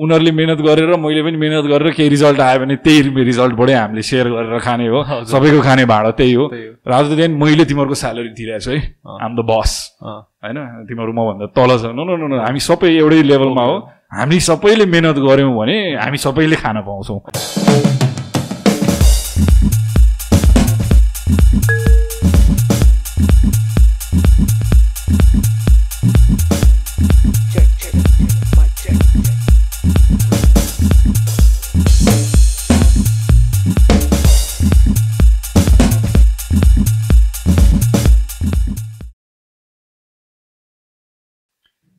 उनीहरूले 0.00 0.32
मिहिनेत 0.32 0.60
गरेर 0.64 0.90
मैले 0.96 1.22
पनि 1.22 1.36
मिहिनेत 1.36 1.66
गरेर 1.72 1.90
केही 1.92 2.08
रिजल्ट 2.08 2.40
आयो 2.40 2.58
भने 2.60 2.76
त्यही 2.84 3.24
रिजल्टबाटै 3.30 3.74
हामीले 3.74 4.02
सेयर 4.02 4.26
गरेर 4.32 4.58
खाने 4.64 4.86
हो। 4.88 4.98
सबैको 5.28 5.60
खाने 5.60 5.84
भाँडा 5.92 6.10
त्यही 6.16 6.32
हो। 6.34 6.44
राजु 6.88 7.16
देन 7.20 7.30
मैले 7.36 7.64
तिमीहरूको 7.68 7.96
स्यालेरी 8.02 8.32
दिइरहेको 8.32 8.64
छु 8.64 8.70
है। 8.70 8.80
आम 9.20 9.36
द 9.36 9.40
बस 9.44 9.70
होइन? 10.02 10.58
तिमीहरू 10.88 11.12
मभन्दा 11.12 11.46
तल 11.52 11.70
छ। 11.76 11.92
नो 11.92 12.02
नो 12.08 12.16
नो 12.16 12.26
नो 12.32 12.36
हामी 12.40 12.60
सबै 12.60 12.88
एउटै 12.96 13.22
लेभलमा 13.28 13.64
हो। 13.68 13.76
हामी 14.10 14.40
सबैले 14.40 14.84
मिहिनेत 14.88 15.18
गऱ्यौँ 15.20 15.54
भने 15.54 15.76
हामी 16.00 16.18
सबैले 16.18 16.56
खान 16.56 16.76
पाउँछौँ। 16.82 17.20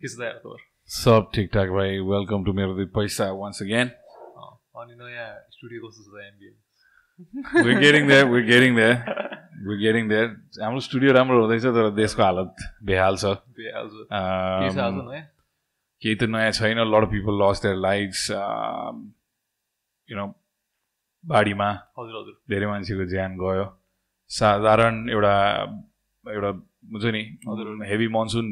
के 0.02 0.08
छ 0.08 0.18
त 0.18 0.22
यार 0.26 0.38
तोर। 0.44 0.60
सब 0.90 1.30
ठिकठाक 1.36 1.70
भाइ 1.78 2.00
वेलकम 2.10 2.40
टु 2.46 2.52
मेरो 2.60 2.74
दुई 2.76 2.90
पैसा 2.98 3.26
वान्स 3.38 3.62
अगेन 3.62 3.88
अनि 4.82 4.94
नयाँ 4.98 5.30
स्टुडियो 5.54 5.80
कस्तो 5.88 6.02
छ 6.10 6.26
MBA 6.26 6.54
there 8.10 8.26
we're 8.28 8.46
getting 8.50 8.76
there 8.76 8.98
we're 9.64 9.78
getting 9.82 10.08
there 10.12 10.28
हाम्रो 10.58 10.80
स्टुडियो 10.82 11.12
राम्रो 11.14 11.38
हुँदैछ 11.42 11.66
तर 11.76 11.90
देशको 11.94 12.22
हालत 12.24 12.64
बेहाल 12.84 13.16
छ। 13.16 13.26
के 13.60 13.70
छ। 14.74 14.80
Um, 14.80 15.12
केही 16.02 16.16
त 16.16 16.24
नयाँ 16.34 16.52
छैन 16.58 16.78
of 16.82 17.06
people 17.12 17.34
lost 17.42 17.62
their 17.62 17.78
lives 17.78 18.22
you 18.32 20.18
know 20.18 20.26
बाढीमा। 21.24 21.70
हजुर 22.00 22.16
हजुर। 22.18 22.36
धेरै 22.50 22.68
मान्छेको 22.68 23.06
ज्यान 23.14 23.38
गयो। 23.38 23.66
साधारण 24.32 25.10
एउटा 25.10 25.36
एउटा 26.26 26.52
हुन्छ 26.90 27.06
नि 27.14 27.24
हजुर। 27.48 27.86
हेभी 27.86 28.08
मनसुन 28.18 28.48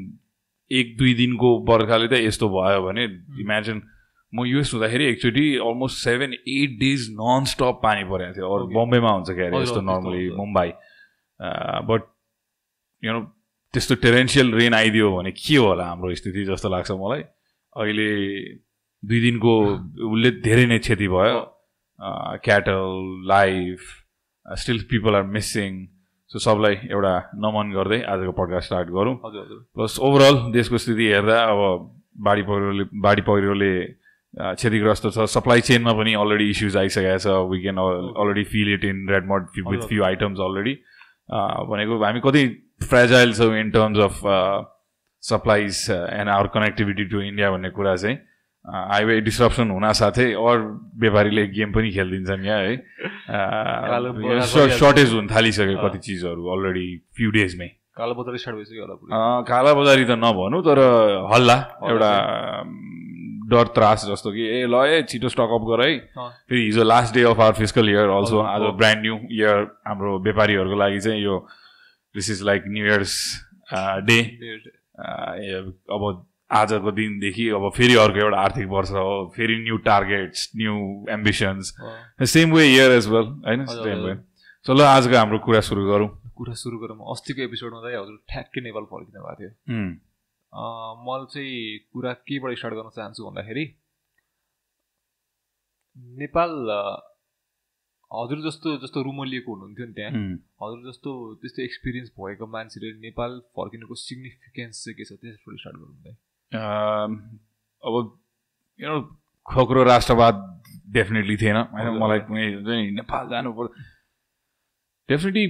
एक 0.71 0.97
दुई 0.97 1.13
दिनको 1.13 1.49
बर्खाले 1.65 2.07
त 2.07 2.21
यस्तो 2.21 2.49
भयो 2.49 2.81
भने 2.85 3.03
इमेजिन 3.41 3.81
म 4.33 4.45
युएस 4.45 4.73
हुँदाखेरि 4.73 5.05
एकचोटि 5.05 5.45
almost 5.65 5.97
seven 6.05 6.33
eight 6.33 6.71
days 6.79 7.09
non 7.17 7.45
stop 7.49 7.79
पानी 7.83 8.03
परेको 8.05 8.33
थियो। 8.37 8.45
अरू. 8.55 8.65
बम्बेमा 8.77 9.11
हुन्छ 9.11 9.29
क्या 9.29 9.45
अरे 9.45 9.57
हजुर, 9.57 9.63
यस्तो 9.63 9.81
normally. 9.81 10.29
Mumbai. 10.37 10.69
But 11.89 12.01
you 13.03 13.13
know 13.13 13.21
त्यस्तो 13.73 13.95
टेरेन्सियल 14.05 14.53
रेन 14.53 14.73
आइदियो 14.73 15.07
भने 15.15 15.31
के 15.31 15.55
होला 15.57 15.85
हाम्रो 15.85 16.13
स्थिति 16.15 16.45
जस्तो 16.45 16.69
लाग्छ 16.69 16.91
मलाई। 16.91 17.21
अहिले 17.73 18.09
दुई 19.03 19.19
दिनको 19.21 19.53
उसले 20.05 20.31
धेरै 20.45 20.65
नै 20.65 20.79
क्षति 20.85 21.07
भयो। 21.07 21.39
Cattle 22.45 22.85
life 23.27 23.81
still 24.45 24.79
people 24.89 25.15
are 25.15 25.23
missing 25.35 25.71
so 26.33 26.39
सबलाई 26.39 26.75
एउटा 26.93 27.13
नमन 27.41 27.71
गर्दै 27.73 27.97
आजको 28.05 28.31
पड्कास्ट 28.37 28.65
स्टार्ट 28.67 28.89
गरौँ। 28.93 29.15
प्लस 29.73 29.97
ओभरअल 29.99 30.35
देशको 30.53 30.77
स्थिति 30.77 31.05
हेर्दा 31.11 31.37
अब 31.43 31.59
बाढी 32.21 32.41
पहिरोले 32.45 32.83
बाढी 33.01 33.21
पहिरोले 33.25 33.71
क्षतिग्रस्त 34.33 35.09
छ। 35.09 35.25
सप्लाई 35.25 35.61
चेनमा 35.65 35.93
पनि 35.97 36.13
अलरेडी 36.21 36.49
इस्युज 36.49 36.77
आइसकेको 36.77 37.17
छ। 37.17 37.33
We 37.49 37.61
can 37.61 37.77
already 37.81 38.43
feel 38.45 38.73
it 38.73 38.83
in 38.85 38.97
red 39.09 39.25
mud 39.25 39.47
with. 39.57 39.87
Few 39.89 40.03
items 40.05 40.39
already 40.47 40.73
भनेको 41.73 41.97
हामी 42.03 42.19
कति 42.21 42.45
फ्रेजाइल 42.85 43.33
छौँ 43.33 43.53
in 43.59 43.71
terms 43.71 43.99
of 44.05 44.21
supplies 45.23 45.85
and 45.89 46.29
our 46.29 46.47
connectivity 46.53 47.05
to 47.09 47.21
India 47.21 47.51
भन्ने 47.51 47.69
कुरा 47.73 47.95
चाहिँ। 47.95 48.17
हाइवे 48.65 49.19
डिस्ट्रप्सन 49.21 49.69
हुन 49.71 49.91
साथै 49.93 50.27
अरू 50.35 50.63
व्यापारीले 51.01 51.43
गेम 51.55 51.71
पनि 51.73 51.89
खेलिदिन्छन् 51.91 52.45
यहाँ 52.45 52.61
है। 52.61 52.75
सर्टेज 54.45 55.09
हुन 55.13 55.27
थालिसक्यो। 55.27 55.77
कति 55.79 55.99
चिजहरू 55.99 56.43
अलरेडी 56.53 56.87
फ्यु 57.17 57.29
डेजमै 57.31 57.69
कालो 57.97 58.13
बजार 58.15 58.37
स्टार्ट 58.37 58.57
भइसक्यो 58.57 58.83
होला 58.83 58.95
कालाबजारी 59.47 60.05
त 60.05 60.11
नभनौँ 60.19 60.61
तर 60.63 60.79
हल्ला 61.33 61.57
एउटा 61.87 62.11
डर 63.49 63.67
त्रास 63.75 64.05
जस्तो 64.05 64.29
कि 64.31 64.43
ए 64.45 64.65
ल 64.69 64.75
ए 64.85 65.01
छिटो 65.09 65.29
स्टकअप 65.29 65.63
गर 65.67 65.81
है। 65.81 65.91
फेरि 66.45 66.61
हिजो 66.63 66.83
last 66.83 67.13
day 67.15 67.21
of 67.25 67.39
our 67.39 67.53
physical 67.57 67.89
year 67.89 68.09
also 68.13 68.37
आज। 68.39 68.61
ब्रान्ड 68.77 69.01
न्यू 69.01 69.15
इयर 69.33 69.57
हाम्रो 69.87 70.11
व्यापारीहरूको 70.21 70.77
लागि 70.79 70.99
चाहिँ 71.01 71.21
यो 71.23 71.35
this 72.15 72.29
is 72.31 72.39
like 72.45 72.61
new 72.69 72.85
year's 72.85 73.13
day 74.05 74.19
अब 75.89 76.28
आजको 76.49 76.91
दिनदेखि 76.97 77.47
अब 77.55 77.69
फेरि 77.75 77.95
अर्को 78.03 78.19
एउटा 78.19 78.37
आर्थिक 78.41 78.67
वर्ष 78.69 78.91
हो 78.91 79.09
फेरि 79.35 79.55
new 79.63 79.77
targets 79.87 80.49
new 80.57 80.75
ambitions 81.15 81.73
same 82.33 82.53
way 82.53 82.65
year 82.67 82.91
as 82.91 83.07
well 83.07 83.27
होइन? 83.47 83.65
Same 83.65 83.99
way. 84.05 84.13
सो 84.65 84.73
ल 84.73 84.81
आजको 84.83 85.15
हाम्रो 85.17 85.39
कुरा 85.45 85.61
सुरु 85.69 85.85
गरौँ। 85.87 86.09
कुरा 86.35 86.53
सुरु 86.61 86.77
गरौँ। 86.79 86.97
अस्तिको 87.13 87.41
एपिसोडमा 87.43 87.79
चाहिँ 87.81 87.97
हजुर 87.97 88.17
ठ्याक्कै 88.31 88.61
नेपाल 88.61 88.83
फर्किनु 88.93 89.19
भएको 89.25 89.35
थियो। 89.41 89.51
मैले 91.05 91.25
चाहिँ 91.33 91.77
कुरा 91.93 92.13
केबाट 92.27 92.57
स्टार्ट 92.57 92.75
गर्न 92.75 92.89
चाहन्छु 92.97 93.21
भन्दाखेरि 93.29 93.65
नेपाल 96.23 96.51
हजुर 98.11 98.39
जस्तो 98.45 98.77
जस्तो 98.83 99.01
रुमलिएको 99.05 99.49
हुनुहुन्थ्यो 99.53 99.85
नि 99.85 99.93
त्यहाँ। 99.93 100.11
हजुर 100.63 100.79
जस्तो 100.89 101.11
त्यस्तो 101.41 101.61
एक्सपिरियन्स 101.63 102.09
भएको 102.19 102.45
मान्छेले 102.55 102.89
नेपाल 103.05 103.31
फर्किनुको 103.59 103.95
सिग्निफिकेन्स 104.05 104.75
चाहिँ 104.83 104.95
के 104.97 105.03
छ 105.05 105.19
त्यसबाट 105.21 105.55
स्टार्ट 105.61 105.77
गरौँ 105.77 105.97
त 106.03 106.07
अम, 106.07 106.17
अब 106.53 107.93
यु 108.79 108.87
नो 108.89 108.99
खोक्रो 109.45 109.83
राष्ट्रवाद 109.83 110.35
डेफिनेटली 110.93 111.37
थिएन। 111.37 111.55
होइन। 111.55 111.97
मलाई 112.01 112.19
कुनै 112.25 112.45
हुन्छ 112.53 112.67
नि 112.67 112.91
नेपाल 112.97 113.23
जानु 113.29 113.51
पर्यो 113.53 113.73
definitely 115.09 115.45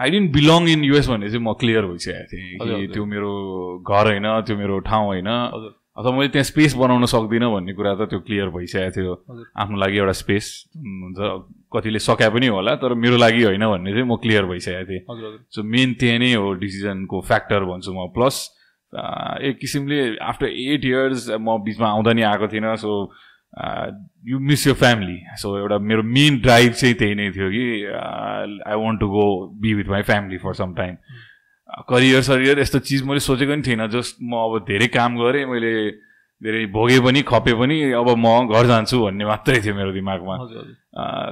I 0.00 0.10
don't 0.10 0.32
belong 0.32 0.68
in 0.68 0.84
US 0.84 1.08
भन्ने 1.08 1.28
चाहिँ 1.28 1.44
म 1.44 1.52
क्लियर 1.60 1.84
भइसकेको 1.86 2.26
थिएँ 2.32 2.58
कि। 2.60 2.92
त्यो 2.92 3.04
मेरो 3.04 3.32
घर 3.84 4.04
होइन 4.12 4.26
त्यो 4.46 4.56
मेरो 4.56 4.78
ठाउँ 4.88 5.06
होइन। 5.06 5.28
अथवा 5.96 6.10
मैले 6.12 6.28
त्यहाँ 6.28 6.44
स्पेस 6.44 6.74
बनाउन 6.76 7.04
सक्दिनँ 7.08 7.48
भन्ने 7.52 7.72
कुरा 7.72 7.94
त 7.96 8.08
त्यो 8.12 8.20
क्लियर 8.20 8.48
भइसकेको 8.52 8.92
थियो। 8.96 9.12
आफ्नो 9.56 9.76
लागि 9.80 9.96
एउटा 9.96 10.12
स्पेस 10.12 10.44
हुन्छ। 10.76 11.18
कतिले 11.72 11.98
सके 11.98 12.28
पनि 12.32 12.46
होला 12.52 12.74
तर 12.80 12.92
मेरो 13.00 13.16
लागि 13.16 13.42
होइन 13.48 13.64
भन्ने 13.64 13.90
चाहिँ 13.92 14.04
म 14.04 14.16
क्लियर 14.20 14.44
भइसकेको 14.44 14.84
थिएँ। 14.88 15.00
सो 15.52 15.62
मेन 15.64 15.94
त्यही 16.00 16.18
नै 16.20 16.32
हो 16.36 16.52
डिसिजनको 16.60 17.16
फ्याक्टर 17.20 17.64
भन्छु 17.64 17.92
म। 17.92 18.12
प्लस 18.12 18.36
एक 18.94 19.58
किसिमले 19.60 20.16
आफ्टर 20.22 20.46
एट 20.46 20.84
इयर्स 20.84 21.28
म 21.30 21.58
बिचमा 21.64 21.88
आउँदा 21.88 22.12
नि 22.12 22.22
आएको 22.22 22.48
थिइनँ 22.48 22.76
so 22.76 22.92
you 24.28 24.38
miss 24.40 24.66
your 24.66 24.74
family 24.74 25.18
so 25.36 25.56
एउटा 25.58 25.78
मेरो 25.78 26.02
मेन 26.02 26.38
ड्राइभ 26.40 26.72
चाहिँ 26.72 26.94
त्यही 26.94 27.14
नै 27.14 27.30
थियो 27.30 27.50
कि 27.50 27.64
I 28.66 28.76
want 28.76 29.00
to 29.00 29.08
go 29.08 29.26
be 29.60 29.74
with 29.74 29.88
my 29.88 30.02
family 30.02 30.38
for 30.38 30.54
some 30.54 30.74
time 30.74 30.96
career 31.88 32.22
सरियर 32.22 32.60
यस्तो 32.60 32.78
चिज 32.78 33.02
मैले 33.02 33.20
सोचेको 33.20 33.52
पनि 33.52 33.62
थिइनँ 33.66 33.88
जस्ट 33.88 34.16
म 34.22 34.34
अब 34.44 34.64
धेरै 34.68 34.86
काम 34.88 35.16
गरेँ 35.18 35.44
मैले 35.46 35.72
धेरै 36.36 36.66
भोगेँ 36.68 37.00
पनि 37.00 37.20
खपेँ 37.24 37.54
पनि 37.56 37.76
अब 37.96 38.08
म 38.12 38.52
घर 38.52 38.66
जान्छु 38.68 38.96
भन्ने 39.02 39.24
मात्रै 39.24 39.60
थियो 39.64 39.74
मेरो 39.74 39.92
दिमागमा। 39.96 40.34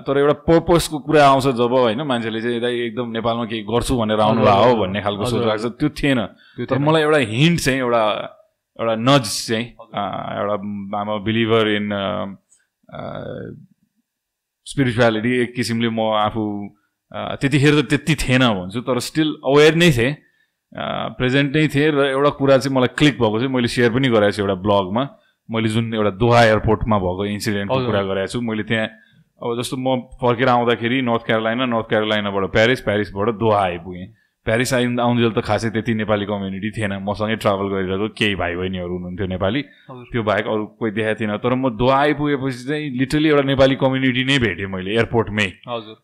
तर 0.01 0.15
एउटा 0.19 0.35
पर्पसको 0.49 0.99
कुरा 1.05 1.21
आउँछ 1.29 1.47
जब 1.61 1.73
होइन 1.73 2.03
मान्छेले 2.09 2.41
चाहिँ 2.41 2.61
दाइ 2.61 2.75
एकदम 2.89 3.13
नेपालमा 3.13 3.45
केही 3.53 3.63
गर्छु 3.69 3.93
भनेर 4.01 4.21
आउनु 4.21 4.41
भएको 4.41 4.65
हो 4.65 4.75
भन्ने 4.81 5.01
खालको 5.05 5.25
सोच 5.29 5.45
लाग्छ। 5.45 5.65
त्यो 5.77 5.89
थिएन। 5.93 6.21
तर। 6.65 6.79
मलाई 6.81 7.03
एउटा 7.03 7.21
हिन्ट 7.21 7.61
चाहिँ 7.61 7.79
एउटा 7.85 8.03
एउटा 8.81 8.95
नज 8.97 9.25
चाहिँ 9.49 9.67
एउटा 9.77 10.57
आम 10.99 11.09
बिलिभर 11.25 11.65
इन 11.69 11.87
स्पिरिचुअलिटी 14.67 15.33
एक 15.43 15.55
किसिमले 15.55 15.89
म 15.93 16.01
आफू 16.17 16.43
त्यतिखेर 17.13 17.75
त 17.77 17.85
त्यति 17.93 18.15
थिएन 18.25 18.43
भन्छु 18.57 18.81
तर 18.81 18.99
स्टिल 19.05 19.29
अवेर 19.45 19.75
नै 19.77 19.91
थिएँ। 19.93 20.13
प्रेजेन्ट 20.75 21.57
नै 21.57 21.69
थिएँ 21.69 21.91
र 21.93 22.07
एउटा 22.11 22.31
कुरा 22.41 22.59
चाहिँ 22.59 22.75
मलाई 22.77 22.95
क्लिक 22.99 23.15
भएको 23.21 23.39
चाहिँ 23.39 23.53
मैले 23.55 23.69
सेयर 23.69 23.91
पनि 23.95 24.09
गराएको 24.09 24.37
छु 24.37 24.43
एउटा 24.43 24.55
ब्लगमा। 24.55 25.05
मैले 25.49 25.69
जुन 25.69 25.95
एउटा 25.95 26.11
दोहा 26.19 26.43
एयरपोर्टमा 26.45 26.99
भएको 26.99 27.25
इन्सिडेन्टको। 27.27 27.79
कुरा 27.87 28.03
गराएको 28.03 28.33
छु। 28.33 28.41
मैले 28.41 28.63
त्यहाँ 28.65 28.87
अब 29.43 29.59
जस्तो 29.61 29.77
म 29.77 29.97
फर्केर 30.19 30.49
आउँदाखेरि 30.49 31.03
नर्थ 31.03 31.27
क्यारोलाइना 31.27 31.65
नर्थ 31.67 31.89
क्यारोलाइनाबाट 31.89 32.45
प्यारिस 32.53 32.81
प्यारिसबाट 32.81 33.29
दोहा 33.39 33.61
आइपुगेँ। 33.63 34.07
प्यारिस 34.47 34.73
आइ 34.75 34.85
आउन्जेल 35.01 35.33
त 35.33 35.41
खासै 35.43 35.71
त्यति 35.75 35.95
नेपाली 36.05 36.25
कम्युनिटी 36.31 36.71
थिएन। 36.77 36.93
मसँगै 37.03 37.37
ट्राभल 37.43 37.67
गरिरहेको 37.75 38.09
केही 38.15 38.35
भाइ 38.39 38.55
बहिनीहरू 38.55 38.93
हुनुहुन्थ्यो 38.95 39.27
नेपाली। 39.27 39.63
त्यो 40.13 40.23
बाहेक 40.23 40.47
अरू 40.47 40.65
कोही 40.79 40.91
देखाएको 40.95 41.19
थिएन। 41.21 41.37
तर 41.43 41.55
म 41.55 41.75
दोहा 41.75 41.99
आइपुगेपछि 41.99 42.63
चाहिँ 42.69 42.91
लिटरली 43.01 43.29
एउटा 43.29 43.45
नेपाली 43.51 43.75
कम्युनिटी 43.83 44.25
नै 44.31 44.39
भेटेँ 44.39 44.71
मैले 44.71 44.91
एयरपोर्टमै 44.95 45.49
हजुर। 45.67 45.97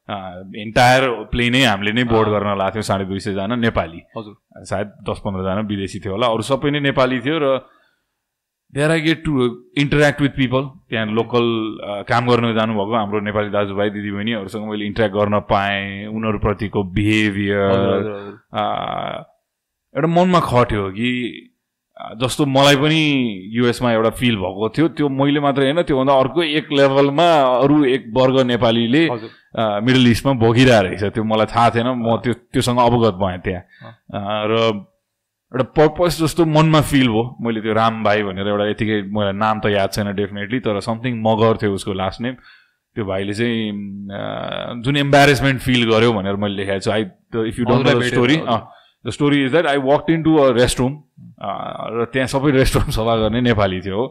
इन्टायर 0.67 1.03
प्लेनै 1.31 1.63
हामीले 1.65 1.93
नै 1.95 2.05
बोर्ड। 2.11 2.29
गर्न 2.31 2.59
लाग्थ्यो 2.59 2.81
थियौँ 2.81 2.89
साढे 2.89 3.05
दुई 3.05 3.21
सयजना 3.21 3.57
नेपाली। 3.61 4.01
हजुर। 4.17 4.35
सायद 4.65 4.89
दस 5.05 5.19
पन्ध्रजना 5.25 5.61
विदेशी 5.69 5.99
थियो 6.01 6.13
होला। 6.17 6.27
अरू 6.33 6.43
सबै 6.43 6.71
नै 6.71 6.81
नेपाली 6.81 7.21
थियो 7.21 7.37
र 7.37 7.47
there 8.75 8.91
I 8.91 9.01
get 9.01 9.25
to 9.25 9.33
interact 9.79 10.21
with 10.23 10.31
people 10.37 10.63
त्यहाँ 10.91 11.07
लोकल 11.07 11.47
काम 12.09 12.27
गर्न 12.31 12.55
जानुभएको 12.55 12.95
हाम्रो 12.97 13.21
नेपाली 13.21 13.51
दाजुभाइ 13.51 13.91
दिदीबहिनीहरूसँग 13.91 14.69
मैले 14.71 14.87
इन्टरेक्ट 14.87 15.15
गर्न 15.17 15.41
पाएँ। 15.51 16.07
उनीहरूप्रतिको 16.07 16.83
बिहेभियर 16.95 17.79
एउटा 19.95 20.09
मनमा 20.09 20.41
खट्यो 20.41 20.91
कि 20.91 21.11
जस्तो 22.21 22.47
मलाई 22.47 22.77
पनि 22.77 23.01
युएसमा 23.53 23.93
एउटा 23.93 24.11
फिल 24.17 24.37
भएको 24.37 24.69
थियो। 24.77 24.89
त्यो 24.89 25.09
मैले 25.09 25.41
मात्रै 25.41 25.65
होइन 25.65 25.83
त्योभन्दा 25.83 26.15
अर्को 26.15 26.43
एक 26.43 26.67
लेभलमा 26.73 27.27
अरू 27.61 27.85
एक 27.85 28.07
वर्ग 28.17 28.41
नेपालीले 28.47 29.03
मिडल 29.85 30.07
इस्टमा 30.11 30.33
भोगिरहेको 30.41 30.87
रहेछ। 30.87 31.03
त्यो 31.15 31.25
मलाई 31.25 31.47
थाहा 31.51 31.71
थिएन। 31.75 31.89
म 31.91 32.17
त्यो 32.25 32.33
त्योसँग 32.55 32.79
अवगत 32.79 33.15
भएँ 33.21 33.39
त्यहाँ। 33.45 33.63
र 34.47 34.53
एउटा 35.53 35.65
पर्पस 35.77 36.19
जस्तो 36.21 36.45
मनमा 36.47 36.81
फिल 36.87 37.09
भयो। 37.09 37.23
मैले 37.43 37.61
त्यो 37.61 37.73
राम 37.75 38.03
भाइ 38.05 38.23
भनेर 38.23 38.49
एउटा 38.49 38.67
यतिकै 38.71 39.03
मलाई 39.11 39.33
नाम 39.35 39.61
त 39.61 39.67
याद 39.75 39.91
छैन 39.93 40.15
डेफिनेटली 40.15 40.61
तर 40.63 40.81
समथिङ 40.81 41.21
मगर 41.27 41.57
थियो 41.63 41.75
उसको 41.75 41.93
लास्ट 41.93 42.21
नेम 42.21 42.35
त्यो 42.97 43.05
भाइले 43.05 43.35
चाहिँ 43.35 44.83
जुन 44.85 44.97
एम्बारेसमेन्ट 44.97 45.61
फिल 45.63 45.91
गर्यो 45.91 46.13
भनेर 46.13 46.37
मैले 46.39 46.55
लेखाएको 46.57 46.81
छु। 46.81 46.91
I 46.91 47.03
if 47.51 47.59
you 47.59 47.65
don't 47.67 47.87
the 47.87 48.03
story. 48.03 48.37
The 49.07 49.11
story 49.11 49.45
is 49.45 49.51
that 49.51 49.67
I 49.67 49.77
walk 49.85 50.11
in 50.11 50.23
to 50.23 50.37
a 50.37 50.51
rest 50.55 50.81
room 50.81 50.93
र 51.99 52.07
त्यहाँ 52.13 52.27
सबै 52.31 52.51
रेस्टुरेन्ट 52.53 52.93
सफा 52.99 53.17
गर्ने 53.17 53.41
नेपाली 53.41 53.81
थियो 53.81 53.97
हो। 53.97 54.07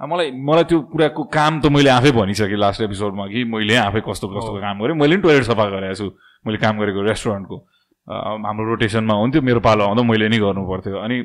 मलाई 0.00 0.30
मलाई 0.30 0.64
त्यो 0.70 0.80
कुराको 0.92 1.24
काम 1.34 1.60
त 1.60 1.66
मैले 1.72 1.90
आफै 1.90 2.10
भनिसकेँ 2.12 2.58
लास्ट 2.58 2.80
एपिसोडमा 2.86 3.26
कि 3.26 3.44
मैले 3.48 3.76
आफै 3.82 4.00
कस्तो 4.06 4.28
कस्तो 4.28 4.60
काम 4.60 4.82
गरेँ। 4.82 4.94
मैले 4.94 5.16
पनि 5.16 5.22
टोइलेट 5.22 5.44
सफा 5.50 5.64
गरेको 5.72 5.94
छु। 5.94 6.06
मैले 6.46 6.58
काम 6.62 6.78
गरेको 6.78 7.02
रेस्टुरेन्टको 7.02 7.56
हाम्रो 8.06 8.64
रोटेसनमा 8.70 9.14
हुन्थ्यो 9.14 9.42
मेरो 9.42 9.60
पालो 9.60 9.84
आउँदा 9.84 10.02
मैले 10.02 10.28
नै 10.28 10.38
गर्नु 10.38 10.62
पर्थ्यो 10.68 10.98
अनि 10.98 11.16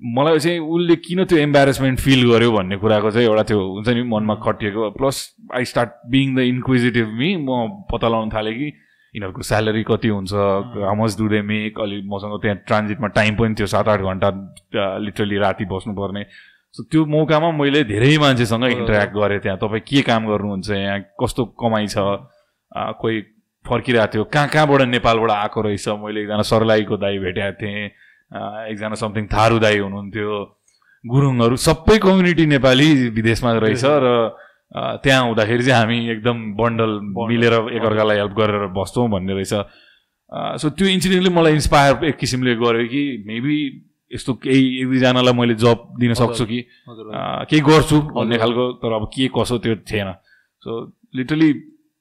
मलाई 0.00 0.38
चाहिँ 0.38 0.58
उसले 0.58 0.96
किन 0.96 1.24
त्यो 1.24 1.38
एम्बारेसमेन्ट 1.38 2.00
फिल 2.00 2.20
गर्यो 2.30 2.50
भन्ने 2.52 2.76
कुराको 2.78 3.10
चाहिँ 3.10 3.28
एउटा 3.28 3.42
त्यो 3.50 3.58
हुन्छ 3.60 3.88
नि 3.88 4.02
मनमा 4.08 4.34
खटिएको। 4.44 4.90
Plus 4.96 5.16
I 5.54 5.64
start 5.64 5.90
being 6.10 6.36
the 6.36 6.38
inquisitive 6.48 7.08
me 7.18 7.36
म 7.36 7.84
पत्ता 7.90 8.08
लगाउन 8.08 8.30
थालेँ 8.30 8.54
कि 8.54 8.66
यिनीहरूको 9.14 9.42
स्यालेरी 9.42 9.82
कति 9.90 10.08
हुन्छ 10.08 10.32
how 10.32 10.94
much 10.94 11.18
do 11.18 11.28
they 11.28 11.40
make 11.42 11.80
अलि 11.80 12.00
मसँग 12.06 12.40
त्यहाँ 12.42 12.56
ट्रान्जिटमा 12.66 13.08
टाइम 13.18 13.36
पनि 13.36 13.54
थियो 13.58 13.66
सात 13.66 13.88
आठ 13.88 14.00
घन्टा 14.00 14.28
लिटरली 15.04 15.38
राति 15.38 15.64
बस्नुपर्ने। 15.66 16.24
सो 16.74 16.82
त्यो 16.92 17.04
मौकामा 17.06 17.50
मैले 17.58 17.82
धेरै 17.84 18.16
मान्छेसँग 18.18 18.64
इन्टरेक्ट 18.64 19.14
गरेँ 19.16 19.40
त्यहाँ। 19.40 19.58
तपाईँ 19.58 19.82
के 19.88 20.02
काम 20.08 20.26
गर्नुहुन्छ 20.28 20.70
यहाँ? 20.70 21.00
कस्तो 21.20 21.44
कमाइ 21.60 21.86
छ? 21.86 21.96
कोही 23.00 23.16
फर्किरहेको 23.64 24.12
थियो। 24.14 24.24
कहाँ 24.24 24.48
कहाँबाट 24.48 24.82
नेपालबाट 24.88 25.30
आएको 25.30 25.60
रहेछ? 25.60 25.88
मैले 25.88 26.20
एकजना 26.22 26.42
सर्लाईको 26.42 26.96
दाई 26.96 27.18
भेटेको 27.18 27.56
थिएँ 27.60 27.84
एकजना 28.70 28.94
समथिङ 28.94 29.26
थारू 29.26 29.58
दाई 29.58 29.78
हुनुहुन्थ्यो। 29.78 30.30
गुरुङहरू 31.04 31.56
सबै 31.56 31.98
कम्युनिटी 31.98 32.44
नेपाली 32.46 32.88
विदेशमा 33.16 33.52
रहेछ 33.64 33.84
र 33.84 34.08
त्यहाँ 35.00 35.22
हुँदाखेरि 35.24 35.64
चाहिँ 35.64 35.80
हामी 35.80 35.98
एकदम 36.12 36.36
बन्डल 36.56 36.90
मिलेर 37.28 37.54
एकअर्कालाई 37.72 38.16
हेल्प 38.18 38.34
गरेर 38.36 38.66
बस्छौँ 38.76 39.08
भन्ने 39.10 39.32
रहेछ। 39.34 39.54
सो 40.60 40.66
त्यो 40.76 40.86
इन्सिडेन्टले 40.86 41.30
मलाई 41.32 41.52
इन्सपायर 41.56 42.04
एक 42.04 42.16
किसिमले 42.20 42.54
गर्यो 42.60 42.84
कि 42.92 43.02
मेबी 43.26 43.56
यस्तो 44.12 44.34
केही 44.44 44.80
एक 44.80 44.86
दुईजनालाई 44.88 45.32
मैले 45.32 45.54
जब 45.56 45.96
दिन 46.00 46.12
सक्छु 46.20 46.44
कि 46.44 46.60
केही 47.48 47.60
गर्छु 47.64 47.96
भन्ने 48.12 48.36
खालको 48.38 48.64
तर 48.84 48.92
अब 48.92 49.04
के 49.08 49.28
कसो 49.32 49.58
त्यो 49.64 49.76
थिएन। 49.88 50.12
So 50.64 50.70
literally 51.16 51.50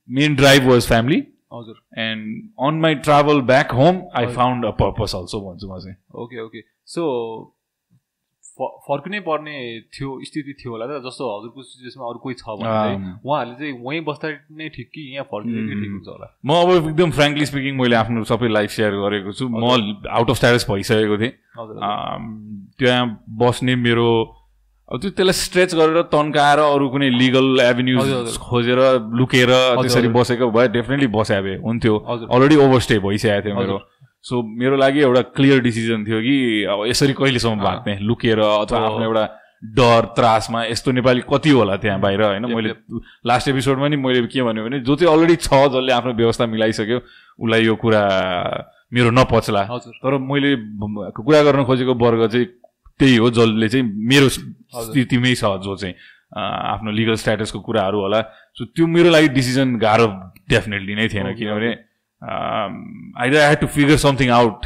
main 0.09 0.36
drive 0.36 0.68
was 0.68 0.88
family 0.88 1.19
हजुर। 1.52 1.78
And 2.00 2.50
on 2.68 2.80
my 2.82 2.96
travel 3.08 3.42
back 3.52 3.72
home 3.82 4.02
I 4.18 4.26
found 4.40 4.66
a 4.66 4.72
purpose 4.80 5.16
also 5.16 5.38
भन्छु 5.42 5.68
म 5.68 5.80
चाहिँ 5.80 5.98
ओके 6.24 6.42
ओके 6.42 6.62
सो 6.96 7.04
फर्किनै 8.58 9.20
पर्ने 9.22 9.56
थियो 9.94 10.10
स्थिति 10.26 10.54
थियो 10.60 10.72
होला 10.72 10.86
त 10.88 11.02
जस्तो 11.06 11.26
हजुरको 11.30 11.64
सिचुएसनमा 11.64 12.06
अरू 12.10 12.20
कोही 12.20 12.36
छ 12.36 12.56
भने 12.58 12.70
चाहिँ 12.70 12.98
उहाँहरूले 13.26 13.56
चाहिँ 13.60 13.74
वहीँ 13.84 14.02
बस्दा 14.06 14.30
नै 14.58 14.70
ठिक 14.76 14.90
कि 14.94 15.02
यहाँ 15.14 15.26
फर्किँदै 15.32 15.76
ठिक 15.82 15.92
हुन्छ 15.94 16.08
होला? 16.08 16.28
म 16.42 16.50
अब 16.62 16.90
एकदम 16.90 17.12
फ्रेङ्कली 17.18 17.46
स्पिकिङ 17.46 17.78
मैले 17.78 17.96
आफ्नो 17.96 18.24
सबै 18.26 18.50
लाइफ 18.50 18.70
सेयर 18.78 18.98
गरेको 18.98 19.32
छु। 19.38 19.46
म 19.46 20.02
आउट 20.10 20.30
अफ 20.30 20.36
स्ट्याटस 20.42 20.66
भइसकेको 20.70 21.18
थिएँ। 21.22 21.34
त्यहाँ 22.82 23.04
बस्ने 23.46 23.76
मेरो 23.86 24.10
अब 24.88 25.00
त्यो 25.01 25.10
त्यसलाई 25.12 25.36
स्ट्रेच 25.36 25.75
गरेर 25.75 26.01
तन्काएर 26.07 26.60
अरू 26.66 26.88
कुनै 26.89 27.10
लिगल 27.12 27.60
एभिन्युज 27.62 28.00
हजुर। 28.00 28.39
खोजेर 28.39 28.80
लुकेर 29.19 29.51
त्यसरी। 29.84 30.07
बसेको 30.16 30.48
भए 30.51 30.68
डेफिनेटली 30.75 31.07
बस्या 31.12 31.42
भए 31.44 31.56
हुन्थ्यो 31.60 31.95
अलरेडी 32.31 32.56
ओभरस्टे 32.56 33.00
भइसकेको 33.04 33.42
थियो 33.44 33.56
मेरो। 33.60 33.78
सो 34.24 34.42
मेरो 34.60 34.75
लागि 34.78 35.00
एउटा 35.01 35.22
क्लियर 35.36 35.60
डिसिजन 35.62 36.06
थियो 36.07 36.19
कि 36.24 36.36
अब 36.72 36.86
यसरी 36.88 37.13
कहिलेसम्म। 37.19 37.60
भाग्ने 37.60 37.98
लुकेर 38.00 38.39
अथवा। 38.39 38.80
आफ्नो 38.80 39.04
एउटा 39.04 39.25
डर 39.75 40.06
त्रासमा 40.16 40.63
यस्तो 40.66 40.92
नेपाली 40.92 41.22
कति 41.28 41.50
होला 41.50 41.75
त्यहाँ 41.83 42.00
बाहिर 42.00 42.22
होइन? 42.22 42.45
मैले 42.48 42.72
लास्ट 43.28 43.48
एपिसोडमा 43.50 43.88
नि 43.88 43.98
मैले 43.98 44.22
के 44.31 44.42
भन्यो 44.42 44.63
भने 44.63 44.80
जो 44.88 44.95
चाहिँ 44.95 45.13
अलरेडी 45.13 45.36
छ 45.36 45.50
जसले 45.68 45.92
आफ्नो 45.94 46.13
व्यवस्था 46.16 46.45
मिलाइसक्यो 46.48 46.98
उसलाई 47.44 47.62
यो 47.66 47.75
कुरा 47.75 48.01
मेरो 48.94 49.10
नपच्ला। 49.12 49.63
तर 50.00 50.18
मैले 50.24 50.56
कुरा 51.12 51.42
गर्न 51.44 51.63
खोजेको 51.66 51.94
वर्ग 52.06 52.28
चाहिँ 52.31 52.45
त्यही 53.00 53.16
हो 53.18 53.30
जसले 53.30 53.68
चाहिँ 53.69 53.86
मेरो 53.86 54.28
स्थितिमै 54.74 55.34
छ 55.36 55.52
जो 55.64 55.75
चाहिँ 55.75 55.96
आफ्नो 56.36 56.92
लिगल 56.92 57.16
स्ट्याटसको 57.16 57.60
कुराहरू 57.68 58.00
होला। 58.02 58.22
सो 58.54 58.66
त्यो 58.66 58.88
मेरो 58.88 59.10
लागि 59.10 59.28
डिसिजन 59.36 59.75
गाह्रो 59.80 60.08
डेफिनेटली 60.50 60.96
नै 60.96 61.08
थिएन 61.10 61.34
किनभने 61.36 61.72
I 62.22 63.30
had 63.30 63.60
to 63.60 63.68
figure 63.75 63.98
something 64.04 64.30
out 64.38 64.66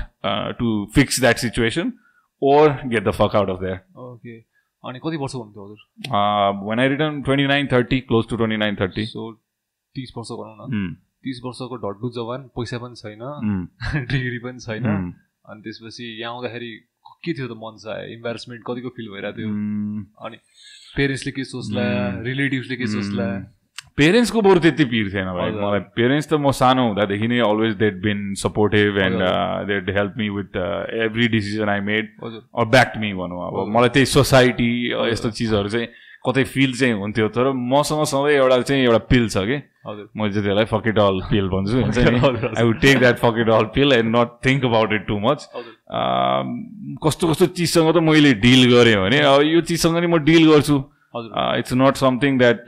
to 0.60 0.68
fix 0.96 1.20
that 1.20 1.38
situation 1.38 1.94
or 2.42 2.70
get 2.86 3.04
the 3.04 3.12
fuck 3.20 3.36
out 3.36 3.50
of 3.50 3.60
that 3.60 3.86
okay 4.08 4.38
अनि 4.84 5.00
कति 5.00 5.18
वर्ष 5.22 5.36
हुनुहुन्थ्यो 5.36 5.64
हजुर? 5.64 5.80
When 6.70 6.80
I 6.80 6.88
return 6.90 7.22
twenty 7.24 7.48
nine 7.48 7.68
thirty 7.72 8.00
close 8.10 8.28
to 8.30 8.36
twenty 8.36 8.58
nine 8.58 8.76
thirty 8.76 9.06
so 9.06 9.32
तिस 9.96 10.14
वर्ष 10.18 10.32
भनौँ 10.32 10.68
न। 10.70 10.96
तिस 11.24 11.42
वर्षको 11.46 11.76
डड्डु 11.84 12.10
जवान 12.16 12.50
पैसा 12.58 12.78
पनि 12.84 12.96
छैन 12.96 13.22
डिग्री 14.12 14.40
पनि 14.46 14.60
छैन। 14.60 14.86
अनि 14.86 15.62
त्यसपछि 15.62 16.06
यहाँ 16.22 16.34
आउँदाखेरि 16.34 16.72
के 17.24 17.34
थियो 17.34 17.48
त 17.48 17.58
मन 17.58 17.78
चाहिँ 17.80 18.14
इम्बारेसमेन्ट 18.14 18.62
कतिको 18.68 18.90
फिल 18.98 19.08
भइरहेको 19.14 19.38
थियो 19.38 19.50
अनि 20.26 20.38
पेरेन्ट्सले 20.98 21.32
के 21.32 21.44
सोच्ला. 21.46 21.84
रिलेटिभ्सले 22.24 22.76
के 22.76 22.88
सोच्ला 22.88 23.28
पेरेन्ट्सको 23.98 24.42
बरु 24.42 24.60
त्यति 24.60 24.86
पिर 24.88 25.10
थिएन 25.14 25.30
भाइ। 25.36 25.52
मलाई 25.52 25.80
पेरेन्ट्स 25.96 26.28
त 26.28 26.34
म 26.34 26.52
सानो 26.52 26.82
हुँदादेखि 26.88 27.28
नै 27.28 27.40
always 27.44 27.74
that 27.78 27.96
been 28.02 28.20
supportive 28.40 28.98
and. 28.98 29.22
That 29.68 29.90
help 29.96 30.14
me 30.18 30.30
with 30.32 30.56
every 31.06 31.28
decision 31.28 31.70
I 31.70 31.80
made 31.88 32.06
or 32.24 32.66
back 32.72 32.94
me 32.98 33.14
भनौँ 33.14 33.42
अब। 33.48 33.68
मलाई 33.76 33.90
त्यही 33.90 34.06
सोसाइटी 34.16 34.72
हजुर। 34.92 35.10
यस्तो 35.12 35.30
चिजहरू 35.32 35.70
चाहिँ 35.70 35.88
कतै 36.26 36.44
फिल 36.54 36.74
चाहिँ 36.78 36.94
हुन्थ्यो 37.02 37.28
तर 37.36 37.52
मसँग 37.74 38.04
सधैँ 38.06 38.36
एउटा 38.38 38.62
चाहिँ 38.62 38.84
एउटा 38.84 38.98
पिल 39.10 39.28
छ 39.30 39.38
कि। 39.50 39.58
मैले 39.82 40.32
चाहिँ 40.34 40.46
त्यसलाई 40.46 40.66
फकेट 40.70 41.00
अल 41.00 41.20
पिल 41.30 41.48
भन्छु 41.50 41.76
हुन्छ। 41.82 41.98
I 41.98 42.64
would 42.64 42.80
take 42.82 42.98
that 43.00 43.18
fuck it 43.18 43.50
all 43.50 43.66
pill 43.76 43.94
and 43.94 44.16
not 44.16 44.30
think 44.46 44.66
about 44.66 44.94
it 44.94 45.06
too 45.08 45.18
much 45.20 45.48
कस्तो 47.06 47.32
कस्तो 47.32 47.46
चिजसँग 47.58 47.92
त 47.96 47.98
मैले 48.06 48.34
डिल 48.46 48.62
गरेँ 48.74 48.96
भने 49.02 49.20
अब 49.26 49.42
यो 49.42 49.62
चिजसँग 49.66 49.98
नि 49.98 50.08
म 50.08 50.18
डिल 50.24 50.50
गर्छु। 50.52 50.78
इट्स 51.60 51.74
नट 51.74 51.96
समथिङ 51.98 52.38
द्याट 52.38 52.60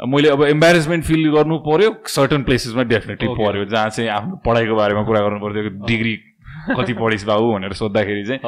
मैले 0.00 0.28
अब 0.30 0.42
एम्बारेसमेन्ट 0.44 1.04
फिल 1.04 1.30
गर्नु 1.32 1.58
पर्यो 1.64 1.90
सर्टन 2.08 2.42
प्लेसेसमा 2.42 2.82
डेफिनेटली. 2.92 3.28
पर्यो 3.40 3.64
जहाँ 3.64 3.88
चाहिँ 3.88 4.10
आफ्नो 4.10 4.36
पढाइको 4.44 4.74
बारेमा 4.76 5.02
कुरा 5.08 5.20
गर्नु 5.20 5.40
पर्थ्यो 5.40 5.86
डिग्री 5.86 6.14
कति 6.78 6.92
पढिस् 6.92 7.24
बाबु 7.26 7.52
भनेर 7.52 7.72
सोद्धाखेरि 7.72 8.24
चाहिँ 8.26 8.40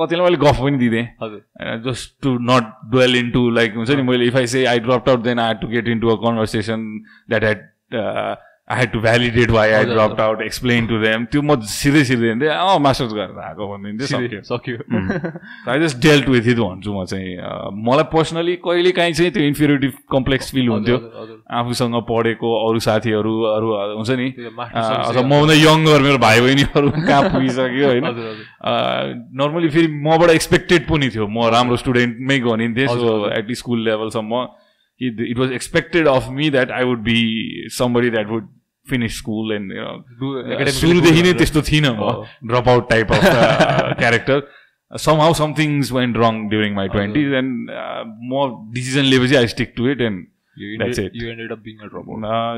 कतिलाई 0.00 0.24
मैले 0.24 0.36
गफ 0.36 0.60
पनि 0.60 0.78
दिँदेँ। 0.78 1.04
हजुर। 1.22 1.40
Just 1.86 2.14
to 2.22 2.32
not 2.50 2.64
dwell 2.92 3.16
in 3.16 3.30
to 3.30 3.48
like 3.50 3.74
हुन्छ 3.76 3.90
नि 3.90 4.02
मैले 4.02 4.24
if 4.26 4.36
I 4.36 4.46
say 4.46 4.64
I 4.66 4.78
drop 4.86 5.08
out 5.08 5.20
then 5.22 5.38
I 5.40 5.54
to 5.60 5.68
get 5.68 5.88
in 5.88 6.00
to 6.00 6.08
a 6.08 6.16
conversation 6.24 6.84
that 7.30 7.44
had 7.44 7.60
I 8.66 8.78
had 8.78 8.90
to 8.92 9.00
validate 9.00 9.50
why 9.50 9.72
I 9.72 9.84
drop 9.84 10.20
out 10.20 10.40
explain 10.42 10.86
to 10.86 10.98
them 10.98 11.24
त्यो 11.30 11.42
म 11.42 11.54
सिधै 11.70 12.02
सिधै 12.04 12.34
दिन्थेँ 12.34 12.48
अँ 12.50 12.78
masters 12.82 13.12
गरेर 13.14 13.38
आएको 13.38 13.66
भनिदिन्थेँ 13.72 14.06
सक्यो. 14.10 14.40
सक्यो। 14.42 15.70
I 15.70 15.80
just 15.80 16.02
dealt 16.02 16.28
with 16.28 16.46
it 16.50 16.58
भन्छु 16.58 16.90
म 16.90 17.04
चाहिँ। 17.06 17.38
मलाई 17.86 18.10
पर्सनली 18.10 18.54
कहिले 18.66 18.90
काहीँ 18.98 19.12
चाहिँ 19.14 19.30
त्यो 19.32 19.42
इन्फिरिटी 19.54 19.88
कम्प्लेक्स 20.10 20.50
फिल 20.50 20.68
हुन्थ्यो। 20.68 20.98
आफूसँग 21.46 21.94
पढेको 22.10 22.48
अरू 22.66 22.78
साथीहरू 22.82 23.34
अरू 23.54 23.68
हुन्छ 24.02 24.10
नि? 24.18 24.28
अथवा 24.50 25.22
मभन्दा 25.22 25.54
यङ्गर 25.62 26.02
मेरो 26.02 26.18
भाइ 26.26 26.40
बहिनीहरू 26.42 26.90
कहाँ 27.06 27.22
पुगिसक्यो 27.30 27.86
होइन? 27.86 28.04
नर्मली 29.30 29.68
फेरि 29.78 29.88
मबाट 30.10 30.30
एक्सपेक्टेड 30.42 30.90
पनि 30.90 31.14
थियो। 31.14 31.26
म 31.30 31.54
राम्रो 31.54 31.76
स्टुडेन्टमै 31.86 32.38
गनिन्थेँ 32.50 32.86
सो। 32.90 33.30
एटलिस्ट 33.30 33.62
स्कुल 33.62 33.78
लेभलसम्म 33.86 34.65
it 35.00 35.38
was 35.38 35.52
expected 35.52 36.08
of 36.08 36.28
me 36.32 36.50
that 36.50 36.70
I 36.72 36.84
would 36.84 37.02
be 37.04 37.16
somebody 37.72 38.10
that 38.10 38.28
would 38.28 38.48
finish 38.86 39.16
school 39.18 39.52
and 39.52 40.68
सुरुदेखि 40.74 41.22
नै 41.22 41.32
त्यस्तो 41.34 41.62
थिइनँ 41.62 41.90
म 41.90 42.06
Oh. 42.06 42.24
Drop 42.44 42.68
out 42.68 42.88
type 42.90 43.12
of 43.12 43.98
character 43.98 44.42
somehow 45.20 45.32
somethings 45.34 45.92
went 45.92 46.16
wrong 46.16 46.48
during 46.48 46.74
my 46.74 46.88
twenties 46.88 47.32
and 47.34 47.70
म 48.30 48.46
decision 48.74 49.04
लिएपछि 49.04 49.36
I 49.36 49.46
stick 49.48 49.72
to 49.76 49.88
it 49.90 50.00
and 50.00 50.24
That's 50.80 50.98
it. 51.00 51.10
You 51.14 51.28
ended 51.30 51.50
up 51.52 51.58
being 51.60 51.78
a 51.78 51.86
drop 51.86 52.06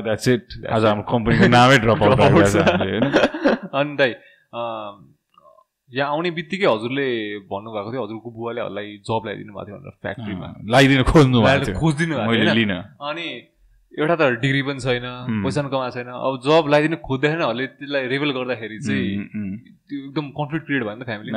that's 0.03 0.27
it 0.27 0.53
आज 0.71 0.85
हाम्रो 0.85 1.03
कम्पनीको 1.09 1.47
नामै 1.47 1.77
ड्रप 1.79 2.03
आउट 2.03 2.11
Dropout 2.11 2.21
राखेको 2.21 2.43
छ। 2.43 2.53
छ 2.53 2.67
हामीले, 2.69 2.91
होइन 2.91 3.57
अनि 3.79 3.95
दाइ 3.97 4.11
अम, 4.11 4.93
यहाँ 5.91 6.09
आउने 6.13 6.29
बित्तिकै 6.31 6.65
हजुरले 6.65 7.07
भन्नुभएको 7.49 7.91
थियो 7.91 8.03
हजुरको 8.03 8.29
बुवाले 8.31 8.61
हजुरलाई 8.61 8.87
जब 9.09 9.21
ल्याइदिनु 9.25 9.53
भएको 9.53 9.65
थियो 9.65 9.77
भनेर 9.77 9.95
फ्याक्ट्रीमा 10.01 10.47
लगाइदिन 10.69 11.01
खोज्नु 11.11 11.37
खोजिदिनु? 11.79 12.15
लिन। 12.59 12.73
अनि 13.09 13.25
एउटा 13.91 14.15
त 14.15 14.21
डिग्री 14.41 14.61
पनि 14.69 14.79
छैन 14.79 15.05
पैसा 15.43 15.61
पनि 15.61 15.69
कमाएको 15.73 15.93
छैन। 15.97 16.09
अब 16.13 16.33
जब 16.45 16.63
लगाइदिनु 16.69 16.97
खोज्दैनहरूले 17.09 17.65
त्यसलाई 17.79 18.03
रेभल 18.13 18.29
गर्दाखेरि 18.37 18.77
चाहिँ 18.85 19.09
त्यो 19.89 19.97
एकदम 20.05 20.25
कन्फ्लिक्ट 20.37 20.65
क्रिएट 20.67 20.83
भयो 20.83 20.95
नि 20.95 21.01
त 21.01 21.05
फ्यामिली 21.09 21.31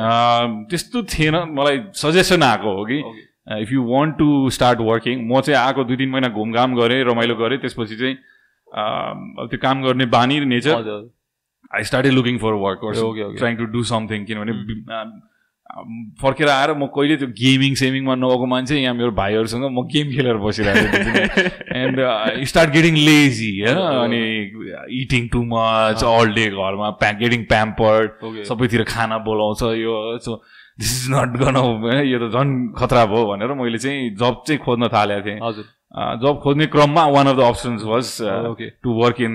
त्यस्तो 0.68 0.98
थिएन। 1.12 1.36
मलाई 1.56 1.76
सजेसन 1.96 2.42
आएको 2.42 2.70
हो 2.76 2.84
कि 2.92 2.98
if 3.62 3.72
you 3.72 3.80
want 3.88 4.12
to 4.18 4.28
start 4.52 4.78
working 4.90 5.16
म 5.32 5.40
चाहिँ 5.40 5.58
आएको 5.58 5.84
दुई 5.88 5.96
तिन 5.96 6.10
महिना 6.12 6.28
घुमघाम 6.28 6.76
गरेँ 6.76 7.00
रमाइलो 7.08 7.34
गरेँ 7.40 7.58
त्यसपछि 7.64 7.96
चाहिँ 7.96 8.16
त्यो 9.48 9.58
काम 9.64 9.82
गर्ने 9.82 10.06
बानी 10.12 10.40
nature 10.44 10.76
I 11.72 11.82
started 11.90 12.12
looking 12.12 12.38
for 12.38 12.52
work 12.62 12.80
trying 13.38 13.56
to 13.56 13.64
do 13.74 13.82
something 13.90 14.24
किनभने 14.24 14.52
फर्केर 16.20 16.48
आएर 16.48 16.70
म 16.72 16.86
कहिले 16.94 17.16
त्यो 17.16 17.28
गेमिङ 17.36 17.74
सेमिङमा 17.80 18.14
नभएको 18.14 18.46
मान्छे 18.46 18.78
यहाँ 18.78 18.94
मेरो 18.94 19.10
भाइहरूसँग 19.18 19.64
म 19.64 19.84
गेम 19.92 20.10
खेलेर 20.16 20.36
बसिरहेको 20.42 20.98
थिएँ 21.04 21.44
एन्ड 21.82 22.00
स्टार्ट 22.50 22.70
गेटिङ 22.70 22.96
लेजी 23.06 23.50
होइन 23.60 23.76
अनि 23.76 24.22
eating 25.02 25.28
too 25.32 25.42
much 25.52 26.04
all 26.04 26.34
day 26.34 26.48
घरमा 26.50 26.90
प्या 27.02 27.12
गेटिङ 27.22 27.44
प्याम्पर्ड 27.52 28.42
सबैतिर 28.48 28.84
खाना 28.88 29.18
बोलाउँछ 29.28 29.62
यो 29.80 29.94
so 30.26 30.36
this 30.80 30.90
is 30.98 31.06
not 31.14 31.38
gonna 31.40 31.56
यो 32.06 32.18
त 32.18 32.32
झन् 32.32 32.52
खतरा 32.76 33.04
भयो 33.06 33.24
भनेर 33.30 33.54
मैले 33.62 33.78
चाहिँ 33.78 34.10
जब 34.24 34.42
चाहिँ 34.46 34.60
खोज्न 34.64 34.88
थालेको 34.92 35.26
थिएँ। 35.26 35.38
हजुर। 35.42 35.64
जब 36.20 36.40
खोज्ने 36.44 36.66
क्रममा 36.74 37.06
one 37.16 37.26
of 37.26 37.36
the 37.36 37.48
options 37.48 37.82
was 37.84 38.06
to 38.82 38.90
work 39.00 39.20
in 39.20 39.34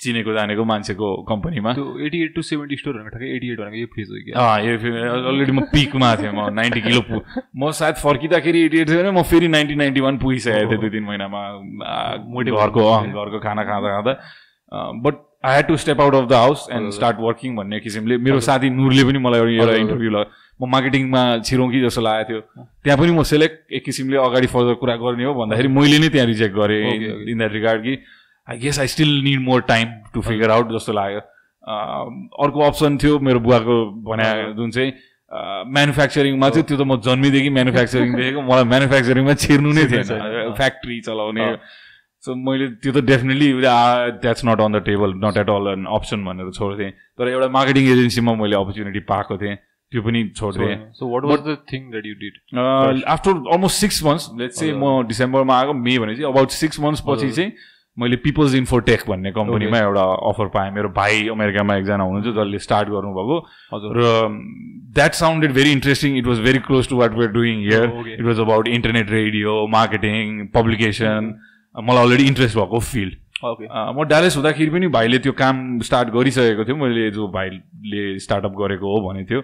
चिनेको 0.00 0.32
जानेको 0.34 0.64
मान्छेको 0.64 1.06
कम्पनीमा। 1.28 1.70
Eighty 2.06 2.22
eight 2.24 2.34
to 2.34 2.42
seventy 2.42 2.76
store 2.76 2.94
भनेको 2.94 3.10
ठ्याक्कै 3.10 3.30
एटी 3.36 3.50
एट 3.52 3.58
भनेको 3.60 3.76
यो 3.76 3.86
फेज 3.94 4.08
हो 4.10 4.16
कि 4.24 4.32
अलरेडी 4.32 5.52
म 5.52 5.60
पिकमा 5.72 6.14
थिएँ 6.16 6.32
म 6.32 6.48
नाइन्टी 6.54 6.80
किलो 6.80 7.00
पु 7.08 7.20
म 7.58 7.70
सायद 7.78 7.94
फर्किँदाखेरि 8.02 8.58
एटी 8.64 8.78
एट 8.78 8.88
थियो 8.88 8.98
भने 9.02 9.10
म 9.10 9.22
फेरि 9.26 9.48
नाइन्टी 9.48 9.74
नाइन्टी 9.74 10.00
वान 10.00 10.18
पुगिसकेको 10.18 10.70
थिएँ 10.70 10.80
दुई 10.80 10.90
तिन 10.90 11.04
महिनामा 11.04 11.40
घरको 12.58 12.82
घरको 13.18 13.38
खाना 13.40 13.64
खाँदा 13.64 13.88
खाँदा। 13.94 14.12
But 15.02 15.14
I 15.44 15.54
had 15.56 15.66
to 15.66 15.76
step 15.76 16.00
out 16.00 16.14
of 16.14 16.28
the 16.28 16.32
house 16.32 16.66
and 16.72 16.90
start 16.92 17.16
working 17.20 17.56
भन्ने 17.56 17.80
किसिमले। 17.80 18.16
मेरो 18.18 18.40
साथी 18.46 18.70
नुरले 18.70 19.04
पनि 19.04 19.18
मलाई 19.18 19.56
एउटा 19.56 19.74
इन्टरभ्यू 19.82 20.10
ल 20.10 20.24
म 20.60 20.66
मार्केटिङमा 20.66 21.22
छिरौँ 21.46 21.70
कि 21.70 21.80
जस्तो 21.80 22.02
लागेको 22.02 22.28
थियो। 22.28 22.40
त्यहाँ 22.84 22.98
पनि 22.98 23.12
म 23.14 23.22
सेलेक्ट 23.22 23.72
एक 23.72 23.84
किसिमले 23.84 24.16
अगाडि 24.18 24.46
फर्दर 24.54 24.74
कुरा 24.82 24.94
गर्ने 24.98 25.24
हो 25.24 25.34
भन्दाखेरि 25.34 25.68
मैले 25.70 25.98
नै 25.98 26.08
त्यहाँ 26.14 26.26
रिजेक्ट 26.26 26.54
गरेँ 26.54 26.80
इन 27.30 27.38
द्याट 27.38 27.52
रिगार्ड 27.52 27.82
कि 27.82 27.94
I 28.50 28.58
guess 28.58 28.78
I 28.80 28.86
still 28.94 29.10
need 29.24 29.40
more 29.44 29.60
time 29.68 29.88
to 30.14 30.20
figure 30.28 30.50
out 30.50 30.72
जस्तो 30.72 30.92
लाग्यो। 30.92 31.20
अर्को 32.44 32.60
अप्सन 32.66 32.96
थियो 33.02 33.18
मेरो 33.20 33.40
बुवाको 33.40 33.76
भने 34.08 34.28
जुन 34.56 34.70
चाहिँ 34.70 34.92
म्यानुफ्याक्चरिङमा 35.76 36.48
थियो 36.50 36.62
त्यो 36.62 36.76
त 36.76 36.82
म 36.82 36.96
जन्मिदेखि 37.04 37.50
म्यानुफ्याक्चरिङ 37.56 38.14
देखेको। 38.14 38.40
मलाई 38.48 38.64
म्यानुफ्याक्चरिङमा 38.72 39.34
छिर्नु 39.44 39.72
नै 39.76 39.84
थिएन। 39.92 40.54
फ्याक्ट्री 40.56 41.00
चलाउने। 41.08 41.46
सो 42.24 42.34
मैले 42.34 42.66
त्यो 42.82 42.92
त 42.92 43.04
definitely 43.04 43.48
that's 43.62 44.44
not 44.48 44.60
on 44.60 44.72
the 44.72 44.82
table 44.88 45.10
not 45.24 45.36
at 45.44 45.50
all 45.52 45.66
an 45.76 45.84
option 45.96 46.24
भनेर 46.24 46.50
छोड्थेँ। 46.56 46.90
तर 47.20 47.28
एउटा 47.28 47.48
मार्केटिङ 47.52 47.84
एजेन्सीमा 47.92 48.34
मैले 48.34 48.56
अपर्च्युनिटी 48.56 49.00
पाएको 49.12 49.36
थिएँ। 49.38 49.56
त्यो 49.92 50.00
पनि 50.02 50.20
छोडिदिएँ 50.36 50.76
so 50.96 51.04
what 51.12 51.24
was 51.24 51.40
the 51.44 51.56
thing 51.68 51.80
that 51.90 52.06
you 52.06 52.14
did 52.22 53.04
after 53.08 53.32
almost 53.52 53.76
six 53.80 54.02
months 54.04 54.24
let's 54.40 54.58
चाहिँ 54.60 54.74
म 54.76 55.06
डिसेम्बरमा 55.08 55.58
आएको 55.58 55.72
मे 55.72 55.98
भने 55.98 56.16
चाहिँ 56.16 56.32
अबाउट 56.32 56.50
सिक्स 56.56 56.80
मन्थ्स 56.80 57.02
पछि 57.08 57.30
चाहिँ 57.30 57.52
मैले 57.98 58.16
पिपल्स 58.24 58.54
इन्फोटेक 58.54 59.00
भन्ने 59.08 59.30
कम्पनीमा 59.32 59.78
एउटा 59.78 60.02
अफर 60.30 60.46
पाएँ। 60.54 60.70
मेरो 60.72 60.88
भाइ 60.96 61.28
अमेरिकामा 61.28 61.76
एकजना 61.76 62.04
हुनुहुन्छ 62.04 62.34
जसले 62.36 62.58
स्टार्ट 62.58 62.88
गर्नुभएको। 62.88 63.36
र 63.98 64.02
that 64.94 65.12
sounded 65.14 65.52
very 65.52 65.72
interesting 65.72 66.16
it 66.18 66.26
was 66.26 66.40
very 66.40 66.58
close 66.66 66.88
to 66.88 66.96
what 66.96 67.12
where 67.18 67.30
doing 67.32 67.58
here 67.60 68.14
it 68.18 68.24
was 68.26 68.40
about 68.40 68.68
internet 68.68 69.10
radio 69.10 69.66
marketing 69.70 70.46
publication 70.54 71.34
मलाई 71.74 72.04
अलरेडी 72.04 72.26
इन्ट्रेस्ट 72.26 72.56
भएको 72.56 72.78
फिल्ड 72.92 73.16
म 73.40 74.04
डालेस 74.08 74.36
हुँदाखेरि 74.36 74.70
पनि 74.70 74.86
भाइले 74.94 75.18
त्यो 75.18 75.32
काम 75.40 75.78
स्टार्ट 75.88 76.08
गरिसकेको 76.14 76.64
थियो। 76.64 76.76
मैले 76.76 77.10
जो 77.10 77.28
भाइले 77.34 78.18
स्टार्टअप 78.20 78.54
गरेको 78.60 78.94
हो 78.94 79.08
भने 79.08 79.24
थियो। 79.24 79.40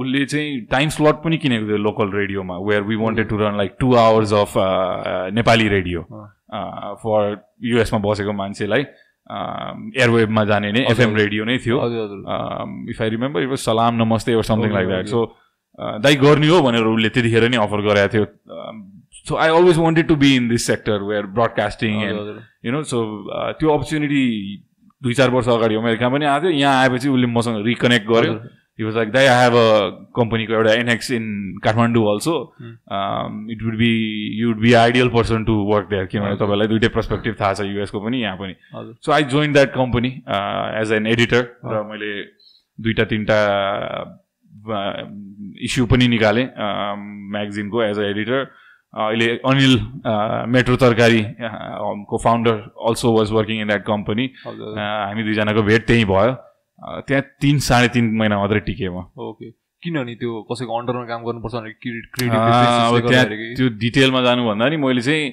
उसले 0.00 0.24
चाहिँ 0.24 0.60
टाइम 0.70 0.88
स्लट 0.90 1.22
पनि 1.24 1.36
किनेको 1.38 1.66
थियो 1.68 1.76
लोकल 1.78 2.10
रेडियोमा 2.12 2.58
where 2.68 2.82
we 2.82 2.96
wanted 2.96 3.28
to 3.28 3.36
run 3.38 3.56
like 3.56 3.76
two 3.80 3.94
hours 4.04 4.32
of 4.34 4.52
Nepali 5.34 5.68
radio 5.68 6.06
for 6.50 7.36
युएसमा 7.64 7.98
बसेको 8.00 8.32
मान्छेलाई 8.32 8.82
एयरवेभमा 10.00 10.44
जाने 10.44 10.72
नै 10.72 10.82
एफएम 10.90 11.16
रेडियो 11.16 11.44
नै 11.44 11.58
थियो। 11.58 11.76
If 12.90 13.02
I 13.02 13.08
remember 13.10 13.42
it 13.42 13.48
was 13.48 13.58
Salaam 13.60 13.94
Namaste 14.02 14.34
or 14.34 14.42
something 14.50 14.72
like 14.72 14.86
that 14.88 15.06
so 15.08 15.24
दाइ 16.02 16.14
गर्ने 16.16 16.48
हो 16.48 16.60
भनेर 16.62 16.84
उसले 16.90 17.08
त्यतिखेर 17.08 17.48
नै 17.48 17.56
अफर 17.64 17.80
गराएको 17.88 18.12
थियो। 18.12 18.24
So 19.28 19.36
I 19.36 19.48
always 19.50 19.78
wanted 19.78 20.06
to 20.08 20.16
be 20.16 20.34
in 20.36 20.48
this 20.48 20.66
sector 20.66 21.02
where 21.08 21.26
broadcasting 21.38 22.02
and 22.02 22.38
you 22.66 22.72
know 22.72 22.82
so 22.92 23.02
त्यो 23.58 23.68
अपर्च्युनिटी 23.70 24.22
दुई 25.02 25.14
चार 25.14 25.30
वर्ष 25.30 25.48
अगाडि 25.48 25.74
अमेरिका 25.74 26.08
पनि 26.08 26.24
आएको 26.26 26.46
थियो। 26.46 26.58
यहाँ 26.58 26.82
आएपछि 26.82 27.08
उसले 27.08 27.26
मसँग 27.32 27.64
रिकनेक्ट 27.66 28.06
गर्यो। 28.08 28.34
He 28.78 28.84
was 28.84 28.94
like, 28.94 29.14
I 29.16 29.22
have 29.22 29.54
a 29.54 30.06
company 30.14 30.46
called 30.46 30.66
NX 30.66 31.10
in 31.16 31.28
Kathmandu 31.64 32.02
also. 32.04 32.52
Mm. 32.60 32.74
Um, 32.96 33.46
it 33.48 33.62
would 33.64 33.78
be, 33.78 33.88
you 34.40 34.48
would 34.48 34.60
be 34.60 34.76
ideal 34.76 35.08
person 35.10 35.46
to 35.46 35.54
work 35.64 35.88
there. 35.88 36.06
किनभने 36.06 36.36
तपाईँलाई 36.42 36.68
दुइटै 36.72 36.88
पर्सपेक्टिभ 36.96 37.36
थाहा 37.40 37.52
छ 37.54 37.60
युएसको 37.68 38.00
पनि 38.00 38.20
यहाँ 38.22 38.36
पनि 38.36 38.54
so 39.06 39.12
I 39.12 39.24
join 39.32 39.52
that 39.52 39.72
company 39.74 40.10
as 40.82 40.92
an 40.92 41.06
editor 41.14 41.42
र 41.72 41.82
मैले 41.90 42.12
दुइटा 42.78 43.04
तिनवटा 43.14 43.40
इस्यु 45.64 45.86
पनि 45.94 46.08
निकालेँ 46.08 46.46
म्यागजिनको 47.32 47.82
एज 47.82 47.98
अ 47.98 48.08
एडिटर 48.12 48.40
अहिले 48.94 49.28
अनिल 49.52 49.72
मेट्रो 50.52 50.76
तरकारी 50.82 51.22
को 52.10 52.18
founder 52.24 52.60
also 52.88 53.12
was 53.18 53.32
working 53.38 53.60
in 53.60 53.66
that 53.68 53.84
company 53.86 54.32
हामी 54.46 55.22
दुईजनाको 55.22 55.62
भेट 55.62 55.86
त्यहीँ 55.86 56.04
भयो। 56.12 56.36
त्यहाँ 56.78 57.22
तिन 57.40 57.58
साढे 57.66 57.88
तिन 57.94 58.04
महिना 58.16 58.38
मात्रै 58.38 58.60
टिकेँ 58.66 58.88
म। 58.88 59.08
ओके 59.16 59.50
किनभने 59.82 60.14
त्यो 60.20 60.32
कसैको 60.50 60.72
अन्डरमा 60.78 61.04
काम 61.06 61.20
गर्नुपर्छ 61.24 61.54
त्यहाँ 63.06 63.26
त्यो 63.56 63.68
डिटेलमा 63.80 64.20
जानुभन्दा 64.22 64.68
नि 64.68 64.76
मैले 64.76 65.02
चाहिँ 65.02 65.24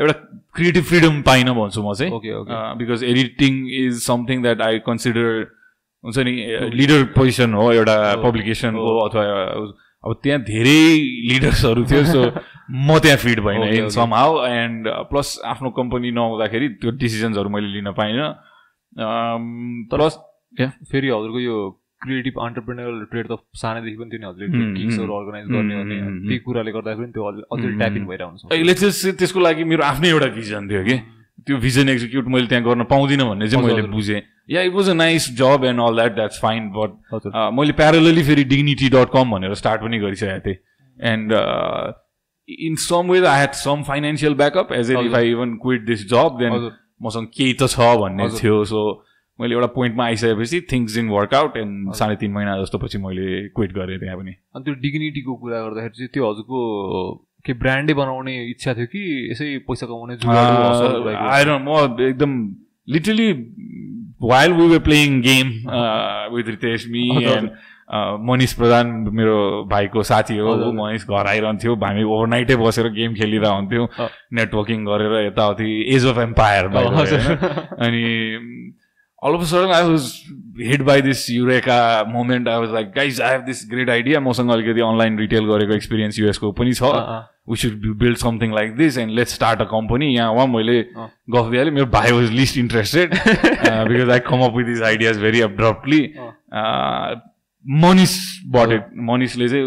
एउटा 0.00 0.14
क्रिएटिभ 0.56 0.84
फ्रिडम 0.90 1.20
पाइनँ 1.22 1.54
भन्छु 1.54 1.80
म 1.82 1.92
चाहिँ। 1.94 2.12
Because 2.78 3.04
editing 3.04 3.52
is 3.80 3.94
something 4.04 4.42
that 4.42 4.60
I 4.68 4.78
consider 4.86 5.28
हुन्छ 6.04 6.18
नि 6.18 6.32
लिडर 6.76 7.04
पोजिसन 7.16 7.54
हो 7.54 7.72
एउटा 7.72 7.96
पब्लिकेसनको 8.24 8.90
अथवा 9.00 9.24
अब 10.04 10.10
त्यहाँ 10.22 10.40
धेरै 10.42 10.80
लिडर्सहरू 11.30 11.84
थियो 11.90 12.04
सो 12.04 12.20
म 12.70 12.98
त्यहाँ 13.04 13.18
फिट 13.20 13.40
भइनँ 13.44 13.66
in 13.76 13.88
some 13.92 14.14
how 14.14 14.30
and 14.46 14.88
plus 15.10 15.28
आफ्नो 15.44 15.70
कम्पनी 15.78 16.10
नहुँदाखेरि 16.16 16.68
त्यो 16.80 16.90
डिसिजन्सहरू 16.96 17.48
मैले 17.52 17.68
लिन 17.76 17.92
पाइनँ। 17.92 18.28
प्लस 19.92 20.18
फेरि 20.56 21.08
हजुरको 21.08 21.40
यो 21.40 21.58
क्रिएटिभ 22.02 22.34
अन्टरप्रेनरल 22.42 23.04
ट्रेड 23.10 23.26
त 23.30 23.38
सानैदेखि 23.60 23.96
पनि 23.96 24.10
थियो 24.10 24.20
नि 24.20 24.26
हजुरले 24.26 24.66
किक्सहरू 24.80 25.12
अर्गनाइज 25.14 25.46
गर्ने 25.54 25.74
भने 25.78 25.96
त्यही 26.26 26.38
कुराले 26.44 26.72
गर्दाखेरि 26.72 27.06
पनि 27.06 27.12
त्यो 27.12 27.24
अझै 27.54 27.72
ट्यापिङ 27.78 28.06
भइरहन्छ 28.06 28.52
अहिले 28.52 28.74
चाहिँ 28.74 29.12
त्यसको 29.22 29.40
लागि 29.40 29.64
मेरो 29.72 29.82
आफ्नै 29.84 30.08
एउटा 30.10 30.28
भिजन 30.36 30.68
थियो 30.70 30.84
कि। 30.84 30.96
त्यो 31.46 31.56
भिजन 31.56 31.88
एक्जिक्युट 31.88 32.26
मैले 32.28 32.46
त्यहाँ 32.46 32.64
गर्न 32.64 32.84
पाउँदिनँ 32.88 33.26
भन्ने 33.28 33.48
चाहिँ 33.48 33.66
मैले 33.66 33.82
बुझेँ। 33.92 34.20
Yeah 34.50 34.62
it 34.62 34.72
was 34.74 34.88
a 34.90 34.94
nice 34.94 35.28
job 35.36 35.64
and 35.64 35.80
all 35.80 35.94
that 35.96 36.14
that's 36.14 36.40
fine 36.42 36.68
but 36.76 36.90
मैले 37.58 37.72
प्यारलली 37.80 38.22
फेरि 38.24 38.44
डिग्निटी 38.50 38.88
डट 38.96 39.12
कम 39.12 39.30
भनेर 39.30 39.54
स्टार्ट 39.60 39.82
पनि 39.82 39.98
गरिसकेको 39.98 40.40
थिएँ। 40.46 40.58
And 40.98 41.32
in 42.48 42.74
some 42.80 43.10
way 43.12 43.18
I 43.26 43.36
had 43.36 43.52
some 43.60 43.82
financial 43.88 44.34
backup 44.40 44.72
as 44.72 44.90
an 44.90 45.06
if 45.06 45.14
I 45.14 45.30
even 45.30 45.54
quit 45.62 45.86
this 45.86 46.08
job 46.10 46.36
then 46.40 46.70
मसँग 47.02 47.26
केही 47.36 47.54
त 47.62 47.68
छ 47.68 47.94
भन्ने 48.00 48.28
थियो 48.40 48.64
सो 48.72 48.82
मैले 49.40 49.54
एउटा 49.54 49.66
पोइन्टमा 49.74 50.04
आइसकेपछि 50.04 50.60
थिङ्स 50.72 50.96
इन 50.98 51.08
वर्कआउट 51.10 51.56
एन्ड 51.56 51.92
साढे 52.00 52.16
तिन 52.20 52.32
महिना 52.32 52.60
जस्तो 52.62 52.78
पछि 52.78 52.98
मैले 53.06 53.26
क्विट 53.56 53.72
गरेँ 53.72 53.98
त्यहाँ 53.98 54.16
पनि। 54.18 54.32
अनि 54.54 54.64
त्यो 54.64 54.74
डिग्निटीको 54.82 55.34
कुरा 55.34 55.58
गर्दाखेरि 55.64 55.94
चाहिँ 55.96 56.10
त्यो 56.14 56.30
हजुरको 56.30 56.58
के 57.46 57.52
ब्रान्डै 57.56 57.94
बनाउने 57.94 58.34
इच्छा 58.50 58.74
थियो 58.74 58.86
कि 58.92 59.02
यसै 59.30 59.46
पैसा 59.68 59.86
कमाउने 59.86 60.14
म 61.58 61.68
एकदम 62.08 62.32
literally 62.88 63.28
while 64.22 64.52
we 64.52 64.66
were 64.68 64.78
playing 64.86 65.20
game 65.22 65.46
with 66.36 66.48
Ritesh 66.48 66.86
me 66.90 67.04
and 67.24 67.50
Manish 68.28 68.52
Pradhan 68.54 68.86
मेरो 69.18 69.36
भाइको 69.70 70.02
साथी 70.02 70.36
हो 70.36 70.54
मनिष 70.72 71.06
घर 71.06 71.26
आइरहन्थ्यो 71.26 71.74
हामी 71.76 72.02
ओभरनाइटै 72.02 72.56
बसेर 72.56 72.88
गेम 72.98 73.14
खेलिरह 73.14 73.50
हुन्थ्यौँ। 73.50 73.86
नेटवर्किङ 74.38 74.84
गरेर 74.86 75.14
यताउति 75.26 75.70
एज 75.94 76.06
अफ 76.06 76.18
एम्पायर 76.18 76.66
अनि 77.86 78.04
all 79.22 79.34
of 79.34 79.42
a 79.42 79.46
sudden 79.46 79.70
I 79.70 79.82
was 79.84 80.24
hit 80.56 80.84
by 80.84 81.00
this 81.00 81.28
eureka 81.28 82.06
moment. 82.08 82.48
I 82.48 82.58
was 82.58 82.70
like, 82.70 82.94
guys, 82.94 83.20
I 83.20 83.30
have 83.30 83.46
this 83.46 83.64
great 83.64 83.90
idea. 83.90 84.20
मसँग 84.20 84.50
अलिकति 84.52 84.80
अनलाइन 84.80 85.18
रिटेल 85.18 85.46
गरेको 85.46 85.74
एक्सपिरियन्स 85.74 86.18
युएसको 86.18 86.52
पनि 86.52 86.72
छ 86.72 86.92
we 87.50 87.56
should 87.56 87.86
build 87.98 88.16
something 88.18 88.54
like 88.54 88.76
this 88.76 88.98
and 88.98 89.12
let's 89.14 89.34
start 89.34 89.60
a 89.60 89.64
company 89.70 90.06
यहाँ 90.14 90.32
उहाँ 90.32 90.46
मैले 90.46 90.80
गफ 91.36 91.50
दिइहालेँ 91.50 91.72
मेरो 91.72 91.86
भाइ 91.94 92.12
was 92.12 92.30
least 92.32 92.58
interested 92.58 93.14
because 93.14 94.10
I 94.10 94.18
come 94.28 94.44
up 94.44 94.56
with 94.56 94.64
this 94.64 94.82
ideas 94.90 95.18
very 95.20 95.40
abruptly 95.48 96.02
Manish 97.64 98.16
but 98.56 98.72
it 98.72 98.86
मनिसले 99.10 99.48
चाहिँ 99.48 99.64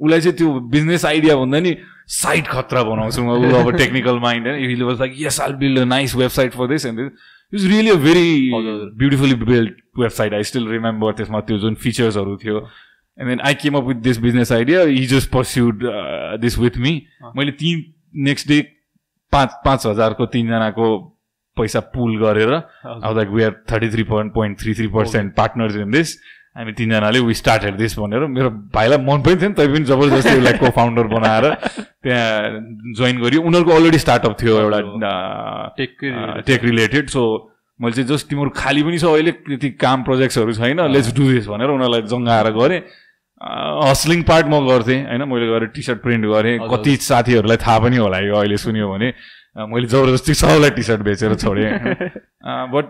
उसलाई 0.00 0.20
चाहिँ 0.20 0.36
त्यो 0.36 0.52
बिजनेस 0.70 1.04
आइडिया 1.04 1.36
भन्दा 1.36 1.60
नि 1.60 1.76
साइट 2.16 2.46
खतरा 2.48 2.82
बनाउँछु 2.82 3.22
म 3.22 3.30
ऊ 3.30 3.54
अब 3.54 3.76
टेक्निकल 3.76 4.18
माइन्ड 4.20 4.46
होइन 4.48 4.82
was 4.82 5.00
like 5.00 5.14
yes 5.18 5.40
I'll 5.40 5.52
build 5.62 5.78
a 5.78 5.84
nice 5.84 6.14
website 6.16 6.52
for 6.52 6.68
this 6.68 6.86
and 6.86 7.00
this 7.00 7.26
is 7.52 7.66
really 7.66 7.90
a 7.90 7.94
very 7.96 8.50
beautifully 8.98 9.34
build 9.44 9.74
website 9.98 10.34
I 10.34 10.42
still 10.44 10.68
remember 10.68 11.12
त्यसमा 11.12 11.40
त्यो 11.40 11.58
जुन 11.58 11.74
फिचर्सहरू 11.84 12.36
थियो 12.36 12.58
and 12.58 13.28
then 13.28 13.40
I 13.40 13.54
came 13.62 13.76
up 13.76 13.84
with 13.84 14.02
this 14.02 14.18
business 14.18 14.52
idea 14.52 14.82
he 14.82 15.04
just 15.06 15.30
pursued 15.32 15.84
this 16.40 16.58
with 16.58 16.78
me 16.78 16.92
मैले 17.36 17.52
तिन 17.62 17.84
next 18.24 18.48
day 18.48 18.60
पाँच 19.32 19.54
पाँच 19.64 19.86
हजारको 19.86 20.26
तिनजनाको 20.26 20.88
पैसा 21.56 21.80
पुल 21.94 22.18
गरेर 22.18 22.52
अब 22.52 23.16
like 23.16 23.28
we 23.28 23.42
are 23.42 23.54
thirty 23.72 23.88
three 23.90 24.02
point 24.10 24.32
point 24.34 24.60
three 24.60 24.74
three 24.74 24.86
percent 24.88 25.34
partners 25.36 25.76
in 25.76 25.90
this 25.90 26.16
हामी 26.58 26.72
तिनजनाले 26.74 27.18
वी 27.22 27.34
स्टार्टेड 27.38 27.76
दिस 27.78 27.98
भनेर 27.98 28.26
मेरो 28.34 28.50
भाइलाई 28.74 28.98
मन 28.98 29.22
पनि 29.22 29.36
थियो 29.38 29.48
नि 29.48 29.54
तै 29.54 29.66
पनि 29.70 29.84
जबरजस्ती 29.90 30.34
उसलाई 30.38 30.58
को 30.58 30.70
फाउन्डर 30.74 31.06
बनाएर 31.14 31.44
त्यहाँ 32.02 32.94
जोइन 32.98 33.16
गरियो। 33.22 33.40
उनीहरूको 33.46 33.72
अलरेडी 33.78 33.98
स्टार्टअप 33.98 34.34
थियो 34.42 34.54
एउटा 34.60 34.80
टेक 35.78 36.60
रिलेटेड 36.64 37.08
सो 37.14 37.22
मैले 37.80 37.94
चाहिँ 37.94 38.08
जस्ट 38.08 38.28
तिमीहरू 38.28 38.50
खाली 38.58 38.82
पनि 38.82 38.98
छ 38.98 39.04
अहिले 39.06 39.32
त्यति 39.46 39.70
काम 39.78 40.02
प्रोजेक्ट्सहरू 40.02 40.52
छैन 40.58 40.82
लेट्स 40.90 41.14
डु 41.14 41.30
दिस 41.30 41.46
भनेर 41.46 41.70
उनीहरूलाई 41.70 42.02
जङ्गाएर 42.10 42.50
गरेँ। 42.58 42.80
हस्लिङ 43.86 44.22
पार्ट 44.26 44.46
म 44.50 44.66
गर्थेँ 44.66 44.98
होइन? 45.06 45.22
मैले 45.30 45.46
गएर 45.46 45.66
टी 45.70 45.82
सर्ट 45.86 46.02
प्रिन्ट 46.02 46.24
गरेँ 46.26 46.58
कति 46.66 46.96
साथीहरूलाई 47.06 47.56
थाहा 47.62 47.78
पनि 47.86 47.96
होला 48.02 48.18
यो 48.26 48.34
अहिले 48.34 48.56
सुन्यो 48.58 48.86
भने। 48.92 49.08
मैले 49.70 49.86
जबरजस्ती 49.86 50.34
सबलाई 50.34 50.70
टी 50.74 50.82
सर्ट 50.82 51.02
बेचेर 51.06 51.34
छोडेँ। 51.38 51.70
बट 52.74 52.86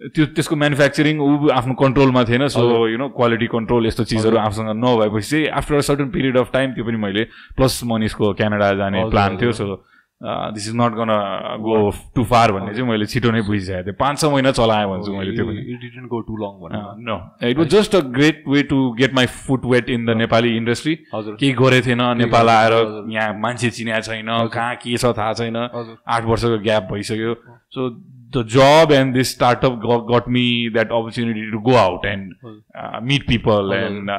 त्यो 0.00 0.24
त्यसको 0.30 0.56
म्यानुफ्याक्चरिङ 0.56 1.20
ऊ 1.20 1.48
आफ्नो 1.50 1.74
कन्ट्रोलमा 1.74 2.22
थिएन 2.24 2.46
so 2.54 2.62
you 2.88 2.98
know 2.98 3.08
quality 3.18 3.46
control 3.50 3.86
यस्तो 3.86 4.04
चिजहरू 4.06 4.36
आफूसँग 4.38 4.70
नभएपछि 4.78 5.28
चाहिँ 5.30 5.46
after 5.58 5.74
a 5.74 5.80
certain 5.86 6.08
period 6.14 6.36
of 6.38 6.50
time 6.52 6.72
त्यो 6.72 6.84
पनि 6.86 6.96
मैले 7.04 7.22
प्लस 7.58 7.80
मनिसको 7.84 8.32
क्यानाडा 8.40 8.72
जाने 8.80 9.04
प्लान 9.10 9.38
थियो 9.38 9.52
so 9.58 9.66
this 10.54 10.68
is 10.68 10.74
not 10.76 10.92
gonna 10.98 11.10
go 11.62 11.74
too 12.14 12.24
far 12.30 12.52
भन्ने 12.52 12.74
चाहिँ 12.74 12.88
मैले 12.90 13.06
छिटो 13.06 13.30
नै 13.30 13.40
बुझिसकेको 13.48 13.82
थिएँ। 13.86 13.94
पाँच 13.98 14.18
छ 14.18 14.24
महिना 14.34 14.50
चलाएँ 14.50 14.86
भन्छु 14.90 15.12
मैले 15.14 15.32
त्यो 15.36 15.46
पनि। 15.46 16.06
Go 16.12 16.20
to 16.28 16.36
long 16.42 16.52
no 17.06 17.16
it 17.48 17.58
was 17.58 17.68
just 17.74 17.94
a 17.96 18.00
great 18.18 18.44
way 18.48 18.62
to 18.70 18.78
get 18.98 19.14
my 19.14 19.26
foot 19.46 19.66
wet 19.72 19.90
in 19.90 20.06
the 20.06 20.16
Nepali 20.18 20.56
industry 20.56 20.94
केही 21.14 21.52
गरेको 21.62 21.86
थिएन 21.86 22.02
नेपाल 22.18 22.48
आएर 22.50 22.74
यहाँ 23.14 23.34
मान्छे 23.40 23.70
चिनेको 23.70 24.00
छैन 24.10 24.30
कहाँ 24.54 24.74
के 24.76 24.96
छ 24.96 25.12
थाहा 25.18 25.32
छैन। 25.42 25.56
आठ 25.56 26.24
वर्षको 26.24 26.58
ग्याप 26.66 26.88
भइसक्यो। 26.92 27.34
So 27.74 27.90
the 28.28 28.44
job 28.48 28.92
and 28.92 29.14
this 29.14 29.30
startup 29.30 29.80
got 30.10 30.28
me 30.28 30.44
that 30.72 30.92
opportunity 30.92 31.50
to 31.50 31.58
go 31.60 31.74
out 31.76 32.04
and 32.06 32.34
meet 33.02 33.26
people 33.28 33.72
and 33.74 34.10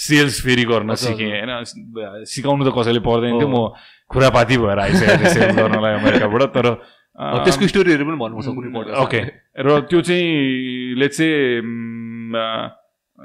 sales 0.00 0.40
फेरि 0.44 0.64
गर्न 0.64 0.94
सिकेँ 1.02 1.30
होइन 1.30 2.24
सिकाउनु 2.28 2.70
त 2.70 2.74
कसैले 2.78 3.00
पर्दैन 3.00 3.38
थियो 3.38 3.48
म 3.48 3.68
खुरापाती 4.10 4.56
भएर 4.58 4.78
आइसकेको 4.80 5.16
थिएँ 5.18 5.34
सेल्स 5.34 5.56
गर्नलाई 5.56 5.94
अमेरिकाबाट 5.94 6.42
तर 6.54 6.70
त्यसको 7.18 7.66
स्टोरीहरू 7.68 8.04
पनि 8.04 8.18
भन्नु 8.18 8.54
कुनै 8.54 9.00
ओके 9.00 9.20
र 9.60 9.80
त्यो 9.86 10.00
चाहिँ 10.02 10.94
लेट्स 10.96 11.18
चाहिँ 11.18 12.80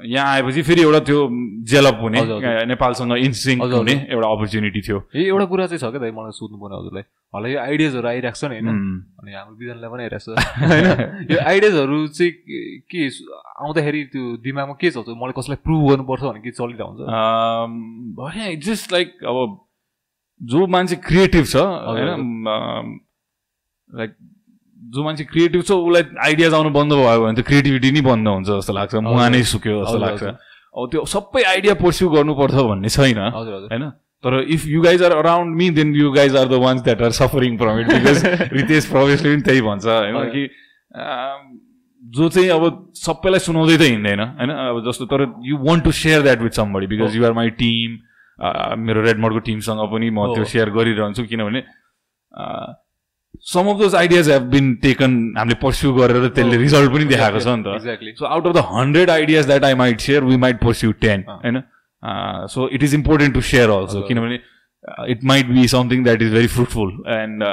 यहाँ 0.08 0.34
आएपछि 0.34 0.62
फेरि 0.62 0.82
एउटा 0.82 1.00
त्यो 1.02 1.28
जेलअप 1.66 1.98
हुने 2.00 2.20
नेपालसँग 2.66 3.16
इन्सिङ 3.18 3.60
हुने 3.62 3.94
एउटा 4.10 4.28
अपर्च्युनिटी 4.28 4.80
थियो 4.80 4.98
ए 5.14 5.24
एउटा 5.24 5.44
कुरा 5.46 5.66
चाहिँ 5.66 5.80
छ 5.80 5.90
क्या 5.90 6.12
मलाई 6.12 6.36
सोध्नु 6.36 6.58
पर्ने 6.58 6.76
हजुरलाई 6.76 7.02
होला 7.34 7.48
यो 7.48 7.58
आइडियाजहरू 7.60 8.08
आइरहेको 8.08 8.38
छ 8.40 8.44
नि 8.48 8.56
होइन? 8.56 8.68
अनि 9.20 9.30
हाम्रो 9.36 9.54
विधानलाई 9.60 9.88
पनि 9.92 10.02
आइरहेको 10.08 10.24
छ। 10.24 10.40
होइन? 10.64 10.86
यो 11.28 11.38
आइडियाजहरू 11.44 11.96
चाहिँ 12.08 12.32
के 12.88 13.00
आउँदाखेरि 13.64 14.00
त्यो 14.12 14.22
दिमागमा 14.40 14.74
के 14.80 14.88
चल्छ? 14.90 15.08
मलाई 15.12 15.34
कसैलाई 15.36 15.60
प्रुभ 15.60 15.80
गर्नुपर्छ 15.88 16.22
भने 16.24 16.40
के 16.40 16.50
चलिरहेको 16.56 16.88
हुन्छ? 16.88 18.64
जस्ट 18.64 18.92
लाइक 18.92 19.08
अब 19.28 19.36
जो 20.40 20.66
मान्छे 20.72 20.96
क्रिएटिभ 21.04 21.44
छ 21.44 21.56
होइन? 21.60 22.08
लाइक 23.88 24.10
जो 24.78 25.04
मान्छे 25.04 25.24
क्रिएटिभ 25.28 25.62
छ 25.68 25.70
उसलाई 25.84 26.02
आइडियाज 26.24 26.52
आउनु 26.54 26.70
बन्द 26.72 26.92
भयो 26.96 27.20
भने 27.28 27.36
त 27.36 27.44
क्रिएटिभिटी 27.44 27.90
नै 27.92 28.00
बन्द 28.08 28.28
हुन्छ 28.28 28.48
जस्तो 28.48 28.72
लाग्छ। 28.72 28.94
मुहा 29.04 29.28
नै 29.28 29.42
सुक्यो 29.44 29.84
जस्तो 29.84 29.98
लाग्छ। 29.98 30.22
अब 30.24 30.82
त्यो 30.90 31.04
सबै 31.04 31.42
आइडिया 31.44 31.74
पर्स्यु 31.76 32.08
गर्नुपर्छ 32.08 32.54
भन्ने 32.72 32.88
छैन। 32.88 33.20
होइन? 33.36 33.84
तर 34.24 34.40
if 34.50 34.66
you 34.66 34.80
guys 34.82 35.02
are 35.02 35.12
around 35.16 35.56
me 35.56 35.70
then 35.70 35.94
you 35.96 36.10
guys 36.12 36.36
are 36.36 36.48
the 36.48 36.60
ones 36.62 36.82
that 36.82 37.02
are 37.02 37.10
suffering 37.18 37.56
from 37.58 37.78
it 37.80 37.86
because 37.88 38.24
Ritesh 38.52 38.86
प्रवेशले 38.90 39.34
पनि 39.34 39.42
त्यही 39.42 39.60
भन्छ 39.62 39.86
होइन? 39.86 40.16
कि 40.34 40.42
जो 42.02 42.28
चाहिँ 42.28 42.48
अब 42.50 42.90
सबैलाई 42.96 43.40
सुनाउँदै 43.46 43.76
त 43.76 43.90
हिँड्दैन 43.90 44.20
होइन? 44.20 44.50
अब 44.50 44.82
जस्तो 44.88 45.06
तर 45.06 45.26
you 45.44 45.56
want 45.62 45.84
to 45.84 45.92
share 46.00 46.22
that 46.22 46.42
with 46.42 46.60
somebody 46.60 46.86
because 46.96 47.16
you 47.16 47.24
are 47.26 47.32
my 47.38 47.50
team 47.62 47.98
मेरो 48.82 49.02
रेडमोडको 49.02 49.38
टिमसँग 49.46 49.80
पनि 49.94 50.10
म 50.10 50.26
त्यो 50.34 50.44
सेयर 50.50 50.70
गरिरहन्छु 50.76 51.24
किनभने 51.30 51.62
some 53.46 53.68
of 53.70 53.76
those 53.78 53.94
ideas 53.94 54.30
have 54.30 54.42
been 54.52 54.74
taken 54.82 55.12
हामीले 55.38 55.54
पर्स्यु 55.62 55.92
गरेर 55.94 56.28
त्यसले 56.28 56.56
रिजल्ट 56.58 56.92
पनि 56.92 57.04
देखाएको 57.10 57.40
छ 57.40 57.48
नि 57.54 57.62
त। 57.66 58.14
So 58.18 58.24
out 58.26 58.46
of 58.46 58.54
the 58.54 58.64
hundred 58.70 59.10
ideas 59.10 59.46
that 59.46 59.64
I 59.64 59.74
might 59.80 60.00
share 60.00 60.24
we 60.24 60.36
might 60.44 60.56
pursue 60.62 60.92
ten 61.02 61.24
होइन? 61.28 61.62
So 62.02 62.68
it 62.68 62.82
is 62.82 62.94
important 62.94 63.34
to 63.34 63.40
share 63.50 63.70
also 63.70 64.02
किनभने 64.08 64.40
it 65.12 65.24
might 65.24 65.46
be 65.50 65.66
something 65.68 66.04
that 66.04 66.22
is 66.22 66.32
very 66.32 66.46
fruitful 66.48 66.90
and 67.12 67.44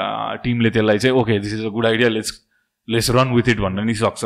टिमले 0.42 0.70
त्यसलाई 0.70 0.98
चाहिँ 0.98 1.16
okay 1.20 1.38
this 1.38 1.54
is 1.54 1.64
a 1.64 1.68
good 1.68 1.86
idea 1.86 2.08
let's 2.08 2.32
let's 2.88 3.10
run 3.10 3.34
with 3.34 3.48
it 3.48 3.60
भन्न 3.60 3.86
नि 3.86 3.94
सक्छ. 3.94 4.24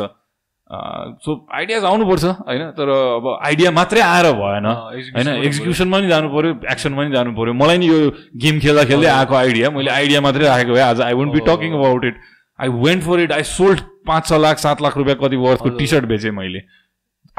so 1.23 1.33
ideas 1.53 1.83
आउनुपर्छ 1.85 2.23
होइन? 2.25 2.61
तर 2.71 2.89
अब 2.89 3.25
आइडिया 3.45 3.71
मात्रै 3.71 4.01
आएर 4.01 4.25
भएन 4.33 4.65
होइन? 4.65 5.27
एक्जिक्युसनमा 5.45 5.99
नि 5.99 6.07
जानु 6.07 6.29
पऱ्यो 6.35 6.51
एक्सनमा 6.71 7.03
नि 7.03 7.11
जानु 7.15 7.33
पऱ्यो 7.39 7.53
मलाई 7.53 7.77
नि 7.77 7.87
यो 7.87 7.97
गेम 8.43 8.59
खेल्दा 8.59 8.83
खेल्दै 8.91 9.07
आएको 9.13 9.35
आइडिया 9.35 9.69
मैले 9.69 9.91
आइडिया 9.91 10.21
मात्रै 10.21 10.47
राखेको 10.47 10.73
भए 10.73 10.81
आज 10.81 11.01
I 11.01 11.13
won't 11.21 11.33
be 11.33 11.39
talking 11.47 11.73
about 11.79 12.05
it 12.05 12.21
I 12.59 12.69
went 12.85 13.03
for 13.03 13.19
it 13.19 13.31
I 13.31 13.43
sold 13.49 13.79
पाँच 14.07 14.27
छ 14.27 14.39
लाख 14.45 14.57
सात 14.57 14.81
लाख 14.81 14.97
रुपियाँ 14.97 15.17
कति 15.23 15.35
वर्थको 15.43 15.69
टी 15.81 15.87
सर्ट 15.87 16.05
बेचेँ 16.05 16.31
मैले। 16.31 16.61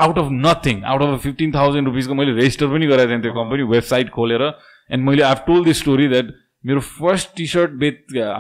Out 0.05 0.19
of 0.19 0.29
nothing 0.47 0.83
out 0.93 1.03
of 1.03 1.23
fifteen 1.23 1.53
thousand 1.55 1.89
रुपिसको 1.89 2.15
मैले 2.15 2.33
रेजिस्टर 2.41 2.67
पनि 2.73 2.87
गराएको 2.87 3.11
थिएँ 3.13 3.23
त्यो 3.23 3.33
कम्पनी 3.35 3.63
वेबसाइट 3.71 4.11
खोलेर। 4.17 4.43
एन्ड 4.91 5.05
मैले 5.09 5.23
I 5.23 5.35
told 5.47 5.65
this 5.65 5.79
story 5.81 6.09
that 6.09 6.35
मेरो 6.65 6.81
फर्स्ट 6.81 7.37
टी 7.37 7.47
सर्ट 7.55 7.71
बेच 7.79 7.97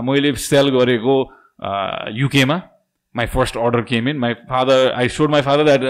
मैले 0.08 0.34
सेल 0.40 0.68
गरेको 0.78 1.16
युकेमा 2.18 2.60
my 3.14 3.26
first 3.28 3.56
order 3.58 3.80
came 3.88 4.08
in 4.08 4.18
my 4.18 4.34
father 4.50 4.92
I 4.96 5.08
sold 5.14 5.30
my 5.30 5.42
father 5.42 5.64
that 5.64 5.80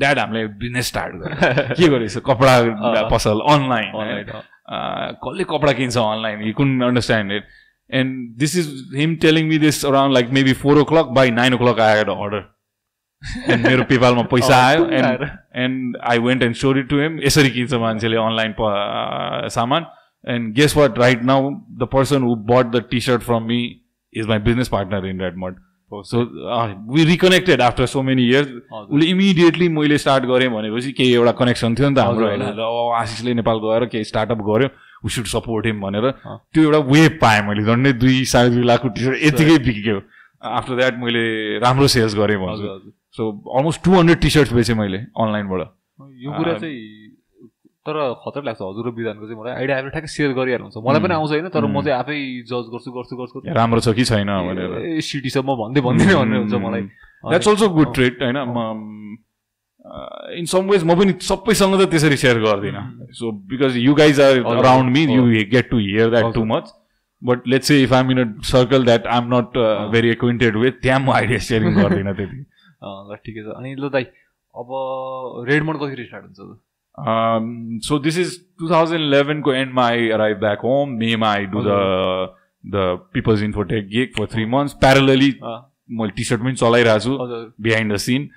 dad 0.00 0.18
हामीले 0.18 0.46
बिजनेस 0.60 0.86
स्टार्ट 0.88 1.14
गरेँ। 1.22 1.74
के 1.76 1.88
गरेछ? 1.88 2.16
कपडा 2.26 3.02
पसल 3.12 3.40
अनलाइन 3.52 3.86
कसले 5.24 5.44
कपडा 5.50 5.72
किन्छ 5.80 5.96
online 5.98 6.42
you 6.42 6.52
can 6.54 6.80
understand 6.82 7.32
it 7.32 7.44
and 7.90 8.38
this 8.38 8.56
is 8.58 8.68
him 8.96 9.16
telling 9.22 9.48
me 9.48 9.58
this 9.58 9.84
around 9.86 10.14
like 10.14 10.30
maybe 10.38 10.52
four 10.62 10.78
o'clock 10.92 11.06
by 11.18 11.30
nine 11.40 11.54
o'clock 11.58 11.80
आएर 11.80 12.10
अर्डर 12.10 12.44
एन्ड 13.48 13.66
मेरो 13.66 13.84
पेपालमा 13.88 14.22
पैसा 14.30 14.56
आयो 14.68 14.84
and 14.90 15.26
and 15.64 15.96
I 16.10 16.18
went 16.28 16.42
and 16.42 16.56
sold 16.56 16.78
it 16.78 16.88
to 16.88 17.00
him 17.00 17.18
यसरी 17.22 17.50
किन्छ 17.50 17.74
मान्छेले 17.82 18.16
online 18.18 18.54
सामान. 19.56 19.86
And 20.24 20.54
guess 20.54 20.76
what 20.76 20.98
right 20.98 21.22
now 21.24 21.50
the 21.50 21.88
person 21.92 22.22
who 22.22 22.34
but 22.50 22.66
the 22.76 22.84
T 22.90 23.00
shirt 23.00 23.22
from 23.22 23.42
me 23.44 23.60
is 24.12 24.26
my 24.28 24.38
business 24.48 24.68
partner 24.68 25.06
in 25.06 25.20
Red Mud 25.20 25.56
so 25.90 26.20
we 26.94 27.04
reconnected 27.04 27.60
after 27.62 27.86
so 27.86 28.02
many 28.02 28.22
years 28.28 28.48
उसले 28.48 29.06
immediately 29.06 29.68
मैले 29.68 29.98
start 29.98 30.24
गरेँ 30.26 30.48
भनेपछि 30.50 30.92
केही 30.92 31.12
एउटा 31.14 31.32
connection 31.40 31.74
थियो 31.74 31.88
नि 31.88 31.94
त 31.94 31.98
हाम्रो 31.98 32.26
होइन। 32.26 32.42
आशिषले 33.00 33.34
नेपाल 33.34 33.58
गएर 33.64 33.84
केही 33.92 34.04
स्टार्टअप 34.04 34.40
गऱ्यो 34.48 34.68
वी 35.04 35.10
सुड 35.10 35.26
सपोर्ट 35.34 35.66
हिम 35.66 35.80
भनेर 35.80 36.10
त्यो 36.10 36.62
एउटा 36.62 36.78
वेब 36.92 37.18
पाएँ 37.22 37.42
मैले। 37.48 37.64
झन्डै 37.64 37.92
दुई 38.00 38.24
साढे 38.32 38.50
दुई 38.50 38.64
लाखको 38.72 38.88
टी 38.88 39.04
सर्ट 39.04 39.22
यतिकै 39.24 39.58
बिग्यो 39.68 40.00
आफ्टर 40.56 40.76
द्याट 40.76 40.98
मैले 41.04 41.24
राम्रो 41.66 41.88
सेल्स 41.94 42.14
गरेँ 42.16 42.38
भन्छु। 42.44 42.92
So 43.16 43.22
almost 43.58 43.84
two 43.84 43.90
hundred 43.92 44.18
T 44.20 44.30
shirts 44.30 44.52
बेचेँ 44.52 44.76
मैले 44.76 44.98
अनलाइनबाट। 45.12 45.60
यो 46.24 46.30
कुरा 46.32 46.52
चाहिँ 46.58 46.80
तर 47.82 47.96
खतरा 48.24 48.42
लाग्छ 48.46 48.60
हजुर 48.62 48.88
विधानको 48.94 49.26
चाहिँ 49.26 49.38
मलाई 49.40 49.52
आइडिया 49.52 49.76
आएर 49.76 49.88
ठ्याक्कै 49.90 50.10
सेयर 50.16 50.32
गरिहाल्नुहुन्छ। 50.32 50.76
मलाई 50.86 51.00
पनि 51.02 51.14
आउँछ 51.14 51.30
होइन 51.30 51.48
तर 51.50 51.66
म 51.66 51.82
चाहिँ 51.82 51.98
आफै 51.98 52.16
जज 52.46 52.66
गर्छु 52.72 52.90
गर्छु 52.96 53.14
गर्छु। 53.20 53.36
राम्रो 53.52 53.80
छ 53.82 53.88
कि 53.92 54.04
छैन 54.06 54.30
भनेर। 54.48 54.72
ए 54.96 55.00
सिटी 55.02 55.30
छ 55.30 55.44
म 55.44 55.58
भन्दै 55.60 55.80
भन्दिनँ 55.82 56.14
भन्ने 56.14 56.36
हुन्छ 56.40 56.54
मलाई। 56.56 56.82
द्याट्स 57.26 57.48
अल्सो 57.48 57.68
गुड 57.68 57.90
ट्रेड 57.94 58.22
होइन। 58.22 58.38
इन 60.38 60.46
सम 60.46 60.70
वेज 60.70 60.84
म 60.86 60.94
पनि 60.94 61.12
सबैसँग 61.20 61.74
त 61.80 61.90
त्यसरी 61.90 62.16
सेयर 62.16 62.38
गर्दिनँ। 62.38 63.12
So 63.18 63.32
because 63.50 63.76
you 63.76 63.92
guys 63.98 64.20
are 64.20 64.40
around 64.56 64.88
me 64.94 65.02
you 65.10 65.26
get 65.50 65.70
to 65.70 65.78
hear 65.78 66.10
that 66.10 66.32
too 66.34 66.44
much 66.48 66.70
but 67.22 67.48
let's 67.48 67.66
say 67.68 67.82
if 67.82 67.92
I'm 67.92 68.10
in 68.10 68.18
a 68.18 68.26
circle 68.46 68.84
that 68.84 69.06
I 69.06 69.18
am 69.18 69.34
not 69.34 69.58
very 69.92 70.08
acquainted 70.10 70.56
with 70.56 70.80
त्यहाँ 70.82 71.00
म 71.00 71.10
idea 71.12 71.38
sharing 71.50 71.74
गर्दिनँ 71.74 72.14
त्यति। 72.14 72.44
ल 72.82 73.16
ठिकै 73.24 73.42
छ। 73.42 73.56
अनि 73.56 73.74
ल 73.74 73.88
दाइ 73.96 74.04
अब 74.54 74.68
रेडमोन्ड 75.48 75.80
कसरी 75.80 76.04
स्टार्ट 76.06 76.24
हुन्छ 76.24 76.38
त? 76.38 76.60
So 77.88 77.98
this 78.04 78.18
is 78.18 78.38
two 78.58 78.70
thousand 78.70 79.00
इलेभेनको 79.00 79.52
एन्डमा 79.54 79.84
आई 79.88 80.08
अराइभ 80.16 80.38
ब्याक 80.40 80.60
होम 80.70 80.96
मेमा 81.02 81.28
I 81.32 81.46
do 81.52 81.58
peoples 83.14 83.42
in 83.42 83.52
photo 83.52 83.80
get 83.92 84.16
four 84.16 84.26
three 84.32 84.44
months 84.54 84.74
parallelly 84.80 85.30
मैले 86.00 86.12
टी 86.16 86.24
सर्ट 86.24 86.40
पनि 86.42 86.54
चलाइरहेको 86.54 87.00
छु 87.04 87.12
behind 87.62 87.92
the 87.92 87.96
scene 88.02 88.28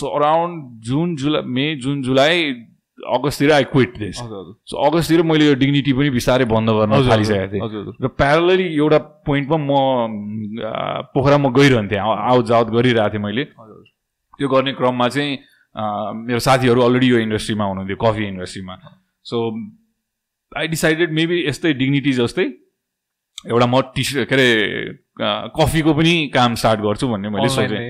so 0.00 0.06
around 0.18 0.84
June 0.90 1.16
July 1.22 1.42
May 1.56 1.64
June 1.86 2.02
July 2.02 2.52
अगस्ततिर 3.02 3.52
I 3.52 3.64
quit 3.72 3.98
this 3.98 4.16
so 4.16 4.74
अगस्ततिर 4.86 5.22
मैले 5.26 5.46
यो 5.46 5.54
dignity 5.58 5.92
पनि 5.92 6.10
बिस्तारै 6.10 6.44
बन्द 6.46 6.70
गर्न 6.70 6.92
थालिसकेको 7.10 7.48
थिएँ। 7.52 7.94
र 8.02 8.08
प्यारलली 8.14 8.66
एउटा 8.76 8.98
पोइन्टमा 9.26 9.56
म 9.58 9.70
पोखरामा 11.14 11.48
गइरहन्थेँ। 11.58 11.98
आउट 11.98 12.44
जाउट 12.46 12.68
गरिरहेको 12.70 13.12
थिएँ 13.12 13.22
मैले। 13.22 13.44
त्यो 14.38 14.48
गर्ने 14.48 14.72
क्रममा 14.78 15.08
चाहिँ 15.08 15.38
मेरो 16.26 16.38
साथीहरू 16.46 16.80
अलरेडी 16.82 17.06
यो 17.10 17.18
इन्डस्ट्रीमा 17.26 17.64
हुनुहुन्थ्यो 17.64 17.96
कफी 18.02 18.24
इन्डस्ट्रीमा 18.26 18.74
सो 19.24 19.36
आई 20.52 20.66
डिसाइडेड 20.68 21.12
मेबी 21.18 21.36
यस्तै 21.48 21.72
डिग्निटी 21.74 22.12
जस्तै 22.12 22.46
एउटा 23.50 23.66
म 23.66 23.80
टी 23.96 24.02
के 24.04 24.34
अरे 24.34 24.48
कफीको 25.58 25.92
पनि 25.94 26.14
काम 26.34 26.54
स्टार्ट 26.54 26.80
गर्छु 26.80 27.08
भन्ने 27.08 27.28
मैले 27.34 27.48
सोचेँ। 27.48 27.80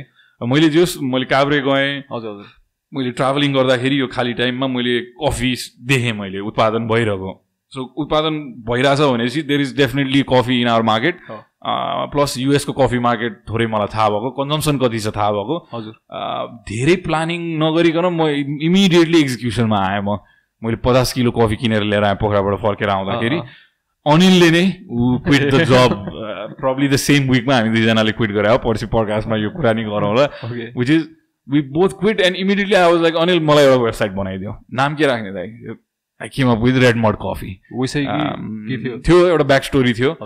मैले 0.41 0.69
जोस् 0.75 0.97
मैले 1.03 1.27
काभ्रे 1.31 1.61
गएँ। 1.63 2.03
हजुर। 2.13 2.62
मैले 2.93 3.11
ट्राभलिङ 3.19 3.53
गर्दाखेरि 3.55 4.01
यो 4.01 4.07
खाली 4.13 4.33
टाइममा 4.35 4.67
मैले 4.69 4.99
कफी 5.21 5.55
देखेँ 5.89 6.13
मैले 6.13 6.41
उत्पादन 6.51 6.89
भइरहेको। 6.89 7.33
सो 7.73 7.83
उत्पादन 8.03 8.35
भइरहेछ 8.69 9.01
भनेपछि 9.01 9.43
there 9.49 9.61
is 9.61 9.77
definitely 9.77 10.23
coffee 10.29 10.61
in 10.61 10.69
our 10.69 10.83
market 10.85 11.21
plus 12.13 12.37
युएसको 12.39 12.73
coffee 12.73 12.99
market 12.99 13.41
थोरै 13.49 13.67
मलाई 13.73 13.89
थाहा 13.95 14.09
भएको 14.09 14.31
कन्जम्सन 14.37 14.79
कति 14.79 15.01
छ 15.01 15.15
थाहा 15.17 15.31
भएको। 15.33 15.57
हजुर। 15.73 15.95
धेरै 16.69 16.97
प्लानिङ 17.07 17.41
नगरिकन 17.63 18.07
म 18.13 18.29
इमिडिएटली 18.61 19.21
एक्जिक्युसनमा 19.21 19.79
आएँ 19.89 20.03
म। 20.03 20.19
मैले 20.63 20.77
पचास 20.85 21.13
किलो 21.13 21.31
कफी 21.33 21.57
किनेर 21.57 21.83
लिएर 21.83 22.05
आएँ 22.05 22.17
पोखराबाट 22.21 22.61
फर्केर 22.61 22.89
आउँदाखेरि। 22.91 23.39
अनिलले 24.07 24.51
नै 24.51 24.65
ऊ 24.91 25.19
quit 25.25 25.43
the 25.55 25.65
job 25.65 25.91
probably 26.61 26.89
the 26.89 26.97
same 26.99 27.31
विकमा 27.31 27.55
हामी 27.57 27.71
दुईजनाले 27.71 28.13
क्विट 28.13 28.31
गरे। 28.37 28.49
हो 28.51 28.59
पर्सि 28.61 28.87
प्रकाशमा 28.91 29.37
यो 29.39 29.51
कुरा 29.57 29.73
नि 29.73 29.83
गरौँला। 29.89 30.25
Which 30.77 30.91
is 30.91 31.03
we 31.49 31.61
both 31.77 31.89
quit 32.01 32.21
and 32.21 32.37
immediately 32.37 32.75
I 32.75 32.93
was 32.93 33.01
like 33.03 33.17
Anil 33.17 33.41
मलाई 33.45 33.65
एउटा 33.65 33.83
वेबसाइट 33.85 34.13
बनाइदियो। 34.13 34.57
नाम 34.75 34.95
के 34.95 35.07
राख्ने 35.07 35.33
दाइ? 35.33 35.49
I 36.21 36.29
came 36.29 36.51
up 36.51 36.59
with 36.65 36.81
red 36.83 36.97
mud 36.97 37.17
coffee 37.23 37.53
थियो 39.07 39.27
एउटा 39.27 39.45
ब्याक 39.45 39.65
स्टोरी 39.65 39.93
थियो। 39.95 40.17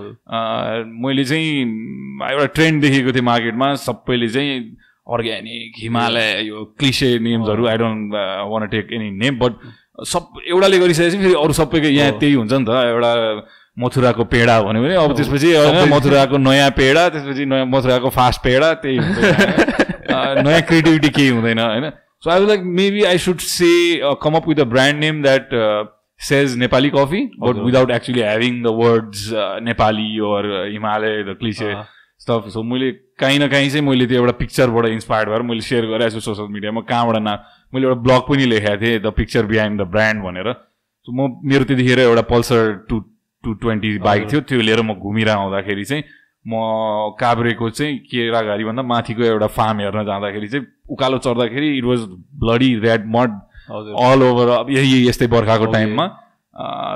मैले 1.05 1.25
चाहिँ 1.25 1.49
एउटा 2.33 2.47
ट्रेन्ड 2.55 2.83
देखेको 2.83 3.13
थिएँ 3.13 3.25
मार्केटमा 3.25 3.75
सबैले 3.85 4.29
चाहिँ 4.29 4.61
अर्ग्यानिक 5.07 5.73
हिमालय 5.83 6.43
यो 6.47 6.65
cliche 6.79 7.19
नेम्सहरू 7.23 7.67
I 7.67 7.77
don't 7.79 8.15
want 8.53 8.67
take 8.69 8.93
any 8.93 9.11
name 9.19 9.39
but 9.39 9.53
सब 10.13 10.41
एउटाले 10.49 10.79
गरिसकेपछि 10.79 11.17
फेरि 11.19 11.35
अरू 11.43 11.53
सबैको 11.61 11.89
यहाँ 11.89 12.19
त्यही 12.19 12.35
हुन्छ 12.35 12.53
नि 12.53 12.65
त 12.69 12.69
एउटा 12.93 13.13
मथुराको 13.79 14.25
पेडा 14.33 14.61
भन्यो 14.63 14.83
भने 14.83 14.95
अब 14.97 15.17
त्यसपछि 15.17 15.49
मथुराको 15.95 16.37
नयाँ 16.39 16.71
पेडा 16.77 17.09
त्यसपछि 17.09 17.45
नयाँ 17.47 17.67
मथुराको 17.73 18.09
फास्ट 18.11 18.43
पेडा 18.45 18.73
त्यही 18.85 18.99
नयाँ 20.11 20.63
क्रिएटिभिटी 20.63 21.09
केही 21.09 21.29
हुँदैन 21.29 21.59
होइन 21.59 21.91
so 22.25 22.31
I 22.31 22.47
like 22.47 22.61
maybe 22.81 23.03
I 23.05 23.19
should 23.25 23.39
say 23.49 23.71
come 24.23 24.35
up 24.37 24.49
with 24.49 24.61
a 24.61 24.65
brand 24.75 25.01
name 25.01 25.23
that 25.23 25.51
says 26.21 26.57
Nepali 26.59 26.91
coffee 26.91 27.25
but 27.41 27.57
without 27.65 27.91
actually 27.91 28.21
having 28.21 28.63
the 28.63 28.73
words 28.77 29.29
Nepali 29.65 30.09
or 30.29 30.47
Himalaya 30.73 31.23
the 31.23 31.37
cliche 31.41 31.75
stuff 32.21 32.49
so 32.53 32.63
मैले 32.63 32.91
काहीँ 33.21 33.39
न 33.39 33.49
काहीँ 33.49 33.69
चाहिँ 33.71 33.85
मैले 33.87 34.07
त्यो 34.07 34.19
एउटा 34.19 34.33
पिक्चरबाट 34.39 34.87
इन्सपायर्ड 34.87 35.31
भएर 35.31 35.43
मैले 35.51 35.61
सेयर 35.61 35.87
गरेको 35.87 36.15
छु 36.15 36.21
सोसियल 36.21 36.49
मिडियामा 36.53 36.81
कहाँबाट 36.89 37.17
न 37.23 37.37
मैले 37.75 37.87
एउटा 37.87 38.01
ब्लग 38.03 38.23
पनि 38.29 38.45
लेखेको 38.47 38.81
थिएँ 38.83 38.99
the 39.01 39.13
picture 39.17 39.47
behind 39.47 39.81
the 39.81 39.85
brand 39.93 40.23
भनेर. 40.25 40.53
सो 41.07 41.13
म 41.13 41.29
मेरो 41.51 41.65
त्यतिखेर 41.65 42.01
एउटा 42.01 42.23
Pulsar 42.31 42.73
two 42.89 43.01
two 43.45 43.53
twenty 43.63 43.99
bike 44.07 44.31
थियो 44.33 44.41
त्यो 44.49 44.61
लिएर 44.61 44.81
म 44.83 44.95
घुमिरह 44.95 45.33
आउँदाखेरि 45.33 45.85
चाहिँ 45.85 46.03
म 46.47 46.55
काभ्रेको 47.21 47.71
चाहिँ 47.71 47.99
केराघारीभन्दा 48.11 48.83
माथिको 48.83 49.23
एउटा 49.25 49.47
फार्म 49.57 49.81
हेर्न 49.81 50.05
जाँदाखेरि 50.07 50.49
चाहिँ 50.49 50.67
उकालो 50.91 51.19
चढ्दाखेरि 51.27 51.69
it 51.79 51.85
was 51.85 52.01
bloody 52.43 52.75
red 52.87 53.07
mud 53.17 53.31
all 53.71 54.23
over 54.23 54.49
अब 54.59 54.71
यही 54.71 55.09
यस्तै 55.09 55.27
बर्खाको 55.27 55.67
टाइममा। 55.73 56.07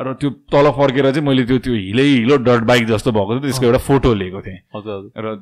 र 0.07 0.13
त्यो 0.21 0.31
तल 0.53 0.71
फर्केर 0.77 1.11
चाहिँ 1.11 1.27
मैले 1.27 1.45
त्यो 1.45 1.59
त्यो 1.67 1.75
हिलै 1.75 2.03
हिलो 2.03 2.37
डट 2.47 2.63
बाइक 2.65 2.87
जस्तो 2.89 3.13
भएको 3.13 3.31
थियो 3.31 3.41
त्यसको 3.43 3.67
एउटा 3.67 3.79
फोटो 3.89 4.15
लिएको 4.15 4.41
थिएँ। 4.43 4.59
र 5.19 5.35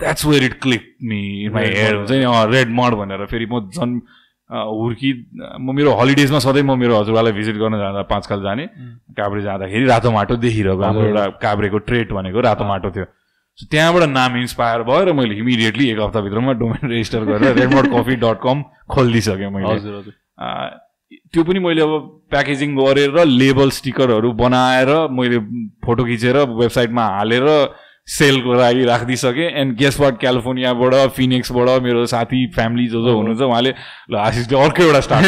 that's 0.00 0.26
where 0.26 0.44
it 0.44 0.60
click 0.62 0.84
me 1.02 1.48
my 1.54 1.64
hair 1.66 1.94
हुन्छ 1.96 2.10
नि 2.12 2.26
रेड 2.52 2.68
मड 2.76 2.94
भनेर 3.00 3.26
फेरि 3.32 3.46
म 3.50 3.60
झन् 3.72 3.98
हुर्की 4.50 5.10
म 5.58 5.74
मेरो 5.74 5.92
हलिडेजमा 5.96 6.38
सधैँ 6.38 6.62
म 6.62 6.78
मेरो 6.78 7.00
हजुरबालाई 7.00 7.32
भिजिट 7.32 7.56
गर्न 7.56 7.78
जाँदा 7.78 8.02
पाँचखाल 8.12 8.42
जाने। 8.42 8.66
काभ्रे 9.16 9.42
जाँदाखेरि 9.42 9.84
रातो 9.86 10.10
माटो 10.12 10.36
देखिरहेको 10.36 10.82
हाम्रो 10.82 11.06
एउटा 11.08 11.26
काभ्रेको 11.42 11.78
ट्रेड 11.88 12.12
भनेको 12.12 12.40
रातो 12.44 12.64
माटो 12.64 12.90
थियो। 12.90 13.06
सो 13.58 13.66
त्यहाँबाट 13.70 14.02
नाम 14.10 14.36
इन्सपायर 14.36 14.82
भयो 14.82 15.04
र 15.04 15.12
मैले 15.14 15.34
इमिडिएटली 15.38 15.88
एक 15.90 15.98
हप्ताभित्रमा 16.00 16.52
डोमेन 16.58 16.90
रेजिस्टर 16.90 17.24
गरेर 17.24 17.54
रेडमोड 17.54 17.86
कफी 17.92 18.16
डट 18.18 18.38
कम 18.42 18.62
खोलिदिइसकेँ 18.90 19.50
मैले। 19.50 20.02
त्यो 21.30 21.44
पनि 21.44 21.58
मैले 21.62 21.82
अब 21.82 21.92
प्याकेजिङ 22.30 22.74
गरेर 22.76 23.24
लेबल 23.24 23.70
स्टिकरहरू 23.70 24.32
बनाएर 24.34 24.90
मैले 25.14 25.38
फोटो 25.86 26.04
खिचेर 26.04 26.36
वेबसाइटमा 26.58 27.06
हालेर 27.14 27.46
सेलको 28.10 28.54
लागि 28.54 28.84
राखिदिइसकेँ। 28.84 29.50
एन्ड 29.62 29.76
गेस्ट 29.78 30.00
वाट 30.00 30.18
क्यालिफोर्नियाबाट 30.20 30.94
फिनिक्सबाट 31.14 31.82
मेरो 31.82 32.04
साथी 32.10 32.46
फ्यामिली 32.54 32.86
जो 32.88 33.06
जो 33.06 33.16
हुनुहुन्छ 33.16 33.40
उहाँले 33.40 33.74
ल 34.10 34.16
आशिषले 34.18 34.62
अर्को 34.62 34.82
एउटा 34.82 35.00
स्टार्ट 35.00 35.24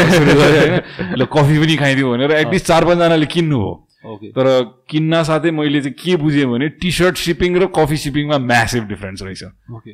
ल 1.19 1.25
कफी 1.31 1.59
पनि 1.63 1.77
खाइदियो 1.77 2.11
भनेर 2.13 2.33
एटलिस्ट 2.33 2.67
चार 2.67 2.85
पाँचजनाले 2.85 3.27
किन्नु 3.31 3.61
हो 3.61 3.86
तर 4.33 4.47
किन्न 4.91 5.23
साथै 5.23 5.51
मैले 5.51 5.81
चाहिँ 5.81 5.95
के 5.95 6.17
बुझेँ 6.17 6.47
भने 6.47 6.69
टी 6.79 6.91
सर्ट 6.93 7.17
सिपिङ 7.19 7.51
र 7.59 7.67
कफी 7.75 7.97
सिपिङमा 7.97 8.39
म्यासिभ 8.39 8.85
डिफ्रेन्स 8.89 9.23
रहेछ। 9.23 9.43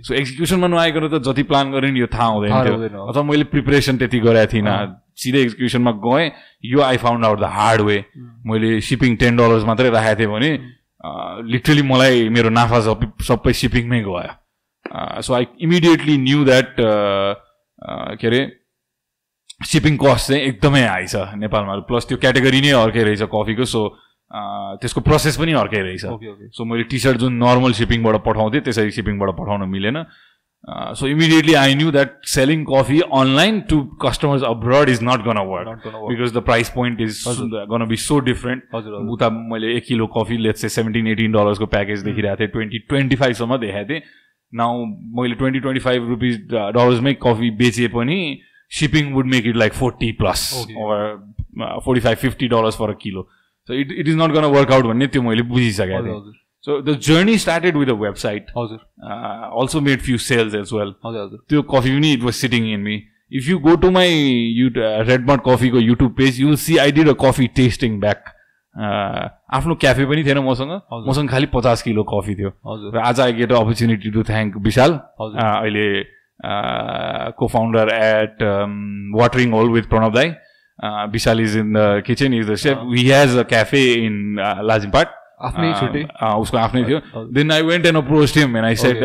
सो 0.05 0.14
एक्जिक्युसनमा 0.14 0.68
नआइकन 0.68 1.09
त 1.09 1.22
जति 1.25 1.42
प्लान 1.48 1.72
गरेँ 1.72 1.90
नि 1.92 2.01
यो 2.01 2.07
थाहा 2.12 2.27
हुँदैन 2.27 2.53
थियो। 2.53 3.07
अथवा 3.09 3.22
मैले 3.22 3.44
प्रिपरेसन 3.48 3.96
त्यति 3.98 4.18
गरेको 4.20 4.53
थिइनँ। 4.53 4.77
सिधै 5.16 5.40
एक्जिक्युसनमा 5.40 5.92
गएँ 6.05 6.31
यो 6.64 6.81
I 6.83 6.96
found 6.96 7.25
out 7.25 7.38
the 7.40 7.48
hard 7.57 7.81
way 7.81 7.98
मैले 8.46 8.81
सिपिङ 8.81 9.16
टेन 9.16 9.37
डलर्स 9.37 9.64
मात्रै 9.64 9.90
राखेको 9.90 10.18
थिएँ 10.20 10.31
भने 10.33 10.51
लिटरली 11.53 11.83
मलाई 11.83 12.29
मेरो 12.29 12.48
नाफा 12.48 12.81
सबै 12.87 13.07
सबै 13.25 13.53
सिपिङमै 13.53 14.01
गयो। 14.07 15.20
So 15.20 15.35
I 15.35 15.46
immediately 15.61 16.16
knew 16.18 16.44
that 16.44 16.77
के 18.20 18.27
अरे 18.27 18.40
सिपिङ 19.70 19.96
कस्ट 20.03 20.29
चाहिँ 20.29 20.42
एकदमै 20.42 20.83
हाई 20.87 21.07
छ 21.07 21.38
नेपालमा। 21.38 21.77
प्लस 21.88 22.07
त्यो 22.09 22.18
क्याटेगोरी 22.18 22.61
नै 22.61 22.70
अर्कै 22.83 23.03
रहेछ 23.03 23.22
कफीको 23.31 23.64
सो 23.64 23.83
त्यसको 24.83 25.01
प्रोसेस 25.07 25.37
पनि 25.37 25.53
अर्कै 25.62 25.81
रहेछ। 25.87 26.05
सो 26.57 26.64
मैले 26.64 26.85
टी 26.90 26.98
सर्ट 26.98 27.18
जुन 27.25 27.33
नर्मल 27.42 27.72
सिपिङबाट 27.79 28.16
पठाउँथेँ 28.27 28.61
त्यसरी 28.61 28.90
सिपिङबाट 28.98 29.31
पठाउन 29.38 29.68
मिलेन। 29.68 30.05
I 30.64 31.75
knew 31.75 31.90
that 31.90 32.11
selling 32.22 32.64
coffee 32.64 33.03
online 33.03 33.66
to 33.66 33.77
customers 34.01 34.42
abroad 34.42 34.88
is 34.88 35.01
not 35.03 35.25
gonna 35.25 35.42
work 35.44 35.64
not 35.66 35.83
gonna 35.83 36.01
work. 36.03 36.11
because 36.11 36.33
the 36.33 36.40
price 36.40 36.70
point 36.70 37.01
is 37.01 37.25
gonna 37.68 37.88
be 37.92 37.96
so 37.96 38.20
different. 38.20 38.62
उता 39.14 39.31
मैले 39.31 39.72
एक 39.77 39.85
kilo 39.87 40.07
coffee 40.16 40.37
let's 40.38 40.61
say 40.61 40.68
seventeen 40.68 41.07
eighteen 41.09 41.33
डलर्सको 41.33 41.66
package 41.66 42.03
देखिरहेको 42.05 42.40
थिएँ। 42.40 42.48
Twenty 42.53 42.79
twenty 42.88 43.16
फाइभसम्म 43.16 43.57
देखाएको 43.64 43.88
थिएँ। 43.90 44.03
Now 44.53 44.85
मैले 45.18 45.35
twenty 45.42 45.61
twenty 45.61 45.81
five 45.81 46.09
rupees 46.09 46.38
डलर्समै 46.53 47.14
कफी 47.22 47.51
बेचे 47.59 47.88
पनि 47.98 48.20
shipping 48.80 49.12
would 49.14 49.26
make 49.35 49.46
it 49.46 49.56
like 49.56 49.72
forty 49.74 50.12
plus 50.20 50.50
forty 51.85 52.00
five 52.00 52.18
fifty 52.18 52.48
dollars 52.48 52.76
for 52.78 52.90
a 52.90 52.98
kilo 53.02 53.28
so 53.68 53.74
it 53.80 53.92
it 53.92 54.08
is 54.08 54.16
not 54.20 54.32
gonna 54.38 54.44
work 54.56 54.72
out 54.72 54.87
भन्ने 54.87 55.06
त्यो 55.06 55.22
मैले 55.22 55.42
बुझिसकेको 55.50 56.06
थिएँ 56.06 56.40
So 56.64 56.74
the 56.80 56.92
journey 56.94 57.38
started 57.38 57.76
with 57.76 57.88
a 57.88 57.94
website. 58.00 58.50
It? 58.56 58.82
Uh, 59.04 59.48
also 59.50 59.80
made 59.80 60.00
few 60.00 60.16
sales 60.16 60.54
as 60.54 60.72
well. 60.72 60.94
How's 61.02 61.32
it? 61.32 61.66
coffee 61.66 61.90
uni, 61.90 62.12
it 62.12 62.22
was 62.22 62.37
sitting 62.37 62.68
in 62.70 62.85
me. 62.85 63.08
If 63.30 63.48
you 63.48 63.58
go 63.58 63.74
to 63.76 63.90
my 63.90 64.06
uh, 64.06 65.04
Redmond 65.04 65.42
Coffee 65.42 65.70
को 65.70 65.80
YouTube 65.80 66.16
page, 66.16 66.38
you 66.38 66.46
will 66.46 66.56
see 66.56 66.78
I 66.78 66.92
did 66.92 67.08
a 67.08 67.14
coffee 67.14 67.48
tasting 67.48 67.98
back. 67.98 68.30
Uh, 68.74 69.28
आफ्नो 69.54 69.74
cafe 69.74 70.04
पनि 70.06 70.24
थिएन 70.24 70.38
मसँग 70.44 70.70
मसँग 71.08 71.30
खालि 71.30 71.46
पचास 71.54 71.82
kilo 71.82 72.04
coffee 72.12 72.35
थियो 72.35 72.52
र 72.94 72.98
आज 72.98 73.20
I 73.20 73.32
get 73.40 73.52
opportunity 73.52 74.11
to 74.11 74.22
thank 74.28 74.56
Vishal 74.66 74.92
अहिले 75.20 75.85
को 76.44 77.46
founder 77.48 77.94
at 77.94 78.42
watering 79.16 79.52
hole 79.52 79.70
with 79.70 79.88
Pranav 79.90 80.12
दाई 80.12 80.33
Vishal 81.11 81.40
is 81.40 81.57
in 81.57 81.72
the 81.72 82.02
kitchen 82.07 82.35
is 82.35 82.50
the 82.50 82.55
chef 82.59 82.78
we 82.87 83.09
has 83.09 83.37
a 83.38 83.42
cafe 83.48 83.85
in 83.94 84.37
Lazimpat 84.64 85.20
आफ्नै 85.48 85.72
छुट्टै 85.81 86.05
उसको 86.37 86.59
आफ्नै 86.59 86.85
थियो 86.85 87.24
then 87.33 87.52
I 87.52 87.62
went 87.64 87.87
and 87.87 87.98
approach 87.98 88.38
him 88.38 88.57
and 88.57 88.66
I 88.66 88.76
said 88.83 89.05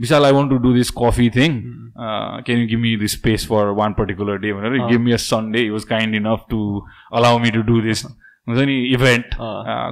Vishal 0.00 0.24
I 0.24 0.32
want 0.32 0.50
to 0.50 0.58
do 0.58 0.72
this 0.74 0.90
coffee 0.98 1.28
thing 1.36 1.58
can 1.98 2.58
you 2.58 2.66
give 2.68 2.80
me 2.80 2.96
this 2.96 3.12
space 3.12 3.46
for 3.48 3.74
one 3.78 3.92
particular 3.94 4.38
day 4.38 4.52
भनेर 4.52 4.86
give 4.86 5.00
me 5.00 5.12
a 5.12 5.20
Sunday 5.24 5.68
was 5.70 5.84
kind 5.90 6.14
enough 6.14 6.46
to 6.50 6.62
allow 7.12 7.38
me 7.38 7.50
to 7.50 7.62
do 7.72 7.80
this 7.80 8.04
हुन्छ 8.46 8.60
नि 8.60 8.76
event 8.90 9.34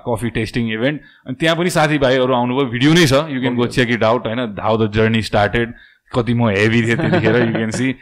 coffee 0.06 0.30
testing 0.36 0.72
event 0.72 1.00
अनि 1.26 1.34
त्यहाँ 1.40 1.56
पनि 1.56 1.70
साथीभाइहरू 1.70 2.34
आउनुभयो 2.34 2.66
video 2.68 2.92
नै 2.94 3.06
छ 3.06 3.26
you 3.30 3.40
can 3.40 3.56
go 3.56 3.66
check 3.74 3.90
it 3.98 4.04
out 4.04 4.26
होइन 4.26 4.56
हाउ 4.60 4.76
द 4.76 4.90
जर्नी 4.92 5.22
स्टार्टेड 5.22 5.74
कति 6.12 6.34
म 6.34 6.48
हेभी 6.48 6.82
थिएँ 6.82 6.96
त्यतिखेर 6.96 7.36
you 7.36 7.52
can 7.52 7.70
see 7.70 7.94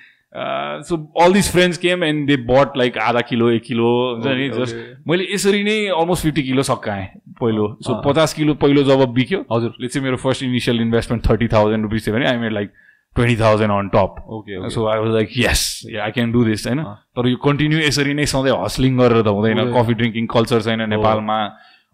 so 0.87 0.97
all 1.23 1.33
this 1.33 1.51
friends 1.53 1.79
came 1.79 2.05
and 2.05 2.27
they 2.27 2.37
but 2.47 2.77
like 2.77 2.99
आधा 2.99 3.21
किलो 3.29 3.51
एक 3.51 3.63
किलो 3.65 3.91
हुन्छ 4.15 4.27
नि 4.27 4.49
जस्ट 4.55 4.77
मैले 5.09 5.27
यसरी 5.35 5.63
नै 5.65 5.77
अलमोस्ट 5.99 6.23
फिफ्टी 6.23 6.43
किलो 6.43 6.63
सकाएँ 6.63 7.07
पहिलो. 7.41 7.67
So 7.83 7.93
ah. 7.93 8.01
पचास 8.07 8.35
किलो 8.35 8.55
पहिलो 8.55 8.83
जब 8.85 9.05
बिक्यो 9.15 9.45
हजुरले 9.53 9.89
चाहिँ 9.89 10.05
मेरो 10.05 10.17
first 10.25 10.43
initial 10.43 10.81
investment 10.81 11.29
thirty 11.29 11.49
thousand 11.53 11.83
rupees 11.85 12.07
थियो 12.07 12.15
भने 12.15 12.27
I 12.29 12.37
made 12.39 12.53
like 12.53 12.73
twenty 13.17 13.37
thousand 13.41 13.73
on 13.73 13.89
top 13.95 14.15
okay 14.37 14.71
so 14.71 14.87
I 14.89 14.99
was 14.99 15.13
like 15.15 15.29
yes 15.39 15.63
I 16.03 16.11
can 16.11 16.33
do 16.33 16.45
this 16.45 16.67
होइन? 16.67 16.83
तर 17.17 17.29
यो 17.29 17.37
कन्टिन्यू 17.45 17.79
यसरी 17.79 18.15
नै 18.15 18.27
सधैँ 18.27 18.59
हस्लिङ 18.65 18.99
गरेर 18.99 19.23
त 19.23 19.35
हुँदैन. 19.39 19.73
कफी 19.75 19.95
ड्रिङ्किङ 19.95 20.27
कल्चर 20.35 20.61
छैन 20.63 20.89
नेपालमा. 20.91 21.39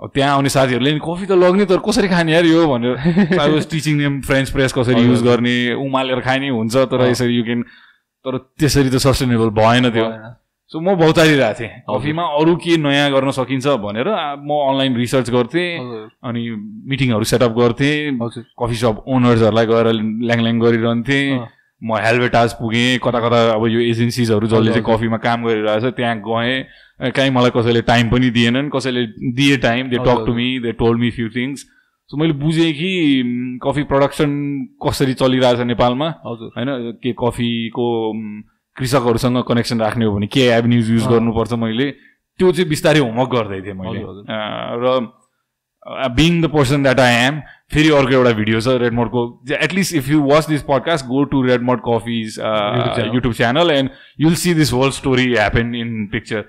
त्यहाँ 0.01 0.33
आउने 0.35 0.49
साथीहरूले 0.49 0.93
नि 0.93 1.01
कफी 1.05 1.27
त 1.29 1.33
लग्ने 1.37 1.65
तर 1.69 1.79
कसरी 1.85 2.09
खाने 2.09 2.33
यार 2.33 2.45
यो? 2.49 2.67
भनेर। 2.67 2.97
I 3.37 3.49
was 3.53 3.65
teaching 3.71 3.97
name 4.01 4.21
French 4.25 4.51
press 4.51 4.73
कसरी 4.73 5.03
युज 5.05 5.23
गर्ने 5.23 5.57
उमालेर 5.77 6.21
खाने 6.25 6.49
हुन्छ 6.49 6.77
तर 6.89 7.01
यसरी 7.13 7.37
यु 7.37 7.45
क्यान 7.45 7.63
तर 8.25 8.37
त्यसरी 8.57 8.89
त 8.89 8.97
सस्टेनेबल 8.97 9.51
भएन 9.61 9.91
त्यो। 9.93 10.07
सो 10.71 10.81
म 10.81 10.95
भौतारिरहेको 10.97 11.59
थिएँ। 11.59 11.73
कफीमा 11.91 12.25
अरू 12.39 12.55
के 12.63 12.77
नयाँ 12.79 13.11
गर्न 13.11 13.31
सकिन्छ 13.35 13.67
भनेर 13.83 14.09
म 14.41 14.51
अनलाइन 14.71 14.97
रिसर्च 14.97 15.31
गर्थेँ 15.31 15.69
अनि 16.23 16.43
मिटिङहरू 16.87 17.25
सेटअप 17.27 17.53
गर्थेँ। 17.59 18.17
कफी 18.55 18.77
सप 18.79 19.05
ओनर्सहरूलाई 19.05 19.67
गएर 19.67 19.87
ल्याङल्याङ 19.99 20.57
गरिरहन्थेँ। 20.61 21.27
म 21.83 21.97
हेलवेटाज 21.97 22.53
पुगेँ 22.61 22.99
कता 23.05 23.21
कता 23.21 23.39
अब 23.53 23.67
यो 23.67 23.81
एजेन्सिजहरू 23.81 24.47
जसले 24.47 24.71
चाहिँ 24.73 24.85
कफीमा 24.85 25.17
काम 25.17 25.45
गरिरहेछ 25.47 25.85
त्यहाँ 25.97 26.17
गएँ। 26.21 27.11
काहीँ 27.11 27.31
मलाई 27.33 27.51
कसैले 27.51 27.81
टाइम 27.83 28.11
पनि 28.11 28.31
दिएनन् 28.31 28.69
कसैले 28.71 29.05
दिए 29.33 29.57
time 29.59 29.89
they 29.91 29.99
talk 30.05 30.25
to 30.27 30.35
me 30.35 30.49
they 30.61 30.73
told 30.77 31.01
me 31.01 31.11
few 31.11 31.29
things 31.37 31.65
so 32.11 32.17
मैले 32.17 32.33
बुझेँ 32.37 32.73
कि 32.73 32.91
कफी 33.63 33.83
प्रडक्सन 33.89 34.31
कसरी 34.83 35.15
चलिरहेछ 35.15 35.61
नेपालमा। 35.67 36.09
होइन 36.27 36.69
के 37.01 37.13
कफीको 37.17 37.89
कृषकहरूसँग 38.77 39.43
कनेक्सन 39.49 39.81
राख्ने 39.81 40.05
हो 40.05 40.15
भने 40.15 40.27
के 40.27 40.47
एभेन्युज 40.51 40.91
युज 40.91 41.07
गर्नुपर्छ 41.09 41.53
मैले 41.65 41.91
त्यो 41.91 42.53
चाहिँ 42.53 42.69
बिस्तारै 42.69 43.01
होमवर्क 43.01 43.31
गर्दै 43.31 43.61
थिएँ 43.63 43.75
मैले। 43.75 44.01
र 44.85 44.87
being 45.87 46.41
the 46.43 46.47
person 46.47 46.83
that 46.83 47.01
I 47.01 47.15
am 47.27 47.41
फेरि 47.73 47.91
अर्को 47.91 48.13
एउटा 48.13 48.31
भिडियो 48.33 48.61
छ 48.61 48.75
रेडमोडको 48.81 49.23
at least 49.59 49.95
if 49.95 50.09
you 50.09 50.23
watch 50.23 50.49
this 50.49 50.63
podcast 50.63 51.07
go 51.07 51.23
to 51.33 51.43
Redmod 51.43 51.81
coffees 51.87 52.39
YouTube 53.15 53.33
channel 53.35 53.71
and 53.71 53.91
you'll 54.21 54.35
see 54.43 54.55
this 54.55 54.73
whole 54.73 54.91
story 54.99 55.27
happen 55.33 55.75
in 55.75 56.07
picture 56.13 56.43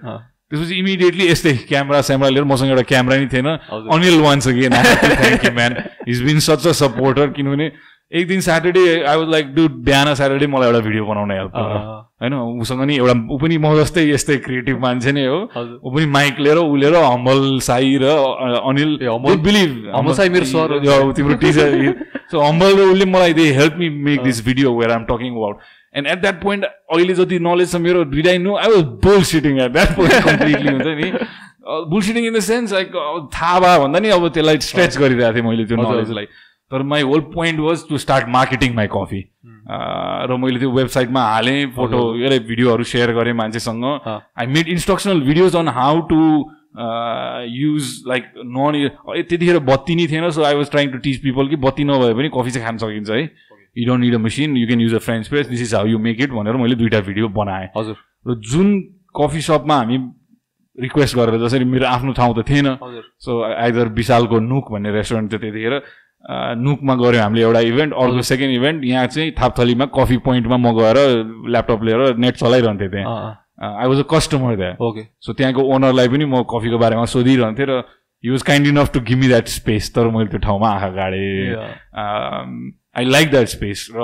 त्यसपछि 0.52 0.76
इमिडिएटली 0.76 1.28
यस्तै 1.28 1.54
क्यामेरा 1.67 2.02
स्यामेरा 2.02 2.30
लिएर 2.30 2.44
मसँग 2.44 2.70
एउटा 2.70 2.82
क्यामेरा 2.84 3.17
नि? 3.20 3.28
थिएन 3.28 3.48
Anil 3.48 4.20
once 4.22 4.48
again 4.48 4.74
thank 4.74 5.46
you 5.46 5.52
man 5.52 5.76
is 6.08 6.22
been 6.24 6.39
such 6.48 6.67
a 6.67 6.72
supporter 6.80 7.28
किनभने 7.38 7.72
एक 8.12 8.28
दिन 8.28 8.39
Saturday 8.41 8.82
I 9.02 9.17
was 9.17 9.30
like 9.32 9.54
do 9.56 9.67
बिहान 9.88 10.13
स्याटरडे 10.13 10.47
मलाई 10.54 10.67
एउटा 10.67 10.80
भिडियो 10.88 11.06
बनाउन 11.06 11.32
हेल्प 11.32 11.52
होइन 12.21 12.34
उसँग 12.62 12.82
नि 12.88 12.95
एउटा 12.97 13.13
ऊ 13.34 13.38
पनि 13.41 13.58
म 13.58 13.74
जस्तै 13.78 14.04
यस्तै 14.10 14.38
क्रिएटिभ 14.47 14.80
मान्छे 14.80 15.12
नै 15.12 15.26
हो। 15.26 15.38
ऊ 15.84 15.91
पनि 15.95 16.06
माइक 16.15 16.39
लिएर 16.39 16.58
ऊ 16.58 16.76
लिएर 16.76 16.95
हम्बल 16.95 17.60
साई 17.67 17.97
र 18.02 18.15
अनिल 18.71 18.97
बिलिभ 19.47 20.12
साई 20.19 20.30
मेरो 20.30 20.45
सर 20.45 21.12
तिम्रो 21.17 21.36
टिचर 21.45 21.69
सो 22.32 22.39
हम्बल 22.39 22.76
र 22.80 22.89
उसले 22.91 23.06
मलाई 23.13 23.34
they 23.39 23.47
help 23.60 23.80
me 23.80 23.89
make 24.10 24.24
this 24.24 24.45
video 24.45 24.76
where 24.80 24.91
I'm 24.91 25.06
talking 25.10 25.32
about 25.36 25.71
and 25.95 26.08
at 26.08 26.21
that 26.21 26.41
point 26.43 26.65
अहिले 26.65 27.13
जति 27.13 27.39
नलेज 27.47 27.71
छ 27.71 27.84
मेरो 27.88 28.04
did 28.12 28.28
I 28.28 28.38
know 28.43 28.58
I 28.58 28.76
was 28.76 28.86
bullshitting 29.32 29.62
at 29.62 29.71
that 29.71 29.95
point 29.95 30.24
completely 30.28 30.71
हुन्छ 30.74 31.00
नि? 31.02 31.12
Bullshitting 31.89 32.26
in 32.28 32.34
the 32.34 32.39
sense 32.43 32.74
like 32.74 32.88
थाहा 33.34 33.60
भयो 33.60 33.82
भन्दा 33.84 34.00
नि 34.00 34.10
अब 34.19 34.28
त्यसलाई 34.30 34.58
स्ट्रेच 34.69 34.97
गरिरहेको 34.97 35.36
थिएँ 35.36 35.50
मैले 35.50 35.65
त्यो 35.65 35.78
नलेजलाई 35.82 36.28
तर 36.72 36.84
my 36.92 37.02
whole 37.10 37.20
point 37.34 37.60
was 37.60 37.84
to 37.90 37.98
start 37.98 38.28
marketing 38.30 38.74
my 38.76 38.88
coffee 38.94 39.22
र 40.30 40.38
मैले 40.40 40.60
त्यो 40.60 40.72
वेबसाइटमा 40.72 41.22
हालेँ 41.24 41.66
फोटो 41.76 42.00
एउटा 42.18 42.38
भिडियोहरू 42.48 42.84
सेयर 42.86 43.12
गरेँ 43.14 43.34
मान्छेसँग। 43.36 43.86
I 44.08 44.48
made 44.48 44.68
instructional 44.70 45.22
videos 45.22 45.56
on 45.56 45.68
how 45.78 46.02
to 46.10 46.20
use 47.52 47.92
like 48.08 48.24
none 48.50 48.78
त्यतिखेर 49.30 49.60
बत्ती 49.70 49.96
नै 49.96 50.08
थिएन 50.08 50.30
so 50.32 50.44
I 50.44 50.56
was 50.56 50.72
trying 50.72 50.92
to 50.92 50.98
teach 51.00 51.18
people 51.24 51.48
कि 51.48 51.56
बत्ती 51.66 51.84
नभए 51.84 52.14
पनि 52.14 52.30
कफी 52.36 52.52
चाहिँ 52.52 52.68
खान 52.68 52.78
सकिन्छ 52.78 53.10
है। 53.10 53.22
You 53.78 53.86
don't 53.88 54.04
need 54.04 54.16
a 54.16 54.18
machine 54.20 54.58
you 54.58 54.68
can 54.68 54.82
use 54.82 54.94
a 54.94 54.98
French 55.04 55.28
press 55.28 55.48
this 55.48 55.62
is 55.62 55.76
how 55.76 55.86
you 55.88 56.00
make 56.00 56.22
it 56.22 56.32
भनेर 56.32 56.56
मैले 56.64 56.76
दुइटा 56.76 57.00
भिडियो 57.02 57.28
बनाएँ। 57.38 57.68
हजुर। 57.78 57.96
र 58.28 58.36
जुन 58.52 58.80
कफी 59.18 59.42
सपमा 59.42 59.76
हामी 59.76 59.98
रिक्वेस्ट 60.78 61.16
गरेर 61.16 61.40
जसरी 61.40 61.66
मेरो 61.66 61.88
आफ्नो 61.88 62.12
ठाउँ 62.14 62.34
त 62.36 62.48
थिएन 62.50 62.68
सो 63.20 63.42
आइदर 63.44 63.88
विशालको 63.96 64.40
नुक 64.42 64.72
भन्ने 64.72 64.92
रेस्टुरेन्ट 64.92 65.32
थियो 65.32 65.40
त्यतिखेर 65.40 65.74
नुकमा 66.30 66.96
गऱ्यौँ 66.96 67.24
हामीले 67.24 67.42
एउटा 67.42 67.60
इभेन्ट 67.60 67.94
अर्को 67.94 68.22
सेकेन्ड 68.22 68.56
इभेन्ट 68.56 68.84
यहाँ 68.86 69.08
चाहिँ 69.08 69.32
थापथलीमा 69.40 69.86
कफी 69.96 70.18
पोइन्टमा 70.28 70.58
म 70.58 70.72
गएर 70.78 70.98
ल्यापटप 71.50 71.84
लिएर 71.84 72.16
नेट 72.18 72.36
चलाइरहन्थेँ 72.38 72.90
त्यहाँ। 72.90 73.16
आई 73.62 73.88
वाज 73.88 74.00
अ 74.00 74.08
कस्टमर 74.12 74.56
त्यहाँ 74.56 74.76
ओके 74.88 75.04
सो 75.26 75.34
त्यहाँको 75.34 75.62
ओनरलाई 75.76 76.08
पनि 76.14 76.26
म 76.26 76.44
कफीको 76.54 76.78
बारेमा 76.78 77.06
सोधिरहन्थेँ 77.16 77.66
र 77.70 77.82
you 78.24 78.32
was 78.34 78.42
kind 78.48 78.68
enough 78.68 78.92
to 78.94 79.00
give 79.10 79.18
me 79.18 79.28
that 79.28 79.48
space 79.58 79.94
तर 79.96 80.08
मैले 80.14 80.30
त्यो 80.30 80.40
ठाउँमा 80.46 80.70
आँखा 80.70 80.90
गाडेँ। 81.02 81.56
आई 82.98 83.06
लाइक 83.06 83.30
द्याट 83.32 83.48
स्पेस 83.58 83.88
र 83.92 84.00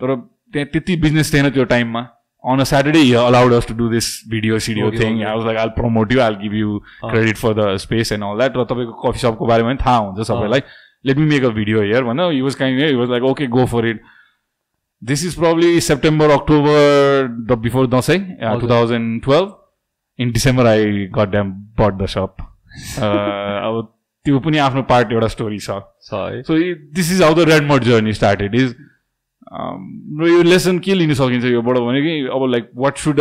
तर 0.00 0.16
त्यहाँ 0.52 0.66
त्यति 0.72 0.96
बिजनेस 0.96 1.34
थिएन 1.34 1.50
त्यो 1.50 1.64
टाइममा। 1.76 2.08
He 2.44 3.14
allowed 3.14 3.52
us 3.52 3.64
to 3.66 3.72
do 3.72 3.88
this 3.88 4.06
video 4.26 4.58
studio 4.58 4.86
okay, 4.88 4.98
thing. 4.98 5.18
Okay. 5.18 5.26
I 5.30 5.34
was 5.36 5.44
like, 5.44 5.56
I'll 5.56 5.70
promote 5.70 6.10
you, 6.10 6.20
I'll 6.20 6.34
give 6.34 6.52
you 6.52 6.80
uh. 7.00 7.10
credit 7.10 7.38
for 7.38 7.54
the 7.54 7.78
space 7.78 8.10
and 8.10 8.24
all 8.24 8.36
that. 8.36 8.56
र 8.56 8.64
तपाईँको 8.64 8.94
coffee 9.02 9.18
सपको 9.18 9.46
बारेमा 9.46 9.68
पनि 9.68 9.78
थाहा 9.78 9.98
हुन्छ 9.98 10.26
सबैलाई। 10.26 10.60
Let 11.04 11.16
me 11.16 11.26
make 11.26 11.42
a 11.42 11.50
video 11.50 11.82
here. 11.82 12.02
No, 12.14 12.30
he 12.30 12.42
was 12.42 12.54
kind 12.54 12.80
of, 12.80 12.88
he 12.88 12.94
was 12.94 13.08
like, 13.08 13.22
okay, 13.22 13.46
go 13.46 13.66
for 13.66 13.84
it. 13.86 14.00
This 15.02 15.24
is 15.24 15.34
probably 15.34 15.80
September, 15.80 16.30
October, 16.30 17.28
the 17.46 17.56
before 17.56 17.86
Dasai, 17.86 18.40
uh, 18.40 18.58
2012. 18.60 19.58
In 20.18 20.32
December, 20.32 20.66
I 20.66 21.06
got 21.06 21.32
them 21.32 21.68
bought 21.76 21.98
the 21.98 22.06
shop. 22.06 22.40
अब 23.00 23.88
त्यो 24.24 24.38
पनि 24.40 24.58
आफ्नो 24.58 24.82
part 24.88 25.12
एउटा 25.12 25.26
story 25.28 25.58
छ 25.58 25.78
so 26.08 26.56
this 26.94 27.10
is 27.12 27.22
how 27.22 27.34
the 27.34 27.48
red 27.48 27.70
mud 27.70 27.84
journey 27.84 28.12
started 28.12 28.54
is 28.54 28.74
र 30.20 30.28
यो 30.28 30.42
lesson 30.42 30.78
के 30.86 30.94
लिन 30.94 31.14
सकिन्छ 31.14 31.44
योबाट 31.44 31.78
भने 31.78 32.02
कि 32.02 32.14
अब 32.34 32.46
like 32.50 32.70
what 32.84 32.98
should 33.04 33.20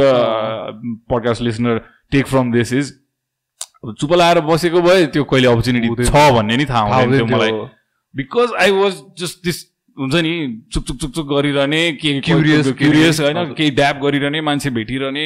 podcast 1.12 1.42
listener 1.42 1.82
take 2.12 2.28
from 2.28 2.52
this 2.52 2.74
is 2.74 2.94
चुप 3.84 4.14
लाएर 4.14 4.40
बसेको 4.46 4.82
भए 4.82 5.06
त्यो 5.08 5.24
कहिले 5.26 5.48
अपर्च्युनिटी 5.48 6.06
छ 6.06 6.30
भन्ने 6.34 6.58
नि 6.58 6.66
थाहा 6.66 6.96
हुँदैन 6.96 7.18
थियो 7.18 7.26
मलाई। 7.28 7.52
Because 8.16 8.54
I 8.62 8.72
was 8.72 8.94
just 9.20 9.44
this 9.46 9.58
हुन्छ 9.98 10.16
नि 10.16 10.34
चुक 10.74 10.84
चुक 10.86 10.98
चुक 10.98 11.12
चुक 11.12 11.28
गरिरहने 11.28 11.82
के 11.98 12.20
क्युरियस 12.22 12.72
क्युरियस 12.78 13.20
होइन 13.22 13.54
केही 13.58 13.72
ड्याप 13.72 14.00
गरिरहने 14.04 14.42
मान्छे 14.42 14.70
भेटिरहने। 14.70 15.26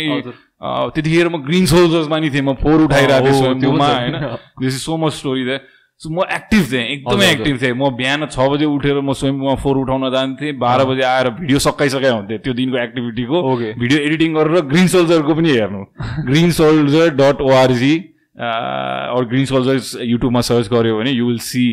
त्यतिखेर 0.95 1.29
म 1.29 1.43
ग्रिन 1.43 1.65
सोल्जर्समा 1.67 2.19
नि 2.19 2.29
थिएँ 2.31 2.41
म 2.41 2.53
फोहोर 2.63 2.81
उठाइरहेको 2.83 3.27
थिएँ 3.27 3.39
स्वयम्भूमा 3.39 3.87
होइन। 3.87 4.15
This 4.61 4.73
is 4.73 4.81
so 4.81 4.97
much 4.97 5.13
story 5.13 5.43
that 5.45 5.67
so 6.01 6.09
म 6.09 6.23
एक्टिभ 6.31 6.63
थिएँ 6.71 6.85
एकदमै 6.95 7.29
एक्टिभ 7.31 7.61
थिएँ। 7.61 7.73
म 7.75 7.91
बिहान 7.91 8.25
छ 8.31 8.39
बजे 8.39 8.65
उठेर 8.65 8.99
म 9.03 9.13
स्वयम्भूमा 9.13 9.55
फोहोर 9.59 9.77
उठाउन 9.83 10.09
जान्थेँ 10.11 10.57
बाह्र 10.57 10.85
बजे 10.87 11.03
आएर 11.03 11.29
भिडियो 11.43 11.59
सकाइसकाइ 11.59 12.11
हुन्थेँ 12.11 12.39
त्यो 12.39 12.53
दिनको 12.55 12.77
एक्टिभिटीको 12.79 13.43
भिडियो 13.83 13.99
एडिटिङ 13.99 14.33
गरेर 14.33 14.61
ग्रिन 14.71 14.87
सोल्जरको 14.95 15.35
पनि 15.35 15.49
हेर्नु। 15.51 15.81
Green 16.25 16.51
soldier 16.55 17.15
dot 17.21 17.41
ORG 17.43 17.93
or 18.37 19.25
green 19.29 19.45
soldiers 19.45 19.95
युट्युबमा 20.03 20.41
सर्च 20.49 20.69
गऱ्यो 20.71 20.97
भने 20.99 21.11
you 21.11 21.27
will 21.27 21.39
see 21.47 21.65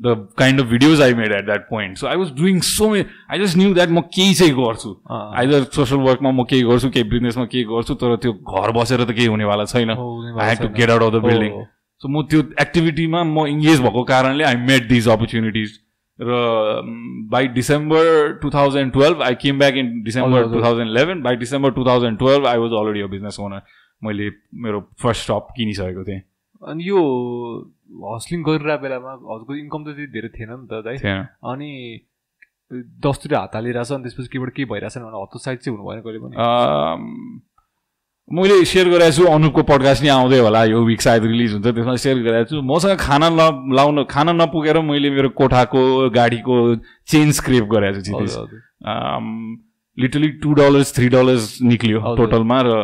the 0.00 0.14
kind 0.38 0.60
of 0.60 0.66
videos 0.66 1.00
I 1.02 1.14
made 1.14 1.32
at 1.32 1.44
that 1.44 1.66
point 1.70 1.98
so 1.98 2.06
I 2.06 2.16
was 2.16 2.30
doing 2.36 2.60
so 2.66 2.88
may 2.90 3.04
I 3.30 3.38
just 3.38 3.56
knew 3.58 3.74
that 3.74 3.88
म 3.88 4.00
केही 4.14 4.34
चाहिँ 4.34 4.52
गर्छु. 4.54 4.94
आइदर 5.10 5.64
सोसल 5.74 5.96
वर्कमा 6.06 6.30
म 6.30 6.44
केही 6.50 6.62
गर्छु 6.70 6.90
केही 6.90 7.08
बिजनेसमा 7.10 7.44
केही 7.52 7.64
गर्छु 7.72 7.94
तर 8.02 8.16
त्यो 8.22 8.32
घर 8.32 8.70
बसेर 8.78 9.04
त 9.04 9.10
केही 9.10 9.26
हुनेवाला 9.26 9.64
छैन। 9.74 9.90
I 9.90 10.48
had 10.48 10.58
to 10.62 10.68
get 10.78 10.90
out 10.90 11.02
of 11.02 11.12
the 11.12 11.24
building 11.26 11.62
so 12.00 12.08
म 12.08 12.22
त्यो 12.30 12.42
एक्टिभिटीमा 12.62 13.22
म 13.24 13.46
इङ्गेज 13.46 13.80
भएको 13.82 14.02
कारणले 14.12 14.44
आई 14.44 14.56
मेड 14.68 14.88
दिज 14.88 15.08
अपर्च्युनिटिज 15.16 15.78
र 16.18 16.38
by 17.32 17.46
December 17.58 18.32
two 18.40 18.50
thousand 18.54 18.92
twelve 18.92 19.22
I 19.22 19.34
came 19.42 19.58
back 19.58 19.76
in 19.82 19.92
December 20.04 20.48
two 20.52 20.62
thousand 20.64 20.90
eleven 20.90 21.22
by 21.22 21.36
December 21.42 21.70
two 21.76 21.84
thousand 21.86 22.18
twelve 22.18 22.46
I 22.46 22.58
was 22.64 22.72
already 22.80 23.00
a 23.00 23.06
business 23.12 23.38
owner 23.40 23.62
मैले 24.04 24.26
मेरो 24.64 24.80
first 25.02 25.22
shop 25.26 25.46
किनिसकेको 25.56 26.04
थिएँ। 26.04 26.22
अनि 26.62 26.88
यो 26.88 27.00
hustling 28.14 28.42
गरिरहेको 28.42 28.82
बेलामा 28.82 29.12
हजुरको 29.32 29.52
income 29.56 29.80
त 29.84 29.86
त्यति 29.96 30.12
धेरै 30.14 30.30
थिएन 30.36 30.50
नि 30.56 30.66
त 30.70 31.04
है 31.04 31.14
अनि 31.52 31.70
दसतिर 33.04 33.34
हात 33.34 33.54
हालिरहेछ 33.54 33.92
अनि 33.92 34.02
त्यसपछि 34.02 34.28
केबाट 34.32 34.50
के 34.56 34.64
भइरहेछ 34.72 34.98
भने 34.98 35.22
हत्तो 35.22 35.38
साइड 35.44 35.58
चाहिँ 35.58 35.76
हुनु 35.76 35.88
भएन 35.88 36.00
कहिले 36.00 36.18
पनि? 36.24 36.34
मैले 38.30 38.64
सेयर 38.64 38.88
गरेको 38.88 39.10
छु 39.16 39.24
अनुपको 39.26 39.62
पडकास्ट 39.68 40.02
नै 40.02 40.10
आउँदै 40.14 40.38
होला 40.38 40.62
यो 40.70 40.84
विक 40.86 41.00
सायद 41.02 41.24
रिलिज 41.26 41.52
हुन्छ 41.52 41.66
त्यसमा 41.66 41.96
सेयर 41.98 42.18
गरेको 42.22 42.50
छु। 42.50 42.62
मसँग 42.62 42.98
खाना 43.00 43.28
न 43.30 43.74
लाउन 43.74 44.04
खाना 44.10 44.32
नपुगेर 44.38 44.78
मैले 44.86 45.10
मेरो 45.10 45.28
कोठाको 45.40 45.82
गाडीको 46.14 46.54
चेन 47.10 47.32
स्क्रेप 47.40 47.64
गरेको 47.74 48.00
छु 48.06 48.12
literally 49.98 50.28
two 50.44 50.52
dollars 50.60 50.94
three 50.96 51.08
dollars 51.16 51.58
निक्लियो 51.62 52.14
टोटलमा 52.16 52.60
र 52.66 52.78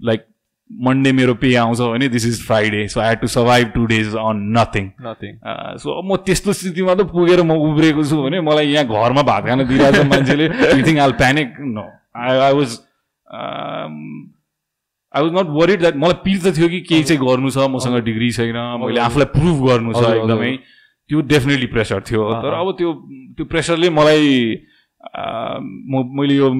लाइक 0.00 0.26
मन्डे 0.70 1.12
मेरो 1.12 1.34
पे 1.34 1.54
आउँछ 1.56 1.80
भने 1.80 2.08
this 2.08 2.26
is 2.26 2.40
Friday 2.46 2.86
so 2.88 3.00
I 3.00 3.08
had 3.08 3.20
to 3.20 3.26
survive 3.26 3.70
two 3.74 3.84
days 3.92 4.14
on 4.24 4.42
nothing 4.58 4.90
nothing 5.06 5.32
so 5.82 6.00
म 6.02 6.16
त्यस्तो 6.26 6.52
स्थितिमा 6.52 6.94
त 6.94 7.06
पुगेर 7.12 7.42
म 7.42 7.56
उब्रेको 7.68 8.04
छु 8.04 8.22
भने 8.22 8.40
मलाई 8.48 8.72
यहाँ 8.72 8.86
घरमा 9.02 9.22
भात 9.30 9.46
खान 9.46 9.66
दिइरहेको 9.68 10.02
छ 10.02 10.06
मान्छेले 10.12 10.46
you 10.46 10.86
think 10.86 10.98
I'll 11.06 11.12
panic 11.22 11.56
no 11.78 11.86
I 12.16 12.38
I 12.38 12.52
was 12.60 12.78
I 15.14 15.22
was 15.22 15.32
not 15.38 15.48
worried 15.60 15.80
that 15.80 15.96
मलाई 15.96 16.18
पिर 16.24 16.38
त 16.42 16.56
थियो 16.56 16.68
कि 16.68 16.80
केही 16.88 17.02
चाहिँ 17.02 17.20
गर्नु 17.26 17.50
छ 17.50 17.70
मसँग 17.70 18.02
डिग्री 18.08 18.30
छैन 18.32 18.58
मैले 18.82 19.00
आफूलाई 19.00 19.32
प्रुभ 19.36 19.66
गर्नु 19.68 19.92
छ 19.92 20.04
एकदमै। 20.10 20.52
त्यो 21.10 21.20
डेफिनेटली 21.30 21.66
प्रेसर 21.66 22.00
थियो। 22.10 22.26
तर 22.42 22.54
अब 22.54 22.70
त्यो 22.78 22.92
त्यो 23.36 23.44
प्रेसरले 23.52 23.90
मलाई 23.90 24.28
म 25.90 26.02
मैले 26.18 26.34
यो 26.36 26.50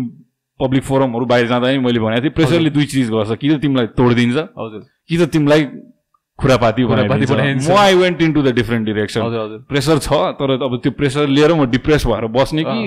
पब्लिक 0.60 0.82
फोरमहरू 0.84 1.26
बाहिर 1.26 1.46
जाँदा 1.48 1.66
पनि 1.66 1.78
मैले 1.80 2.00
भनेको 2.00 2.22
थिएँ 2.22 2.34
प्रेसरले 2.36 2.70
दुई 2.70 2.86
चिज 2.86 3.10
गर्छ 3.10 3.32
कि 3.40 3.48
त 3.48 3.60
तिमीलाई 3.60 3.86
तोडिदिन्छ? 3.96 4.36
हजुर। 4.36 4.80
कि 5.08 5.16
त 5.18 5.22
तिमीलाई 5.32 5.62
खुरापाती 6.38 6.82
म 6.84 7.76
I 7.76 7.94
went 7.94 8.22
in 8.22 8.32
to 8.32 8.42
the 8.42 8.54
different 8.54 8.86
direction 8.86 9.20
pressure 9.68 9.98
छ 9.98 10.12
तर 10.40 10.50
अब 10.62 10.80
त्यो 10.82 10.92
प्रेसर 10.92 11.26
लिएर 11.28 11.52
म 11.54 11.66
डिप्रेस 11.70 12.06
भएर 12.06 12.26
बस्ने 12.32 12.64
कि 12.64 12.80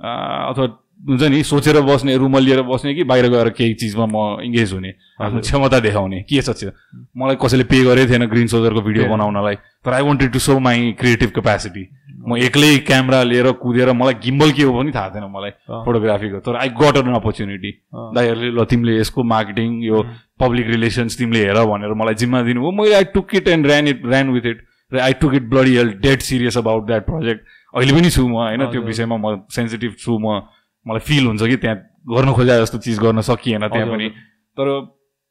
अथवा 0.00 0.66
हुन्छ 0.96 1.22
नि 1.22 1.42
सोचेर 1.44 1.80
बस्ने 1.84 2.16
रुममा 2.16 2.38
लिएर 2.38 2.62
बस्ने 2.64 2.94
कि 2.94 3.04
बाहिर 3.04 3.28
गएर 3.28 3.48
केही 3.52 3.74
चिजमा 3.74 4.06
म 4.08 4.40
इङ्गेज 4.42 4.72
हुने 4.72 4.92
आफ्नो 5.20 5.40
क्षमता 5.40 5.78
देखाउने। 5.80 6.20
के 6.24 6.40
छ 6.40 6.72
मलाई 7.16 7.36
कसैले 7.36 7.64
पे 7.68 7.84
गरेको 7.84 8.10
थिएन 8.12 8.24
ग्रिन 8.32 8.46
सोजरको 8.48 8.80
भिडियो 8.80 9.04
बनाउनलाई 9.12 9.54
तर 9.84 9.92
I 9.92 10.02
wanted 10.02 10.32
to 10.32 10.38
show 10.38 10.58
my 10.58 10.96
creative 10.96 11.30
capacity 11.36 11.84
म 12.26 12.36
एक्लै 12.38 12.70
क्यामेरा 12.86 13.22
लिएर 13.22 13.50
कुदेर 13.62 13.92
मलाई 13.92 14.14
गिम्बल 14.24 14.50
के 14.52 14.62
हो 14.62 14.72
पनि 14.78 14.92
थाहा 14.92 15.08
थिएन 15.14 15.24
मलाई 15.30 15.50
फोटोग्राफीको। 15.86 16.38
तर 16.46 16.56
आई 16.56 16.68
गट 16.80 16.96
एन 16.96 17.12
अपर्च्युनिटी 17.14 17.70
दाइहरूले 18.16 18.50
ल 18.50 18.64
तिमीले 18.66 18.98
यसको 18.98 19.22
मार्केटिङ 19.34 19.82
यो 19.84 20.02
पब्लिक 20.40 20.66
रिलेसन्स 20.68 21.18
तिमीले 21.18 21.44
हेर 21.46 21.62
भनेर 21.64 21.94
मलाई 21.94 22.14
जिम्मा 22.22 22.42
दिनुभयो 22.42 22.70
मैले 22.80 22.94
I 22.94 23.04
took 23.14 23.34
it 23.34 23.48
and 23.48 23.66
ran 23.66 23.88
it 23.88 24.06
ran 24.06 24.30
with 24.30 24.46
it 24.46 24.66
र 24.92 25.00
I 25.00 25.12
took 25.20 25.34
it 25.34 25.48
bloody 25.50 25.76
health 25.76 25.96
dead 26.02 26.20
serious 26.22 26.58
about 26.58 26.86
that 26.86 27.06
project 27.06 27.40
अहिले 27.74 27.92
पनि 27.92 28.10
छु 28.10 28.28
म 28.28 28.34
होइन 28.42 28.66
त्यो 28.70 28.82
विषयमा 28.82 29.16
म 29.16 29.40
सेन्सिटिभ 29.50 29.94
छु 29.98 30.18
म। 30.18 30.40
मलाई 30.86 31.02
फिल 31.02 31.26
हुन्छ 31.26 31.42
कि 31.42 31.56
त्यहाँ 31.56 31.76
गर्न 32.08 32.32
खोजा 32.32 32.58
जस्तो 32.60 32.78
चिज 32.78 32.98
गर्न 32.98 33.20
सकिएन 33.26 33.66
त्यहाँ 33.68 33.88
पनि। 33.90 34.08
तर 34.54 34.66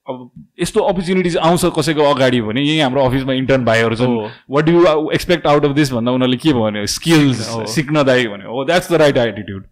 अब 0.08 0.30
यस्तो 0.62 0.80
अपर्च्युनिटिज 0.90 1.38
आउँछ 1.38 1.66
कसैको 1.76 2.04
अगाडि 2.14 2.42
भने 2.42 2.62
यहीँ 2.62 2.82
हाम्रो 2.82 3.04
अफिसमा 3.04 3.34
इन्टर्न 3.34 3.66
भाइहरू 3.66 3.96
छन्। 3.96 4.14
What 4.50 4.70
you 4.70 5.10
expect 5.14 5.48
out 5.48 5.66
of 5.66 5.72
this 5.76 5.92
भन्दा 5.94 6.12
उनीहरूले 6.12 6.38
के 6.38 6.54
भन्यो? 6.54 6.86
स्किल्स 6.86 7.42
सिक्न 7.74 8.04
दाइ 8.04 8.28
भन्यो। 8.28 8.50
हो 8.52 8.64
द्याट्स 8.66 8.92
द 8.92 8.96
राइट 9.02 9.18
एटिट्युड 9.18 9.64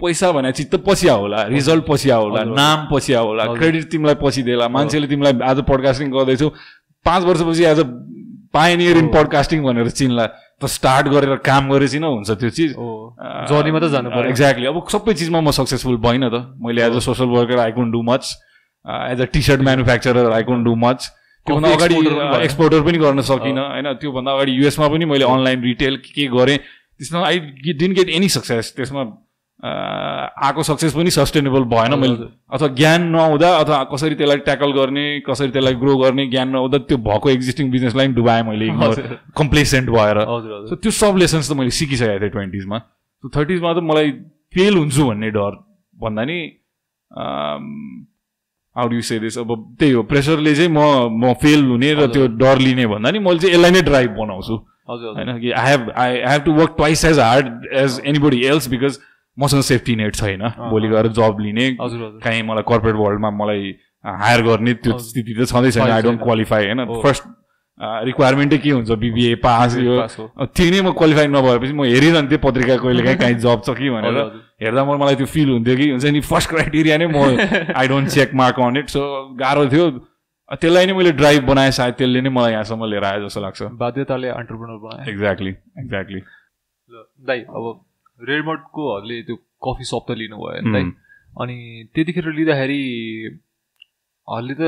पैसा 0.00 0.30
भने 0.32 0.52
त 0.52 0.82
पछि 0.86 1.08
होला 1.08 1.42
रिजल्ट 1.48 1.84
पछि 1.88 2.10
होला 2.10 2.42
नाम 2.44 2.88
पछि 2.92 3.12
होला 3.14 3.44
क्रेडिट 3.54 3.90
तिमीलाई 3.90 4.14
पछि 4.22 4.42
देला। 4.42 4.68
मान्छेले 4.68 5.06
तिमीलाई 5.08 5.40
आज 5.50 5.62
पडकास्टिङ 5.68 6.10
गर्दैछौ। 6.12 6.48
पाँच 7.06 7.22
वर्षपछि 7.24 7.64
as 7.64 7.80
a 7.80 7.86
pioneer 8.52 8.96
in 8.96 9.08
podcasting 9.14 9.62
भनेर 9.62 9.88
चिन्ला। 9.90 10.26
त 10.56 10.66
स्टार्ट 10.72 11.08
गरेर 11.12 11.36
काम 11.44 11.70
गरेपछि 11.70 11.98
नै 12.00 12.08
हुन्छ 12.08 12.30
त्यो 12.30 12.50
चिज। 12.50 12.70
जर्नीमा 13.48 13.78
त 13.80 13.88
जानु 13.94 14.10
पर्यो 14.10 14.30
एक्ज्याक्टली 14.32 14.66
अब 14.66 14.76
सबै 14.88 15.14
चिजमा 15.14 15.40
म 15.40 15.50
सक्सेसफुल 15.52 15.96
भइनँ 16.02 16.28
त। 16.28 16.56
मैले 16.60 16.82
as 16.82 16.96
a 16.96 17.00
social 17.06 17.28
worker 17.32 17.58
I 17.60 17.72
can 17.72 17.90
do 17.92 18.02
much 18.02 18.24
as 18.86 19.20
a 19.20 19.24
T 19.32 19.42
shirt 19.42 19.60
manufacturer 19.68 20.32
I 20.32 20.42
can 20.42 20.64
do 20.64 20.74
much 20.78 21.10
त्योभन्दा 21.46 21.70
अगाडि 21.74 21.94
एक्सपोर्टर 22.44 22.80
पनि 22.82 22.98
गर्न 22.98 23.20
सकिनँ। 23.26 23.60
होइन 23.60 23.92
त्योभन्दा 24.00 24.32
अगाडि 24.32 24.52
युएसमा 24.58 24.88
पनि 24.88 25.04
मैले 25.04 25.24
अनलाइन 25.26 25.62
रिटेल 25.62 25.96
के 26.06 26.26
गरेँ। 26.28 26.58
त्यसमा 26.58 27.26
I 27.26 27.38
didn't 27.72 27.94
get 27.96 28.08
any 28.08 28.28
success 28.34 28.72
त्यसमा 28.76 29.02
आएको 30.46 30.62
सक्सेस 30.62 30.92
पनि 30.94 31.10
सस्टेनेबल 31.10 31.62
भएन 31.72 31.94
मैले। 31.98 32.26
अथवा 32.54 32.68
ज्ञान 32.76 33.02
नहुँदा 33.10 33.50
अथवा 33.58 33.82
कसरी 33.92 34.14
त्यसलाई 34.14 34.38
ट्याकल 34.48 34.72
गर्ने 34.72 35.04
कसरी 35.28 35.50
त्यसलाई 35.50 35.74
ग्रो 35.82 35.96
गर्ने 35.98 36.26
ज्ञान 36.30 36.48
नहुँदा 36.48 36.78
त्यो 36.88 36.98
भएको 37.06 37.30
एक्जिस्टिङ 37.30 37.70
बिजनेसलाई 37.70 38.06
पनि 38.06 38.14
डुबाएँ 38.14 38.42
मैले 38.42 38.68
कम्प्लेसेन्ट 39.36 39.90
भएर। 39.90 40.18
सो 40.68 40.76
त्यो 40.76 40.90
सब 40.90 41.16
लेसन्स 41.18 41.50
त 41.50 41.56
मैले 41.56 41.70
सिकिसकेको 41.78 42.20
थिएँ 42.20 42.30
ट्वेन्टिजमा 42.30 42.78
थर्टिजमा 43.36 43.72
त 43.72 43.78
मलाई 43.82 44.10
फेल 44.54 44.76
हुन्छु 44.76 45.06
भन्ने 45.06 45.30
डर 45.38 45.52
भन्दा 45.96 46.24
नि 46.24 46.38
हाउ 48.76 48.88
डु 48.88 49.00
से 49.00 49.18
दिस 49.18 49.38
अब 49.38 49.50
त्यही 49.80 49.92
हो 49.92 50.02
प्रेसरले 50.04 50.54
चाहिँ 50.54 50.70
म 50.70 50.80
म 51.24 51.32
फेल 51.42 51.64
हुने 51.64 51.92
र 51.94 52.06
त्यो 52.12 52.26
डर 52.36 52.58
लिने 52.58 52.86
भन्दा 52.86 53.10
नि 53.10 53.18
मैले 53.18 53.38
चाहिँ 53.38 53.54
यसलाई 53.54 53.70
नै 53.70 53.82
ड्राइभ 53.82 54.10
बनाउँछु। 54.18 54.54
होइन 54.88 55.38
कि 55.40 55.50
I 55.50 55.70
have 55.70 55.90
I 55.96 56.20
have 56.26 56.42
to 56.44 56.52
work 56.52 56.74
twice 56.76 57.04
as 57.04 57.18
hard 57.18 57.46
as 57.74 58.00
anybody 58.06 58.42
else 58.46 58.68
because 58.70 58.98
मसँग 59.38 59.62
सेफ्टी 59.62 59.96
नेट 59.96 60.14
छैन। 60.14 60.42
भोलि 60.70 60.88
गएर 60.88 61.08
जब 61.16 61.36
लिने 61.40 61.70
काहीँ 61.80 62.42
मलाई 62.42 62.62
कर्पोरेट 62.68 62.96
वर्ल्डमा 62.96 63.30
मलाई 63.38 63.74
हायर 64.04 64.42
गर्ने 64.42 64.74
त्यो 64.74 64.98
स्थिति 64.98 65.34
त 65.34 65.46
छँदै 65.48 65.70
छैन। 65.70 65.90
आई 65.90 66.02
डोन्ट 66.02 66.22
क्वालिफाई 66.22 66.66
होइन। 66.66 66.84
फर्स्ट 67.02 67.24
रिक्वायरमेन्टै 67.78 68.58
के 68.58 68.70
हुन्छ 68.70 68.90
बिबिए 68.96 69.34
पास 69.36 69.76
यो 69.78 69.94
त्यो 70.48 70.70
नै 70.70 70.80
म 70.80 70.92
क्वालिफाई 70.96 71.26
नभएपछि 71.28 71.72
म 71.72 71.84
हेरिरहन्थेँ 71.84 72.38
पत्रिका 72.40 72.76
कहिले 72.76 73.02
काहीँ 73.04 73.18
काहीँ 73.18 73.34
जब 73.38 73.62
छ 73.62 73.76
कि 73.76 73.90
भनेर 73.90 74.16
हेर्दा 74.62 74.84
म 74.84 74.96
मलाई 74.96 75.14
त्यो 75.16 75.26
फिल 75.28 75.48
हुन्थ्यो 75.50 75.76
कि 75.76 75.90
हुन्छ 75.90 76.04
नि 76.08 76.20
फर्स्ट 76.24 76.50
क्राइटेरिया 76.50 76.96
नै 76.96 77.06
म 77.06 77.74
I 77.76 77.88
don't 77.88 78.08
check 78.10 78.34
mark 78.34 78.60
on 78.60 78.76
it 78.76 78.88
so 78.90 79.02
गाह्रो 79.36 79.66
थियो 79.68 79.90
त्यसलाई 80.56 80.86
नै 80.86 80.92
मैले 80.92 81.12
ड्राइभ 81.20 81.44
बनाएँ 81.46 81.70
सायद 81.78 81.94
त्यसले 82.00 82.20
नै 82.20 82.30
मलाई 82.32 82.52
यहाँसम्म 82.52 82.88
लिएर 82.90 83.04
आयो 83.04 83.24
जस्तो 83.24 83.40
लाग्छ 83.40 83.62
बाध्यताले 83.76 84.28
अन्टरप्रेनर 84.34 84.78
बनाएँ 84.84 85.08
एक्ज्याक्टली 85.12 85.50
एक्ज्याक्टली 85.84 86.20
दाइ 87.28 87.40
अब 87.52 87.64
रेडमोटकोहरूले 88.30 89.22
त्यो 89.22 89.36
कफी 89.66 89.84
सप 89.84 90.06
त 90.08 90.16
लिनुभयो 90.22 90.72
दाइ 90.72 90.84
अनि 91.36 91.56
त्यतिखेर 91.94 92.32
लिँदाखेरिहरूले 94.26 94.54
त 94.54 94.62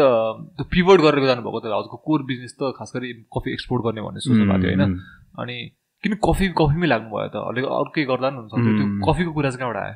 त्यो 0.57 0.65
पिभर्ट 0.71 1.01
गरेर 1.03 1.25
जानुभएको 1.27 1.59
त 1.61 1.67
हजुरको 1.67 1.97
कोर 2.07 2.23
बिजनेस 2.31 2.55
त 2.61 2.73
खास 2.79 2.93
गरी 2.97 3.13
कफी 3.35 3.53
एक्सपोर्ट 3.53 3.83
गर्ने 3.85 4.01
भन्ने 4.07 4.21
सोच्नु 4.23 4.45
भएको 4.47 4.63
थियो 4.63 4.71
होइन? 4.79 4.95
अनि 5.39 5.57
किन 6.05 6.13
कफी 6.25 6.47
कफीमै 6.55 6.87
लाग्नुभयो 6.87 7.29
त? 7.29 7.37
अलिक 7.51 7.65
अर्कै 7.65 8.05
गर्दा 8.11 8.29
पनि 8.31 8.39
हुन्छ 8.39 8.53
त्यो 8.55 8.87
कफीको 9.07 9.33
कुरा 9.35 9.51
चाहिँ 9.51 9.61
कहाँबाट 9.61 9.83
आयो? 9.83 9.95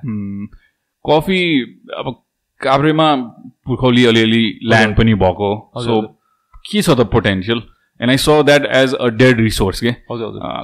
कफी 1.05 1.41
अब 1.99 2.07
काभ्रेमा 2.61 3.07
पुर्खौली 3.67 4.05
अलिअलि 4.07 4.45
ल्यान्ड 4.71 4.97
पनि 4.97 5.15
भएको। 5.23 5.51
सो 5.79 6.01
के 6.71 6.83
छ 6.83 6.91
त 6.91 7.07
potential 7.13 7.63
and 8.01 8.11
I 8.11 8.17
saw 8.19 8.43
that 8.47 8.67
as 8.67 8.95
a 8.95 9.07
dead 9.23 9.41
resource 9.41 9.81
के? 9.87 9.93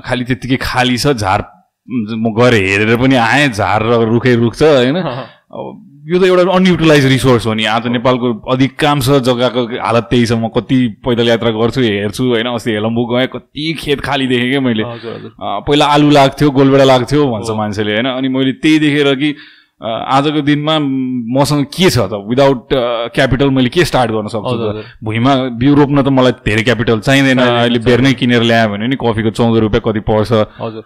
खालि 0.07 0.25
त्यत्तिकै 0.25 0.59
खाली 0.63 0.99
छ 0.99 1.15
झार 1.15 1.41
म 1.88 2.33
गएर 2.38 2.55
हेरेर 2.55 2.96
पनि 2.96 3.16
आएँ 3.16 3.48
झार 3.48 3.83
र 3.83 4.01
रुखै 4.09 4.35
रुख 4.35 4.55
छ 4.55 4.62
होइन 4.62 4.96
यो 6.09 6.18
त 6.18 6.24
एउटा 6.24 6.53
अनयुटिलाइज 6.53 7.07
रिसोर्स 7.07 7.46
हो 7.46 7.55
नि। 7.55 7.64
आज 7.68 7.87
नेपालको 7.87 8.33
अधिकांश 8.48 9.09
जग्गाको 9.29 9.62
हालत 9.77 10.05
त्यही 10.11 10.27
छ 10.27 10.33
म 10.33 10.48
कति 10.48 10.77
पैदल 11.05 11.29
यात्रा 11.29 11.51
गर्छु 11.53 11.81
हेर्छु 11.81 12.24
होइन? 12.24 12.46
अस्ति 12.48 12.70
हेलम्बु 12.72 13.05
गएँ 13.05 13.27
कति 13.29 13.77
खेत 13.81 14.01
खाली 14.01 14.27
देखेँ 14.27 14.48
क्या 14.51 14.61
मैले। 14.61 14.85
पहिला 15.68 15.87
आलु 15.87 16.11
लाग्थ्यो 16.11 16.51
गोलबेडा 16.51 16.85
लाग्थ्यो 16.85 17.27
भन्छ 17.29 17.51
मान्छेले 17.51 17.92
होइन? 17.92 18.09
अनि 18.09 18.29
मैले 18.29 18.53
त्यही 18.53 18.79
देखेर 18.79 19.14
कि 19.14 19.35
आजको 19.79 20.41
दिनमा 20.43 20.75
मसँग 21.38 21.64
के 21.71 21.91
छ 21.91 21.99
त? 22.11 22.19
विदाउट 22.27 22.69
क्यापिटल 23.14 23.51
मैले 23.51 23.69
के 23.71 23.85
स्टार्ट 23.85 24.11
गर्न 24.11 24.29
सक्छु 24.29 24.83
भुइँमा 25.07 25.35
बिउ 25.55 25.75
रोप्न 25.75 26.03
त 26.03 26.09
मलाई 26.11 26.33
धेरै 26.43 26.62
क्यापिटल 26.67 26.99
चाहिँदैन। 27.01 27.38
अहिले 27.38 27.79
बेर 27.87 28.01
नै 28.03 28.12
किनेर 28.19 28.43
ल्यायो 28.43 28.69
भने 28.75 28.87
नि 28.91 28.97
कफीको 28.99 29.31
चौध 29.31 29.57
रुपियाँ 29.57 29.83
कति 29.87 30.01
पर्छ? 30.03 30.31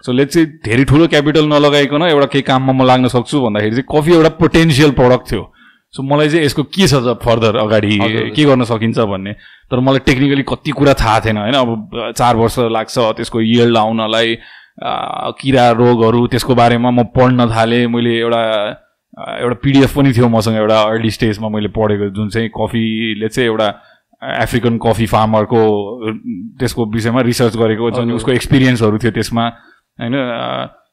सो 0.05 0.11
लेट 0.13 0.29
चाहिँ 0.29 0.47
धेरै 0.61 0.83
ठुलो 0.85 1.07
क्यापिटल 1.09 1.45
नलगाइकन 1.49 2.01
एउटा 2.05 2.27
केही 2.37 2.45
काममा 2.45 2.73
म 2.73 2.85
लाग्न 2.85 3.07
सक्छु 3.09 3.41
भन्दाखेरि 3.41 3.75
चाहिँ 3.81 3.89
कफी 3.89 4.13
एउटा 4.13 4.29
पोटेन्सियल 4.37 4.91
प्रडक्ट 4.93 5.25
थियो। 5.31 5.43
सो 5.93 6.01
मलाई 6.05 6.29
चाहिँ 6.29 6.45
यसको 6.45 6.63
के 6.69 6.87
छ 6.87 6.93
त 7.01 7.17
फर्दर 7.17 7.57
अगाडि? 7.65 7.97
के 8.29 8.43
गर्न 8.45 8.63
सकिन्छ 8.69 8.99
भन्ने? 9.09 9.33
तर 9.73 9.79
मलाई 9.81 10.05
टेक्निकली 10.05 10.43
कति 10.45 10.71
कुरा 10.71 10.93
थाहा 11.01 11.19
थिएन 11.25 11.37
होइन? 11.37 11.53
अब 11.57 12.13
चार 12.13 12.35
वर्ष 12.35 12.59
लाग्छ 12.69 12.97
त्यसको 13.17 13.41
यल्ड 13.41 13.77
आउनलाई 13.77 14.37
किरा 15.37 15.65
रोगहरू 15.81 16.27
त्यसको 16.33 16.53
बारेमा 16.55 16.89
म 16.89 17.03
पढ्न 17.13 17.49
थालेँ। 17.49 17.85
मैले 17.89 18.17
एउटा 18.21 18.41
एउटा 19.13 19.55
पिडिएफ 19.63 19.95
पनि 19.97 20.13
थियो 20.13 20.27
मसँग 20.29 20.55
एउटा 20.57 20.81
अर्ली 20.81 21.11
स्टेजमा 21.11 21.49
मैले 21.49 21.67
पढेको 21.69 22.09
जुन 22.09 22.29
चाहिँ 22.29 22.49
कफीले 22.49 23.27
चाहिँ 23.29 23.49
एउटा 23.49 23.67
एफ्रिकन 24.41 24.77
कफी 24.77 25.05
फार्मरको 25.05 25.61
त्यसको 26.59 26.85
विषयमा 26.85 27.21
रिसर्च 27.21 27.57
गरेको 27.57 27.91
जुन 27.91 28.11
उसको 28.11 28.31
एक्सपिरियन्सहरू 28.31 28.97
थियो 28.97 29.11
त्यसमा 29.11 29.45
होइन? 29.99 30.15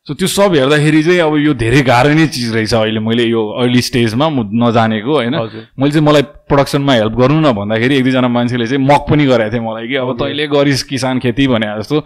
सो 0.06 0.14
त्यो 0.14 0.28
सब 0.28 0.54
हेर्दाखेरि 0.54 1.02
चाहिँ 1.02 1.20
अब 1.20 1.36
यो 1.36 1.54
धेरै 1.54 1.82
गाह्रो 1.82 2.12
नै 2.14 2.26
चिज 2.26 2.54
रहेछ 2.54 2.74
अहिले 2.74 3.00
मैले 3.00 3.24
यो 3.24 3.40
अर्ली 3.62 3.82
स्टेजमा 3.82 4.28
म 4.28 4.48
नजानेको 4.64 5.12
होइन? 5.14 5.34
मैले 5.78 5.92
चाहिँ 5.92 6.06
मलाई 6.06 6.22
प्रडक्सनमा 6.48 6.92
हेल्प 6.92 7.14
गर्नु 7.20 7.40
न 7.40 7.52
भन्दाखेरि 7.52 7.96
एक 7.96 8.02
दुईजना 8.04 8.28
मान्छेले 8.28 8.66
चाहिँ 8.66 8.84
मक 8.84 9.06
पनि 9.10 9.26
गराएको 9.26 9.52
थिएँ 9.52 9.64
मलाई 9.64 9.88
कि 9.88 9.96
अब 9.96 10.16
तैँले 10.18 10.46
गरिस् 10.48 10.82
किसान 10.82 11.18
खेती 11.18 11.46
भने 11.48 11.66
जस्तो। 11.78 12.00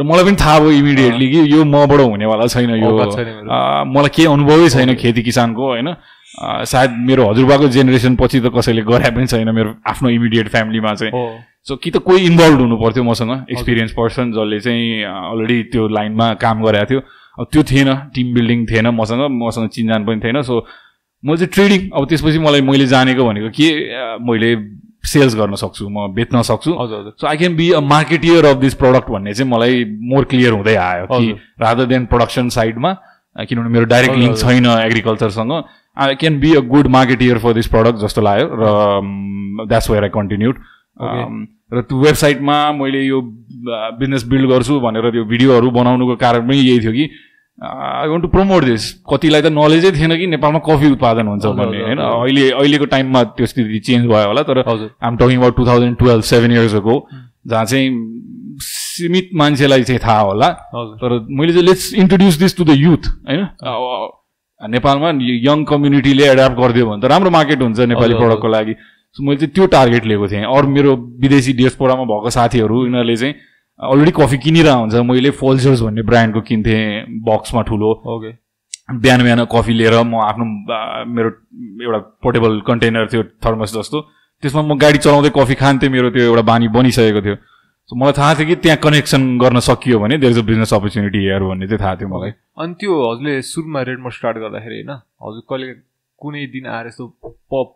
र 0.00 0.02
मलाई 0.02 0.24
पनि 0.24 0.36
थाहा 0.40 0.58
भयो 0.60 0.70
इमिडिएटली 0.72 1.26
कि 1.30 1.40
यो 1.52 1.64
मबाट 1.64 2.00
हुनेवाला 2.00 2.46
छैन 2.48 2.70
यो। 2.80 2.90
मलाई 3.92 4.08
केही 4.16 4.26
अनुभवै 4.32 4.68
छैन 4.72 4.94
खेती 4.96 5.22
किसानको 5.22 5.66
होइन। 5.68 5.88
सायद 6.64 6.90
मेरो 7.06 7.22
हजुरबाको 7.28 7.68
जेनेरेसन 7.68 8.16
पछि 8.16 8.40
त 8.40 8.52
कसैले 8.56 8.82
गरे 8.88 9.10
पनि 9.12 9.26
छैन 9.26 9.48
मेरो 9.52 9.70
आफ्नो 9.84 10.08
इमिडिएट 10.08 10.48
फ्यामिलीमा 10.48 10.94
चाहिँ। 10.94 11.12
सो 11.68 11.76
कि 11.76 11.90
त 11.90 11.96
कोही 12.00 12.26
इन्भल्भ 12.26 12.60
हुनु 12.60 12.76
पर्थ्यो 12.80 13.04
मसँग 13.04 13.32
एक्सपिरियन्स 13.52 13.92
पर्सन 13.92 14.32
जसले 14.32 14.60
चाहिँ 14.64 15.04
अलरेडी 15.04 15.62
त्यो 15.68 15.88
लाइनमा 15.88 16.32
काम 16.40 16.62
गरेको 16.64 16.86
थियो। 16.90 17.00
अब 17.36 17.46
त्यो 17.52 17.62
थिएन 17.68 17.88
टिम 18.14 18.34
बिल्डिङ 18.34 18.66
थिएन 18.70 18.86
मसँग 18.96 19.22
मसँग 19.28 19.68
चिन्जान 19.68 20.00
पनि 20.06 20.20
थिएन। 20.24 20.42
सो 20.42 20.64
म 21.24 21.36
चाहिँ 21.36 21.52
ट्रेडिङ 21.52 21.80
अब 21.92 22.08
त्यसपछि 22.08 22.38
मलाई 22.40 22.60
मैले 22.64 22.86
जानेको 22.88 23.24
भनेको 23.28 23.48
के 23.52 23.68
मैले 24.24 24.50
सेल्स 25.04 25.34
गर्न 25.36 25.54
सक्छु 25.56 25.88
म 25.88 26.06
बेच्न 26.14 26.42
सक्छु। 26.42 26.72
So 27.20 27.26
I 27.26 27.36
can 27.36 27.56
be 27.56 27.70
a 27.72 27.80
marketeer 27.80 28.44
of 28.46 28.56
this 28.56 28.74
product 28.82 29.10
भन्ने 29.10 29.34
चाहिँ 29.34 29.50
मलाई 29.50 29.84
मोर 30.10 30.24
क्लियर 30.30 30.52
हुँदै 30.52 30.74
आयो 30.76 31.06
कि 31.06 31.30
रादर 31.60 31.86
देन 31.92 32.06
प्रडक्सन 32.06 32.48
साइडमा 32.56 32.92
किनभने 33.48 33.68
मेरो 33.70 33.84
डाइरेक्ट 33.86 34.16
लिङ्क 34.18 34.36
छैन 34.38 34.66
एग्रिकल्चरसँग 34.66 35.52
I 35.96 36.14
can 36.20 36.38
be 36.40 36.54
a 36.54 36.60
good 36.68 36.86
marketeer 36.96 37.38
for 37.38 37.52
this 37.54 37.66
product 37.74 37.98
जस्तो 38.04 38.20
लाग्यो 38.22 38.46
र 38.60 39.66
द्याट्स 39.68 39.90
वेयर 39.90 40.04
आई 40.04 40.10
कन्टिन्युड 40.14 40.60
र 41.72 41.82
त्यो 41.88 41.98
वेबसाइटमा 42.00 42.60
मैले 42.72 43.02
यो 43.02 43.20
बिजनेस 43.98 44.24
बिल्ड 44.28 44.48
गर्छु 44.50 44.78
भनेर 44.80 45.10
त्यो 45.10 45.24
भिडियोहरू 45.32 45.70
बनाउनुको 45.70 46.16
कारण 46.22 46.48
पनि 46.48 46.56
यही 46.58 46.80
थियो 46.80 46.92
कि 46.92 47.08
I 47.60 48.08
want 48.08 48.22
to 48.22 48.28
promote 48.28 48.64
this 48.64 48.84
कतिलाई 49.10 49.42
त 49.42 49.46
नलेजै 49.52 49.90
थिएन 49.92 50.16
कि 50.16 50.26
नेपालमा 50.26 50.60
कफी 50.66 50.90
उत्पादन 50.92 51.26
हुन्छ 51.28 51.46
भन्ने 51.46 51.80
होइन? 51.80 51.98
अहिले 51.98 52.44
अहिलेको 52.50 52.86
टाइममा 52.92 53.22
त्यो 53.36 53.46
स्थिति 53.46 53.78
चेन्ज 53.88 54.06
भयो 54.08 54.26
होला 54.26 54.42
तर 54.48 54.58
I'm 54.60 55.16
talking 55.16 55.36
about 55.38 55.56
two 55.56 55.66
thousand 55.66 55.96
twelve 55.98 56.24
seven 56.30 56.52
इयर्सको 56.52 56.94
जहाँ 57.46 57.64
चाहिँ 57.64 57.88
सीमित 58.60 59.28
मान्छेलाई 59.40 59.82
चाहिँ 59.82 60.00
थाहा 60.04 60.20
होला। 60.20 60.48
तर 61.02 61.18
मैले 61.28 61.52
चाहिँ 61.52 61.66
let's 61.66 61.92
introduce 61.96 62.38
this 62.38 62.56
to 62.56 62.64
the 62.64 62.76
youth 62.76 63.06
होइन? 63.28 63.44
नेपालमा 64.60 65.10
यङ 65.48 65.64
कम्युनिटीले 65.64 66.24
एडाप्ट 66.30 66.56
गरिदियो 66.60 66.86
भने 66.86 67.00
त 67.02 67.10
राम्रो 67.12 67.30
मार्केट 67.30 67.62
हुन्छ 67.62 67.80
नेपाली 67.92 68.14
प्रडक्टको 68.14 68.48
लागि। 68.48 68.74
सो 69.16 69.24
मैले 69.24 69.36
चाहिँ 69.36 69.52
त्यो 69.54 69.66
टार्गेट 69.76 70.04
लिएको 70.06 70.28
थिएँ। 70.28 70.44
अरू 70.56 70.68
मेरो 70.68 70.96
विदेशी 71.20 71.52
डिएसपोडामा 71.60 72.04
भएको 72.10 72.30
साथीहरू 72.30 72.84
यिनीहरूले 72.84 73.16
चाहिँ 73.16 73.34
अलरेडी 73.80 74.12
कफी 74.16 74.38
किनिरहेको 74.38 74.80
हुन्छ 74.80 74.94
मैले 75.08 75.30
फोल्सर्स 75.40 75.80
भन्ने 75.82 76.02
ब्रान्डको 76.04 76.40
किन्थेँ 76.48 76.80
बक्समा 77.28 77.62
ठुलो। 77.68 77.90
ओके 78.14 78.30
बिहान 79.00 79.22
बिहान 79.22 79.44
कफी 79.52 79.72
लिएर 79.72 79.94
म 80.02 80.20
आफ्नो 80.20 80.44
मेरो 81.16 81.30
एउटा 81.84 81.98
पोर्टेबल 82.22 82.60
कन्टेनर 82.66 83.06
थियो 83.12 83.22
थर्मस 83.44 83.74
जस्तो। 83.74 84.00
त्यसमा 84.42 84.62
म 84.62 84.78
गाडी 84.78 84.98
चलाउँदै 84.98 85.30
कफी 85.36 85.54
खान्थेँ 85.62 85.88
मेरो 85.88 86.10
त्यो 86.10 86.24
एउटा 86.24 86.42
बानी 86.50 86.68
बनिसकेको 86.76 87.20
थियो। 87.24 87.36
सो 87.88 87.96
मलाई 87.96 88.12
थाहा 88.18 88.34
थियो 88.34 88.46
कि 88.46 88.56
त्यहाँ 88.62 88.78
कनेक्सन 88.84 89.22
गर्न 89.38 89.60
सकियो 89.64 89.98
भने 90.00 90.18
there 90.18 90.32
is 90.32 90.38
a 90.38 90.46
business 90.46 90.72
opportunity 90.74 91.18
here 91.18 91.42
भन्ने 91.42 91.66
चाहिँ 91.66 91.80
थाहा 91.80 91.94
थियो 92.00 92.08
मलाई। 92.08 92.30
अनि 92.60 92.74
त्यो 92.80 92.92
हजुरले 93.10 93.40
सुरुमा 93.48 93.80
रेडमा 93.88 94.10
स्टार्ट 94.16 94.36
गर्दाखेरि 94.44 94.76
होइन 94.76 94.92
हजुर 95.24 95.42
कहिले 95.50 95.72
कुनै 96.20 96.46
दिन 96.52 96.66
आएर 96.68 96.86
यस्तो 96.86 97.04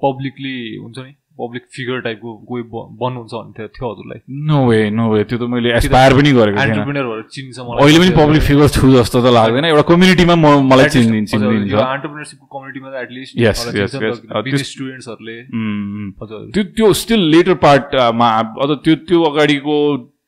पब्लिकली 0.04 0.56
हुन्छ 0.82 0.98
नि? 0.98 1.12
पब्लिक 1.38 1.62
फिगर 1.76 2.00
टाइपको 2.00 2.32
कोही 2.48 2.62
बन्नुहुन्छ 2.72 3.32
भन्ने 3.34 3.66
थियो 3.76 3.86
हजुरलाई। 3.92 4.20
नो 4.48 4.58
वे 4.66 4.78
नो 4.90 5.04
वे 5.12 5.20
त्यो 5.24 5.38
त 5.38 5.48
मैले 5.54 5.72
एसपायर 5.78 6.12
पनि 6.18 6.30
गरेको 6.38 6.58
एन्टरप्रेनर 6.64 7.22
चिन्छ 7.34 7.58
अहिले 7.58 7.98
पनि 7.98 8.12
पब्लिक 8.18 8.42
फिगर 8.48 8.68
छु 8.76 8.90
जस्तो 8.92 9.18
त 9.20 9.32
लाग्दैन 9.36 9.64
एउटा 9.70 9.84
कम्युनिटीमा 9.90 10.34
म 10.34 10.46
मलाई 10.70 10.88
चिनिदिन्छ। 10.94 11.34
एन्टरप्रेनरसिपको 11.34 12.46
कम्युनिटीमा 12.54 12.88
त 12.90 12.94
एटलिस्ट 13.04 13.30
यस 13.40 13.60
यस 13.76 13.92
यस 14.04 14.70
स्टुडेन्ट्सहरूले 14.70 15.36
त्यो 16.54 16.62
त्यो 16.78 16.92
स्टिल 17.02 17.20
लेटर 17.34 17.54
पार्टमा 17.66 18.28
अझ 18.62 18.70
त्यो 18.86 18.94
त्यो 19.10 19.18
अगाडिको 19.32 19.76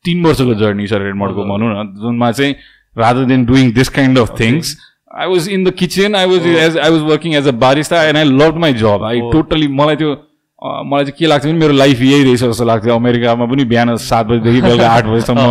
तिन 0.04 0.26
वर्षको 0.26 0.54
जर्नी 0.61 0.86
छ 0.86 1.02
रेडमोडको 1.07 1.40
भनौँ 1.54 1.70
न 1.70 1.86
जुनमा 2.02 2.28
चाहिँ 2.32 2.52
rather 2.96 3.24
than 3.30 3.44
doing 3.46 3.72
this 3.78 3.88
kind 3.96 4.18
of 4.18 4.28
things 4.40 4.76
I 5.22 5.26
was 5.28 5.48
in 5.48 5.64
the 5.64 5.70
kitchen 5.80 6.14
I 6.16 6.26
was 6.28 6.46
as 6.46 6.78
I 6.78 6.90
was 6.90 7.02
working 7.11 7.34
as 7.34 7.46
a 7.48 7.52
barista 7.64 8.02
and 8.04 8.18
I 8.18 8.24
love 8.38 8.57
my 8.64 8.72
job 8.82 9.04
I 9.11 9.20
totally 9.32 9.68
मलाई 9.80 9.96
त्यो 10.02 10.14
मलाई 10.57 11.04
चाहिँ 11.04 11.16
के 11.18 11.26
लाग्छ 11.26 11.44
भने 11.44 11.52
मेरो 11.52 11.72
लाइफ 11.72 12.00
यही 12.00 12.22
रहेछ 12.24 12.42
जस्तो 12.42 12.64
लाग्थ्यो। 12.64 12.94
अमेरिकामा 12.96 13.44
पनि 13.44 13.64
बिहान 13.68 13.96
सात 14.00 14.26
बजीदेखि 14.26 14.61
बेलुका 14.62 14.88
आठ 14.88 15.04
बजीसम्म 15.04 15.42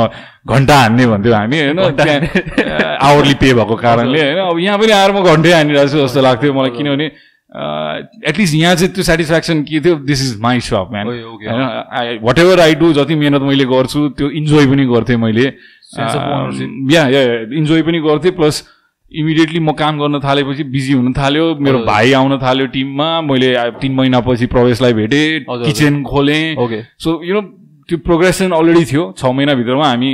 घन्टा 0.50 0.76
हान्ने 0.80 1.06
भन्थ्यो 1.08 1.34
हामी 1.34 1.60
होइन? 1.62 1.80
त्यहाँ 1.94 2.98
आवरली 3.06 3.34
पे 3.38 3.54
भएको 3.54 3.76
कारणले 3.76 4.22
होइन? 4.22 4.38
अब 4.50 4.60
यहाँ 4.60 4.78
पनि 4.80 4.92
आएर 4.92 5.12
म 5.14 5.22
घन्टै 5.24 5.52
हानिरहेको 5.54 5.90
छु 5.94 5.98
जस्तो 6.02 6.22
लाग्थ्यो 6.22 6.54
मलाई 6.54 6.72
किनभने 6.74 7.08
एटलिस्ट 8.30 8.54
यहाँ 8.56 8.76
चाहिँ 8.76 8.94
त्यो 8.94 9.04
सेटिस्फ्याक्सन 9.04 9.62
के 9.64 9.80
थियो? 9.80 9.96
This 10.10 10.22
is 10.22 10.40
my 10.42 10.60
shop 10.60 10.90
man 10.92 11.08
होइन? 11.08 11.62
I 11.94 12.18
what 12.24 12.40
ever 12.40 12.60
I 12.60 12.76
do 12.76 12.94
जति 12.94 13.16
मिहिनेत 13.16 13.42
मैले 13.46 13.66
गर्छु 13.66 14.10
त्यो 14.18 14.30
इन्जोय 14.42 14.66
पनि 14.68 14.86
गर्थेँ 14.90 15.18
मैले। 15.18 15.46
या 16.92 17.04
इन्जोय 17.54 17.82
पनि 17.82 18.00
गर्थेँ 18.02 18.32
प्लस 18.34 18.64
इमिडिएटली 19.16 19.60
म 19.60 19.72
काम 19.80 20.00
गर्न 20.00 20.20
थालेपछि 20.24 20.64
बिजी 20.76 20.94
हुन 20.94 21.14
थाल्यो 21.14 21.46
मेरो 21.60 21.80
भाइ 21.86 22.14
आउन 22.20 22.38
थाल्यो 22.42 22.66
टिममा 22.76 23.10
मैले 23.22 23.50
तिन 23.82 23.94
महिनापछि 23.96 24.46
प्रवेशलाई 24.54 24.94
भेटेँ 24.94 25.26
किचन 25.48 26.04
खोलेँ। 26.04 26.44
सो 27.00 27.10
यु 27.24 27.34
नो 27.34 27.42
त्यो 27.90 27.98
प्रोग्रेसन 28.06 28.52
अलरेडी 28.52 28.86
थियो 28.92 29.04
छ 29.18 29.26
महिनाभित्रमा 29.38 29.88
हामी 29.88 30.12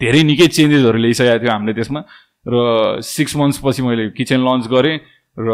धेरै 0.00 0.22
निकै 0.30 0.46
चेन्जेसहरू 0.56 0.98
ल्याइसकेको 0.98 1.38
थियो 1.44 1.52
हामीले 1.52 1.72
त्यसमा। 1.74 2.00
र 2.46 3.00
सिक्स 3.04 3.36
मन्थ्सपछि 3.36 3.82
मैले 3.82 4.08
किचन 4.16 4.40
लन्च 4.40 4.66
गरेँ 4.72 4.96
र 5.38 5.48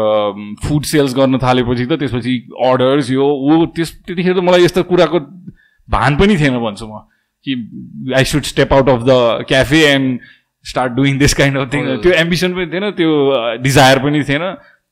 फुड 0.63 0.83
सेल्स 0.91 1.13
गर्न 1.15 1.37
थालेपछि 1.37 1.85
त 1.85 1.99
त्यसपछि 1.99 2.33
अर्डर्स 2.67 3.11
यो 3.11 3.25
ऊ 3.25 3.65
त्यस 3.75 3.89
त्यतिखेर 4.05 4.33
त 4.33 4.41
मलाई 4.45 4.63
यस्तो 4.65 4.83
कुराको 4.89 5.19
भान 5.89 6.15
पनि 6.17 6.37
थिएन 6.37 6.57
भन्छु 6.61 6.85
म 6.87 7.05
कि 7.45 7.53
I 8.15 8.23
should 8.25 8.43
step 8.53 8.73
out 8.73 8.89
of 8.89 9.01
the 9.05 9.45
cafe 9.49 9.81
and 9.85 10.19
start 10.65 10.91
doing 10.93 11.17
this 11.19 11.33
kind 11.33 11.57
of 11.57 11.73
thing 11.73 11.83
त्यो 12.03 12.11
एम्बिसन 12.21 12.53
पनि 12.55 12.67
थिएन 12.71 12.91
त्यो 12.99 13.11
डिजायर 13.63 13.99
पनि 14.05 14.23
थिएन 14.29 14.45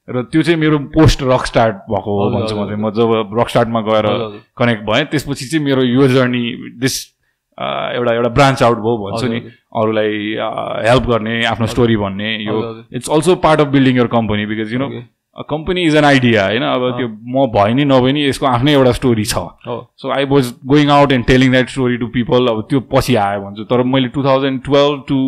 र 0.08 0.22
त्यो 0.32 0.42
चाहिँ 0.44 0.60
मेरो 0.60 0.78
पोस्ट 0.94 1.24
रक 1.24 1.46
स्टार्ट 1.46 1.76
भएको 1.90 2.12
हो 2.20 2.30
भन्छु 2.32 2.56
म 2.56 2.68
चाहिँ। 2.68 2.80
म 2.80 2.90
जब 2.92 3.40
रक 3.40 3.50
स्टार्टमा 3.50 3.82
गएर 3.88 4.08
कनेक्ट 4.58 4.84
भएँ 4.90 5.06
त्यसपछि 5.12 5.46
चाहिँ 5.46 5.64
मेरो 5.66 5.84
यो 5.84 6.08
जर्नी 6.14 6.44
दिस 6.82 6.96
एउटा 7.58 8.14
एउटा 8.14 8.30
ब्रान्च 8.38 8.64
आउट 8.64 8.78
भयो 8.84 8.98
भन्छु 9.04 9.28
नि। 9.28 9.40
अरूलाई 9.82 10.12
हेल्प 10.88 11.04
गर्ने 11.10 11.36
आफ्नो 11.46 11.68
स्टोरी 11.74 11.96
भन्ने 11.98 12.30
यो 12.44 12.56
it's 12.94 13.10
also 13.10 13.36
part 13.46 13.62
of 13.62 13.68
building 13.76 13.98
your 13.98 14.08
company 14.14 14.46
because 14.46 14.74
you 14.74 14.80
know 14.80 14.90
company 15.36 15.84
is 15.84 15.96
an 15.96 16.06
idea 16.06 16.46
होइन 16.46 16.64
अब 16.64 16.90
त्यो 16.98 17.08
म 17.08 17.46
भयो 17.52 17.74
नि 17.74 17.86
नभए 17.86 18.12
नि 18.12 18.26
यसको 18.26 18.46
आफ्नै 18.46 18.74
एउटा 18.74 18.92
स्टोरी 18.92 19.26
छ 19.26 19.44
so 19.98 20.12
I 20.14 20.26
was 20.26 20.54
going 20.66 20.90
out 20.92 21.12
and 21.12 21.26
telling 21.26 21.52
that 21.52 21.70
story 21.70 21.98
to 21.98 22.08
people 22.08 22.48
अब 22.48 22.62
त्यो 22.70 22.80
पछि 22.92 23.16
आयो 23.20 23.42
भन्छु 23.42 23.64
तर 23.66 23.84
मैले 23.94 24.08
two 24.08 24.24
thousand 24.24 24.64
twelve 24.64 25.04
to 25.08 25.20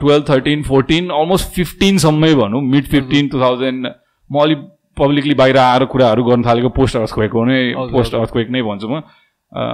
twelve 0.00 0.28
thirteen 0.28 0.62
fourteen 0.62 1.08
almost 1.12 1.50
फिफ्टिनसम्मै 1.52 2.34
भनौँ 2.34 2.60
मिड 2.66 2.86
फिफ्टिन 2.88 3.28
टु 3.28 3.40
थाउजन्ड 3.40 3.86
म 4.30 4.40
अलिक 4.40 4.68
पब्लिकली 4.96 5.34
बाहिर 5.34 5.58
आएर 5.58 5.84
कुराहरू 5.86 6.24
गर्न 6.24 6.44
थालेको 6.44 6.68
पोस्ट 6.76 6.96
अर्थक्वेक 6.96 7.34
नै 7.46 7.62
पोस्ट 7.92 8.14
अर्थक्वेक 8.14 8.50
नै 8.50 8.62
भन्छु 8.62 8.88
म 8.88 9.02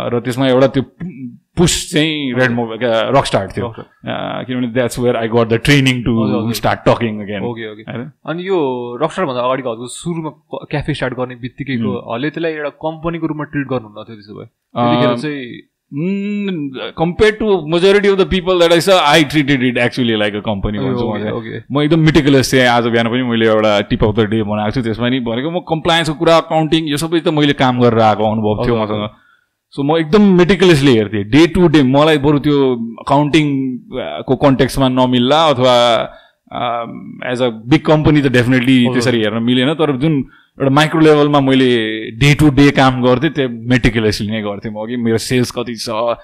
र 0.09 0.20
त्यसमा 0.20 0.49
एउटा 0.49 0.66
त्यो 0.68 0.82
पुस 1.57 1.75
चाहिँ 1.93 2.33
रेड 2.39 2.51
मो 2.53 2.65
रक 2.73 3.27
स्टार्ट 3.27 3.57
थियो 3.57 3.69
किनभने 3.77 4.69
that's 4.73 4.99
where 4.99 5.17
I 5.17 5.29
got 5.35 5.49
the 5.49 5.61
training 5.69 6.03
to 6.03 6.13
start 6.55 6.81
talking 6.89 7.21
again 7.23 7.45
okay 7.51 7.71
okay 7.73 7.83
अनि 8.33 8.49
यो 8.49 8.59
रक 9.03 9.13
स्टार 9.13 9.27
भन्दा 9.27 9.45
अगाडिको 9.45 9.73
हजुर 9.73 9.89
सुरुमा 9.93 10.31
क्याफे 10.71 10.95
स्टार्ट 10.95 11.15
गर्ने 11.23 11.35
बित्तिकैको 11.47 11.95
हले 12.13 12.31
त्यसलाई 12.31 12.53
एउटा 12.61 12.71
कम्पनीको 12.85 13.27
रूपमा 13.33 13.45
ट्रिट 13.55 13.67
गर्नुहुन्न 13.73 14.05
थियो 14.05 14.17
त्यसो 14.17 14.39
भए? 14.39 14.47
त्यतिखेर 14.77 15.17
चाहिँ 15.25 15.73
compare 16.99 17.33
to 17.41 17.47
majority 17.73 18.09
of 18.09 18.17
the 18.19 18.27
people 18.31 18.59
that 18.59 18.73
is 18.73 18.89
I 18.91 19.25
treated 19.33 19.63
it 19.65 19.77
actually 19.79 20.17
like 20.19 20.35
a 20.35 20.41
company 20.47 20.79
भन्छु 20.79 21.05
म 21.73 21.83
एकदम 21.83 22.01
मिटिकुलस 22.07 22.53
थिएँ। 22.53 22.67
आज 22.69 22.87
बिहान 22.87 23.09
पनि 23.11 23.23
मैले 23.29 23.47
एउटा 23.47 23.81
टिप 23.91 24.03
अफ 24.05 24.15
द 24.17 24.27
डे 24.33 24.43
बनाएको 24.49 24.75
छु। 24.75 24.83
त्यसमा 24.83 25.09
नि 25.09 25.21
भनेको 25.29 25.51
म 25.51 25.61
कम्प्लायन्सको 25.69 26.15
कुरा 26.19 26.37
अकाउन्टिङ 26.39 26.89
यो 26.91 26.97
सबै 27.05 27.21
त 27.21 27.29
मैले 27.39 27.55
काम 27.63 27.81
गरेर 27.81 28.03
आएको 28.09 28.33
अनुभव 28.33 28.65
थियो 28.67 28.83
मसँग। 28.83 29.07
सो 29.75 29.83
म 29.83 29.97
एकदम 29.99 30.23
मेटिकुलसली 30.37 30.97
हेर्थेँ 30.97 31.25
डे 31.27 31.47
टु 31.55 31.69
डे 31.69 31.83
मलाई 31.89 32.19
बरु 32.19 32.39
त्यो 32.39 32.59
अकाउन्टिङको 33.01 34.37
कन्टेक्समा 34.37 34.89
नमिल्ला 34.91 35.43
अथवा 35.47 35.75
एज 37.33 37.43
अ 37.43 37.49
बिग 37.67 37.85
कम्पनी 37.85 38.23
त 38.23 38.33
डेफिनेटली 38.33 38.77
त्यसरी 38.89 39.21
हेर्न 39.21 39.43
मिलेन 39.43 39.75
तर 39.75 39.97
जुन 39.99 40.14
एउटा 40.59 40.71
माइक्रो 40.73 41.01
लेभलमा 41.01 41.41
मैले 41.43 41.71
डे 42.17 42.35
टु 42.35 42.51
डे 42.53 42.71
काम 42.73 43.03
गर्थेँ 43.03 43.31
त्यो 43.31 43.49
मेटिकुलसली 43.69 44.29
नै 44.29 44.43
गर्थेँ 44.43 44.73
म 44.73 44.83
अघि 44.83 44.97
मेरो 45.03 45.19
सेल्स 45.21 45.51
कति 45.53 45.77
छ 45.77 46.17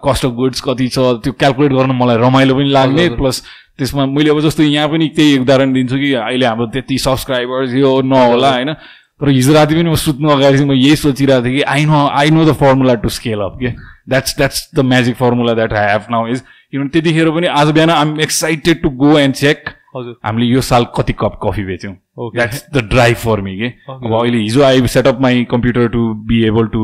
कस्ट 0.00 0.24
अफ 0.24 0.32
गुड्स 0.34 0.60
कति 0.62 0.88
छ 0.88 0.98
त्यो 1.20 1.32
क्यालकुलेट 1.34 1.72
गर्न 1.72 1.98
मलाई 1.98 2.16
रमाइलो 2.18 2.54
पनि 2.54 2.70
लाग्ने 2.70 3.08
प्लस 3.16 3.42
त्यसमा 3.78 4.06
मैले 4.08 4.30
अब 4.30 4.40
जस्तो 4.40 4.62
यहाँ 4.64 4.88
पनि 4.88 5.08
त्यही 5.12 5.38
उदाहरण 5.38 5.72
दिन्छु 5.72 5.96
कि 5.98 6.12
अहिले 6.16 6.46
हाम्रो 6.46 6.66
त्यति 6.72 6.98
सब्सक्राइबर्स 7.00 7.74
यो 7.74 7.90
नहोला 8.08 8.52
होइन 8.52 8.74
तर 9.20 9.28
हिजो 9.28 9.52
राति 9.52 9.74
पनि 9.74 9.90
म 9.90 9.94
सुत्नु 9.94 10.28
अगाडि 10.30 10.56
चाहिँ 10.58 10.68
म 10.68 10.72
यही 10.74 10.96
सोचिरहेको 10.96 11.44
थिएँ 11.44 11.56
कि 11.56 11.62
I 11.62 11.84
know 11.86 12.06
I 12.18 12.30
know 12.30 12.44
the 12.44 12.52
formula 12.58 12.94
to 13.02 13.08
scale 13.08 13.40
up 13.40 13.58
के? 13.60 13.70
That's 14.08 14.36
that's 14.36 14.68
the 14.74 14.80
magic 14.90 15.14
formula 15.16 15.52
that 15.54 15.72
I 15.72 15.92
have 15.92 16.10
now 16.10 16.26
is 16.28 16.40
किनभने 16.40 16.88
त्यतिखेर 16.90 17.30
पनि 17.30 17.46
आज 17.46 17.70
बिहान 17.70 17.90
I'm 17.90 18.20
excited 18.20 18.82
to 18.82 18.90
go 19.02 19.18
and 19.18 19.34
check 19.34 19.68
हजुर। 19.96 20.16
हामीले 20.24 20.46
यो 20.46 20.60
साल 20.60 20.86
कति 20.96 21.12
cup 21.20 21.38
coffee 21.42 21.64
बेच्यौँ। 21.64 21.94
That's 22.34 22.64
the 22.74 22.84
drive 22.90 23.16
for 23.16 23.40
me 23.40 23.56
के? 23.58 23.68
अब 23.90 24.20
अहिले 24.20 24.38
हिजो 24.38 24.62
I 24.62 24.86
set up 24.88 25.20
my 25.20 25.44
computer 25.50 25.88
to 25.88 26.02
be 26.28 26.44
able 26.46 26.66
to 26.74 26.82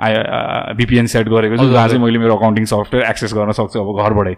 I 0.00 0.14
VPN 0.76 1.06
set 1.06 1.28
गरेको 1.28 1.56
छु। 1.56 1.70
जहाँ 1.72 1.88
चाहिँ 1.88 2.02
मैले 2.02 2.18
मेरो 2.18 2.36
अकाउन्टिङ 2.36 2.64
सफ्टवेयर 2.72 3.06
एक्सेस 3.10 3.34
गर्न 3.34 3.52
सक्छु 3.52 3.80
अब 3.80 4.02
घरबाटै। 4.04 4.34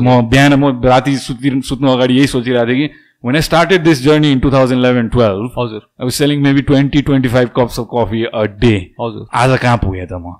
म 0.00 0.20
बिहान 0.28 0.54
म 0.54 0.80
राति 0.84 1.16
सुति 1.16 1.60
सुत्नु 1.68 1.90
अगाडि 1.92 2.14
यही 2.14 2.26
सोचिरहेको 2.26 2.72
थिएँ 2.72 2.88
कि 2.88 2.94
when 3.24 3.36
I 3.36 3.40
started 3.40 3.84
this 3.84 4.00
journey 4.04 4.30
in 4.34 4.40
2011 4.40 5.06
12 5.12 5.54
हजुर। 5.58 5.82
I 6.00 6.04
was 6.04 6.16
selling 6.16 6.42
maybe 6.46 6.62
20 6.70 7.02
25 7.02 7.52
cups 7.58 7.78
of 7.78 7.86
coffee 7.92 8.24
a 8.40 8.42
day. 8.64 8.80
हजुर। 9.00 9.26
आज 9.42 9.58
कहाँ 9.60 9.78
पुगेँ 9.84 10.06
त 10.06 10.20
म? 10.20 10.34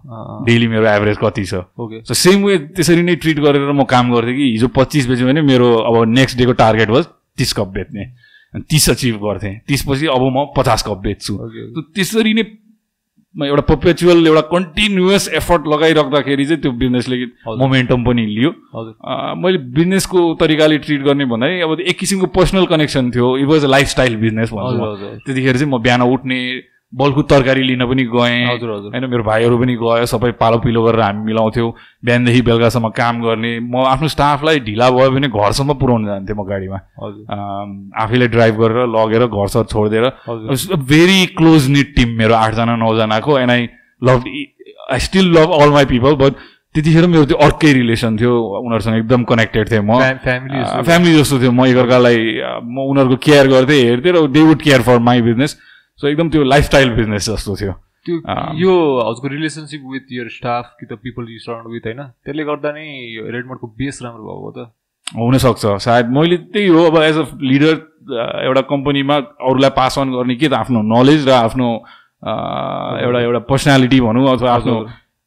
डेली 0.47 0.69
मेरो 0.69 0.87
एभरेज 0.89 1.17
कति 1.23 1.45
छ? 1.45 1.63
ओके 1.81 2.03
सो 2.05 2.15
सेम 2.15 2.45
वे 2.45 2.59
त्यसरी 2.77 3.03
नै 3.03 3.15
ट्रिट 3.25 3.39
गरेर 3.41 3.73
म 3.73 3.85
काम 3.89 4.13
गर्थेँ 4.15 4.37
कि 4.37 4.51
हिजो 4.51 4.69
पच्चिस 4.77 5.09
बेच्यो 5.09 5.27
भने 5.27 5.43
मेरो 5.43 5.73
अब 5.81 5.95
नेक्स्ट 6.09 6.39
डेको 6.39 6.53
टार्गेट 6.61 6.91
वाज 6.91 7.07
तिस 7.39 7.53
कप 7.53 7.69
बेच्ने। 7.79 8.05
तिस 8.71 8.91
अचिभ 8.91 9.17
गर्थेँ। 9.23 9.55
तिसपछि 9.69 10.07
अब 10.07 10.23
म 10.37 10.45
पचास 10.57 10.83
कप 10.87 10.99
बेच्छु। 11.09 11.35
त्यसरी 11.95 12.35
नै 12.35 12.43
एउटा 13.35 13.63
पर्पेचुअल 13.69 14.27
एउटा 14.27 14.41
कन्टिन्युस 14.51 15.29
एफर्ट 15.35 15.63
लगाइराख्दाखेरि 15.69 16.45
चाहिँ 16.47 16.61
त्यो 16.63 16.73
बिजनेसले 16.83 17.17
मोमेन्टम 17.59 18.05
पनि 18.05 18.27
लियो। 18.27 18.51
मैले 19.43 19.59
बिजनेसको 19.79 20.35
तरिकाले 20.41 20.79
ट्रिट 20.79 21.03
गर्ने 21.03 21.25
भन्दाखेरि 21.33 21.61
अब 21.63 21.81
एक 21.81 21.99
किसिमको 21.99 22.27
पर्सनल 22.37 22.67
कनेक्सन 22.67 23.11
थियो। 23.11 23.37
It 23.39 23.47
was 23.47 23.65
a 23.65 23.69
lifestyle 23.69 24.17
business 24.17 24.51
भन्छु 24.55 25.07
त्यतिखेर 25.27 25.57
चाहिँ 25.57 25.71
म 25.73 25.83
बिहान 25.83 26.03
उठ्ने 26.03 26.39
बल्कु 26.95 27.23
तरकारी 27.31 27.63
लिन 27.63 27.83
पनि 27.91 28.03
गएँ। 28.07 28.47
हजुर 28.55 28.71
हजुर। 28.71 28.91
होइन 28.95 29.05
मेरो 29.11 29.23
भाइहरू 29.25 29.59
पनि 29.59 29.75
गयो 29.83 30.07
सबै 30.07 30.31
पालो 30.39 30.59
पिलो 30.63 30.83
गरेर 30.85 31.01
हामी 31.01 31.23
मिलाउँथ्यौँ। 31.27 31.71
बिहानदेखि 32.05 32.43
बेलुकासम्म 32.43 32.89
काम 32.95 33.15
गर्ने। 33.23 33.53
म 33.61 33.83
आफ्नो 33.83 34.09
स्टाफलाई 34.09 34.61
ढिला 34.63 34.91
भयो 34.91 35.11
भने 35.11 35.29
घरसम्म 35.29 35.75
पुऱ्याउनु 35.75 36.07
जान्थेँ 36.07 36.37
म 36.39 36.43
गाडीमा। 36.47 36.79
हजुर। 37.03 37.25
आफैले 38.03 38.27
ड्राइभ 38.29 38.55
गरेर 38.63 38.87
लगेर 38.95 39.27
घरसर 39.27 39.65
छोडिदिएर। 39.75 40.07
भेरी 40.87 41.27
क्लोज 41.35 41.69
निट 41.71 41.95
टिम 41.97 42.09
मेरो 42.19 42.35
आठजना 42.35 42.77
नौजनाको। 42.77 43.39
And 43.39 43.51
I 43.51 43.69
love 44.03 44.23
I 44.93 44.99
still 45.01 45.27
love 45.35 45.51
all 45.63 45.71
my 45.71 45.85
people 45.91 46.15
but 46.23 46.33
त्यतिखेर 46.75 47.07
मेरो 47.07 47.25
त्यो 47.27 47.37
अर्कै 47.39 47.73
रिलेसन 47.73 48.17
थियो। 48.19 48.35
उनीहरूसँग 48.63 48.97
एकदम 48.97 49.23
कनेक्टेड 49.25 49.71
थिएँ 49.71 49.81
म। 49.83 49.99
फ्या- 49.99 50.19
फ्यामिली 50.23 50.59
जस्तो। 50.63 50.83
फ्यामिली 50.83 51.13
जस्तो 51.19 51.39
थियो। 51.41 51.53
म 51.53 51.67
एकअर्कालाई 51.67 52.19
म 52.63 52.87
उनीहरूको 52.91 53.17
केयर 53.27 53.47
गर्थेँ 53.49 53.83
हेर्थेँ 53.83 54.13
र 54.13 54.27
they 54.31 54.43
would 54.43 54.61
care 54.63 54.83
for 54.83 54.99
my 54.99 55.23
business 55.23 55.57
so 56.01 56.09
एकदम 56.09 56.31
त्यो 56.31 56.43
लाइफस्टाइल 56.45 56.89
बिजनेस 56.95 57.29
जस्तो 57.31 57.57
थियो। 57.57 57.73
त्यो 58.07 58.17
अँ। 58.21 58.55
यो 58.61 58.73
हजुरको 59.01 59.29
रिलेसनसिप 59.35 59.83
विथ 59.93 60.07
यर 60.13 60.29
स्टाफ 60.29 60.65
कि 60.81 60.87
त 60.87 60.99
पिपल 61.01 61.25
यु 61.33 61.39
सराउन्ड 61.41 61.69
विथ 61.73 61.85
होइन? 61.87 62.03
त्यसले 62.25 62.45
गर्दा 62.45 62.71
नै 62.73 62.87
रेडमोडको 63.33 63.67
बेस 63.79 64.03
राम्रो 64.03 64.25
भएको 64.25 64.51
त। 64.57 64.59
हुनसक्छ। 65.07 65.65
सायद 65.85 66.07
मैले 66.11 66.37
त्यही 66.53 66.69
हो 66.69 66.85
अब 66.91 66.97
एज 67.03 67.17
अ 67.19 67.25
लिडर 67.41 67.75
एउटा 68.45 68.61
कम्पनीमा 68.73 69.17
अरूलाई 69.49 69.71
पास 69.79 69.99
अन 69.99 70.13
गर्ने 70.13 70.35
के 70.37 70.49
त 70.49 70.55
आफ्नो 70.61 70.83
नलेज 70.83 71.29
र 71.29 71.31
आफ्नो 71.31 71.69
एउटा 73.05 73.21
एउटा 73.21 73.41
पर्सनालिटी 73.49 74.01
भनौँ 74.01 74.27
अथवा 74.33 74.51
आफ्नो 74.53 74.75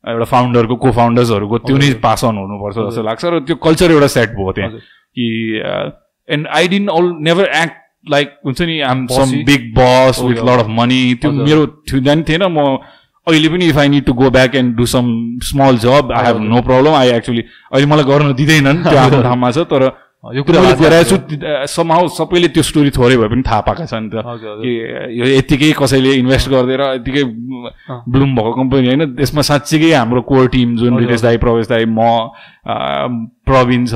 एउटा 0.04 0.26
फाउन्डरको 0.34 0.76
को 0.76 0.92
फाउन्डर्सहरूको 0.92 1.58
त्यो 1.66 1.78
नै। 1.78 1.94
पास 2.04 2.26
अन 2.26 2.38
हुनुपर्छ 2.38 2.78
जस्तो 2.78 3.04
लाग्छ। 3.04 3.24
र 3.26 3.40
त्यो 3.48 3.56
कल्चर 3.66 3.92
एउटा 3.92 4.08
सेट 4.14 4.30
भयो 4.38 4.52
त्यहाँ। 4.52 4.72
कि 5.18 5.26
and 6.30 6.48
I 6.48 6.68
didn't 6.68 6.88
all 6.94 7.06
never 7.24 7.46
act 7.64 7.76
like 8.06 8.38
हुन्छ 8.46 8.62
नि 8.62 8.80
I'm 8.82 9.06
some? 9.08 9.32
Big 9.46 9.74
boss 9.78 10.22
with. 10.24 10.38
Lot 10.44 10.60
of 10.60 10.68
money 10.80 11.02
त्यो। 11.22 11.32
मेरो 11.32 11.66
थियो 11.90 12.00
जाने 12.02 12.24
थिएन 12.30 12.44
म 12.48 12.78
अहिले 13.28 13.50
पनि 13.50 13.66
if 13.70 13.78
I 13.78 13.88
need 13.90 14.06
to 14.06 14.14
go 14.14 14.30
back 14.32 14.56
and 14.56 14.76
do 14.78 14.86
some 14.88 15.06
small 15.44 15.78
job 15.84 16.12
I 16.16 16.26
have. 16.26 16.38
No 16.42 16.62
problem 16.64 16.94
I 16.96 17.10
actually 17.20 17.42
अहिले 17.72 17.88
मलाई 17.94 18.04
गर्न 18.12 18.34
दिँदैनन् 18.34 18.84
त्यो 18.84 18.98
आफ्नो 18.98 19.22
ठाउँमा 19.28 19.52
छ 19.52 19.66
तर 19.72 19.84
यो 20.36 20.44
कुरा 20.44 20.62
मैले 20.62 20.72
आज 20.74 20.82
गराएको 20.82 21.16
हाम्रो- 21.16 21.68
छु 21.68 21.74
समाउ 21.74 22.08
सबैले 22.16 22.48
त्यो 22.56 22.64
स्टोरी 22.64 22.90
थोरै 22.96 23.18
भए 23.18 23.28
पनि 23.32 23.44
थाहा 23.48 23.62
पाएका 23.68 23.86
छन् 23.86 24.08
त 24.12 24.24
हजुर 24.26 24.50
हजुर 24.50 24.64
कि 24.64 24.72
यो 25.20 25.26
यत्तिकै 25.28 25.72
कसैले 25.80 26.12
इन्भेस्ट 26.24 26.50
गरिदिएर 26.50 26.82
यत्तिकै 26.96 27.24
अँ। 27.24 28.02
ब्लुम 28.08 28.30
भएको 28.36 28.54
कम्पनी 28.56 28.88
होइन 28.88 29.06
त्यसमा 29.16 29.42
साँच्चीकै 29.52 29.92
हाम्रो 29.94 30.22
कोर 30.32 30.48
टिम 30.56 30.76
जुन 30.78 30.98
रितेश 31.00 31.22
दाई 31.22 31.38
प्रवेश 31.44 31.68
दाई 31.68 31.86
म 31.88 32.00
प्रवीण 33.48 33.86
छ 33.86 33.94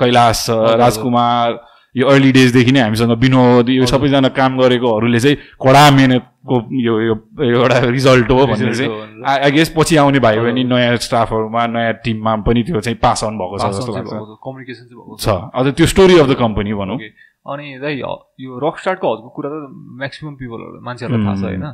कैलाश 0.00 0.44
छ। 0.46 0.76
राजकुमार 0.80 1.48
यो 1.94 2.06
अर्ली 2.06 2.30
डेजदेखि 2.32 2.72
नै 2.72 2.80
हामीसँग 2.80 3.12
विनोद 3.18 3.68
यो। 3.70 3.86
सबैजना 3.86 4.28
काम 4.30 4.58
गरेकोहरूले 4.58 5.20
चाहिँ 5.20 5.36
कडा 5.58 5.84
मेहनतको 5.90 6.56
यो 6.80 6.94
एउटा 7.40 7.78
रिजल्ट 7.90 8.30
हो 8.30 8.46
भन्ने 8.46 8.74
चाहिँ 8.74 8.90
आई 9.26 9.50
गेस 9.50 9.74
पछि 9.76 9.96
आउने 9.96 10.18
भाइ 10.18 10.38
बहिनी। 10.38 10.64
नयाँ 10.64 10.96
स्टाफहरूमा 11.02 11.66
नयाँ 11.66 11.92
टिममा 12.04 12.36
पनि 12.46 12.62
त्यो 12.62 12.80
चाहिँ 12.80 12.98
पास 13.02 13.24
अन 13.24 13.38
भएको 13.38 13.58
छ 13.58 13.70
जस्तो 13.74 13.92
लाग्छ 13.94 14.12
कम्युनिकेसन 14.44 14.84
छ 15.18 15.28
अझ 15.54 15.66
त्यो 15.74 15.86
स्टोरी 15.86 16.18
अफ 16.18 16.26
द 16.30 16.34
कम्पनी 16.38 16.74
भनौँ. 16.74 16.98
अनि 17.46 17.66
दाइ 17.80 17.94
यो 17.96 18.58
रक 18.60 18.76
स्टार्टको 18.78 19.06
हजुरको 19.12 19.30
कुरा 19.36 19.48
त 19.50 19.52
म्याक्सिमम् 20.00 20.36
पिपलहरू 20.36 20.80
मान्छेहरूलाई 20.84 21.24
थाहा 21.24 21.36
छ 21.40 21.44
होइन। 21.48 21.64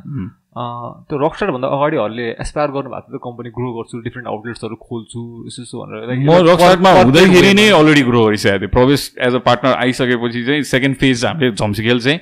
त्यो 1.07 1.17
रक 1.21 1.33
स्टार्ट 1.35 1.51
भन्दा 1.53 1.67
अगाडिहरूले 1.75 2.27
एसपायर 2.39 2.69
गर्नु 2.71 2.89
भएको 2.89 3.11
थियो 3.11 3.19
कम्पनी 3.27 3.49
ग्रो 3.57 3.69
गर्छु 3.77 3.99
डिफ्रेन्ट 4.07 4.27
आउटलेट्सहरू 4.31 4.75
खोल्छु 4.87 5.21
यसो 5.47 5.59
यसो 5.61 5.75
भनेर। 5.83 6.23
म 6.23 6.31
per 6.55 7.03
हुँदाखेरि 7.03 7.51
नै 7.59 7.67
अलरेडी 7.79 8.03
ग्रो 8.09 8.23
गरिसकेको 8.25 8.59
थिएँ। 8.63 8.71
प्रवेश 8.77 9.01
एज 9.27 9.33
अ 9.35 9.41
पार्टनर 9.43 9.73
आइसकेपछि 9.83 10.41
चाहिँ 10.47 10.63
सेकेन्ड 10.71 10.95
फेज 11.03 11.25
हामीले 11.25 11.51
झम्सिखेल 11.51 11.99
चाहिँ 11.99 12.19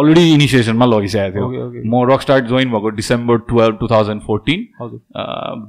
अलरेडी 0.00 0.24
इनिसिएसनमा 0.32 0.86
लगिसकेको 0.96 1.44
थियो। 1.52 1.84
म 1.84 1.94
रक 2.08 2.20
स्टार्ट 2.24 2.44
जोइन 2.50 2.72
भएको 2.72 2.88
December 2.98 3.36
twelve 3.52 3.74
two 3.80 3.86
thousand 3.92 4.22
fourteen 4.26 4.58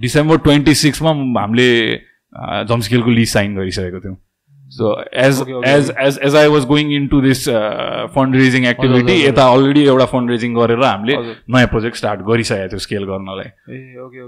December 0.01 0.37
twenty 0.47 0.73
सिक्समा 0.87 1.11
हामीले 1.41 1.69
झम्सिखेलको 2.65 3.09
लिज 3.11 3.29
साइन 3.33 3.55
गरिसकेको 3.55 3.99
थियौँ। 3.99 4.17
So 4.73 4.91
as 5.23 5.41
as 5.65 5.91
as 5.99 6.19
as 6.25 6.35
I 6.35 6.47
was 6.47 6.65
going 6.65 6.91
in 6.95 7.07
to 7.07 7.21
this 7.21 7.47
fund 8.15 8.35
raising 8.35 8.65
activity. 8.67 9.15
यता 9.23 9.47
अलरेडी 9.53 9.83
एउटा 9.85 10.05
फन्ड 10.13 10.31
रेजिङ 10.31 10.53
गरेर 10.55 10.83
हामीले। 10.83 11.17
नयाँ 11.55 11.67
प्रोजेक्ट 11.73 11.97
स्टार्ट 11.97 12.21
गरिसकेको 12.29 12.69
थियो 12.69 12.79
स्केल 12.79 13.03
गर्नलाई। 13.05 13.49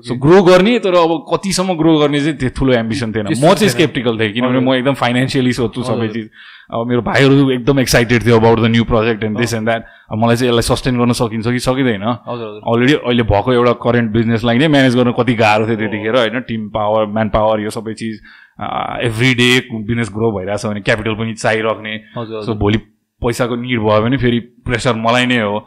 सो 0.07 0.15
ग्रो 0.25 0.41
गर्ने 0.43 0.77
तर 0.79 0.95
अब 0.95 1.15
कतिसम्म 1.33 1.77
ग्रो 1.77 1.97
गर्ने 1.99 2.19
चाहिँ 2.19 2.37
त्यो 2.37 2.49
ठुलो 2.57 2.73
एम्बिसन 2.73 3.13
थिएन। 3.13 3.27
म 3.27 3.53
चाहिँ। 3.53 3.69
स्केप्टिकल 3.69 4.19
थिएँ 4.19 4.33
किनभने। 4.33 4.59
म 4.59 4.73
एकदम 4.75 4.93
फाइनेन्सियली 5.01 5.53
सोध्छु 5.53 5.83
सबै। 5.83 6.07
चिज। 6.07 6.29
अब 6.65 6.87
मेरो 6.89 7.01
भाइहरू 7.01 7.49
एकदम 7.51 7.79
एक्साइटेड 7.79 8.25
थियो 8.25 8.39
about 8.39 8.59
the 8.59 8.69
new 8.73 8.83
project 8.85 9.23
and 9.23 9.37
this 9.37 9.53
and 9.53 9.67
that 9.67 9.83
मलाई 10.17 10.35
चाहिँ 10.35 10.49
यसलाई 10.49 10.65
सस्टेन 10.65 10.97
गर्न 10.99 11.11
सकिन्छ 11.19 11.47
कि 11.47 11.59
सकिँदैन। 11.59 12.01
अलरेडी 12.01 12.93
अहिले 12.93 13.23
भएको 13.23 13.53
एउटा 13.53 13.73
करेन्ट 13.83 14.11
बिजनेसलाई 14.11 14.57
नै 14.57 14.67
म्यानेज 14.67 14.95
गर्न 14.95 15.11
कति 15.19 15.33
गाह्रो 15.41 15.67
थियो 15.67 15.77
त्यतिखेर 15.77 16.15
होइन? 16.15 16.39
टिम 16.47 16.69
पावर 16.69 17.05
म्यान 17.05 17.29
पावर 17.29 17.61
यो 17.61 17.69
सबै 17.69 17.93
चिज। 17.93 18.17
एभ्री 18.57 19.33
डे 19.35 19.49
बिजनेस 19.71 20.09
ग्रो 20.13 20.31
भइरहेछ 20.31 20.65
भने 20.65 20.81
क्यापिटल 20.81 21.15
पनि 21.15 21.33
चाहिराख्ने 21.35 21.95
हजुर 22.17 22.43
सो 22.45 22.53
भोलि 22.55 22.77
पैसाको 23.21 23.55
निड 23.55 23.79
भयो 23.79 24.01
भने 24.01 24.17
फेरि 24.17 24.39
प्रेसर 24.65 24.95
मलाई 24.97 25.25
नै 25.25 25.39
हो। 25.39 25.59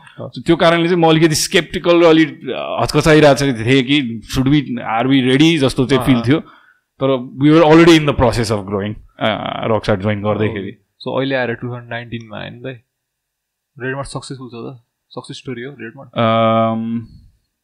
त्यो 0.46 0.56
कारणले 0.56 0.88
चाहिँ 0.88 1.00
म 1.02 1.08
अलिकति 1.08 1.34
स्केप्टिकल 1.34 2.02
र 2.02 2.06
अलिक 2.08 2.30
हचकचाइरहेको 2.82 3.64
थिएँ 3.64 3.82
कि 3.82 3.96
should 4.34 4.48
be 4.48 4.60
are 4.96 5.06
be 5.08 5.20
ready 5.28 5.58
जस्तो 5.58 5.86
चाहिँ 5.86 6.04
फिल। 6.06 6.20
थियो। 6.26 6.40
तर 7.00 7.08
we 7.42 7.50
were 7.50 7.62
already 7.62 7.94
in 7.96 8.06
the 8.06 8.14
process 8.16 8.52
of 8.52 8.64
growing 8.66 8.94
Rockstart 9.74 10.00
join 10.00 10.22
गर्दैखेरि। 10.22 10.72
सो 10.98 11.18
अहिले 11.18 11.34
आएर 11.34 11.54
टु 11.54 11.66
थाउजन्ड 11.68 11.88
नाइन्टिनमा 11.90 12.38
होइन 12.38 12.54
रेडमार्ट 13.76 14.08
सक्सेसफुल 14.08 14.48
छ 14.48 14.54
त? 14.54 14.80
सक्सेस 15.10 15.36
स्टोरी 15.38 15.62
हो 15.62 15.70
रेडमार्ट 15.80 16.10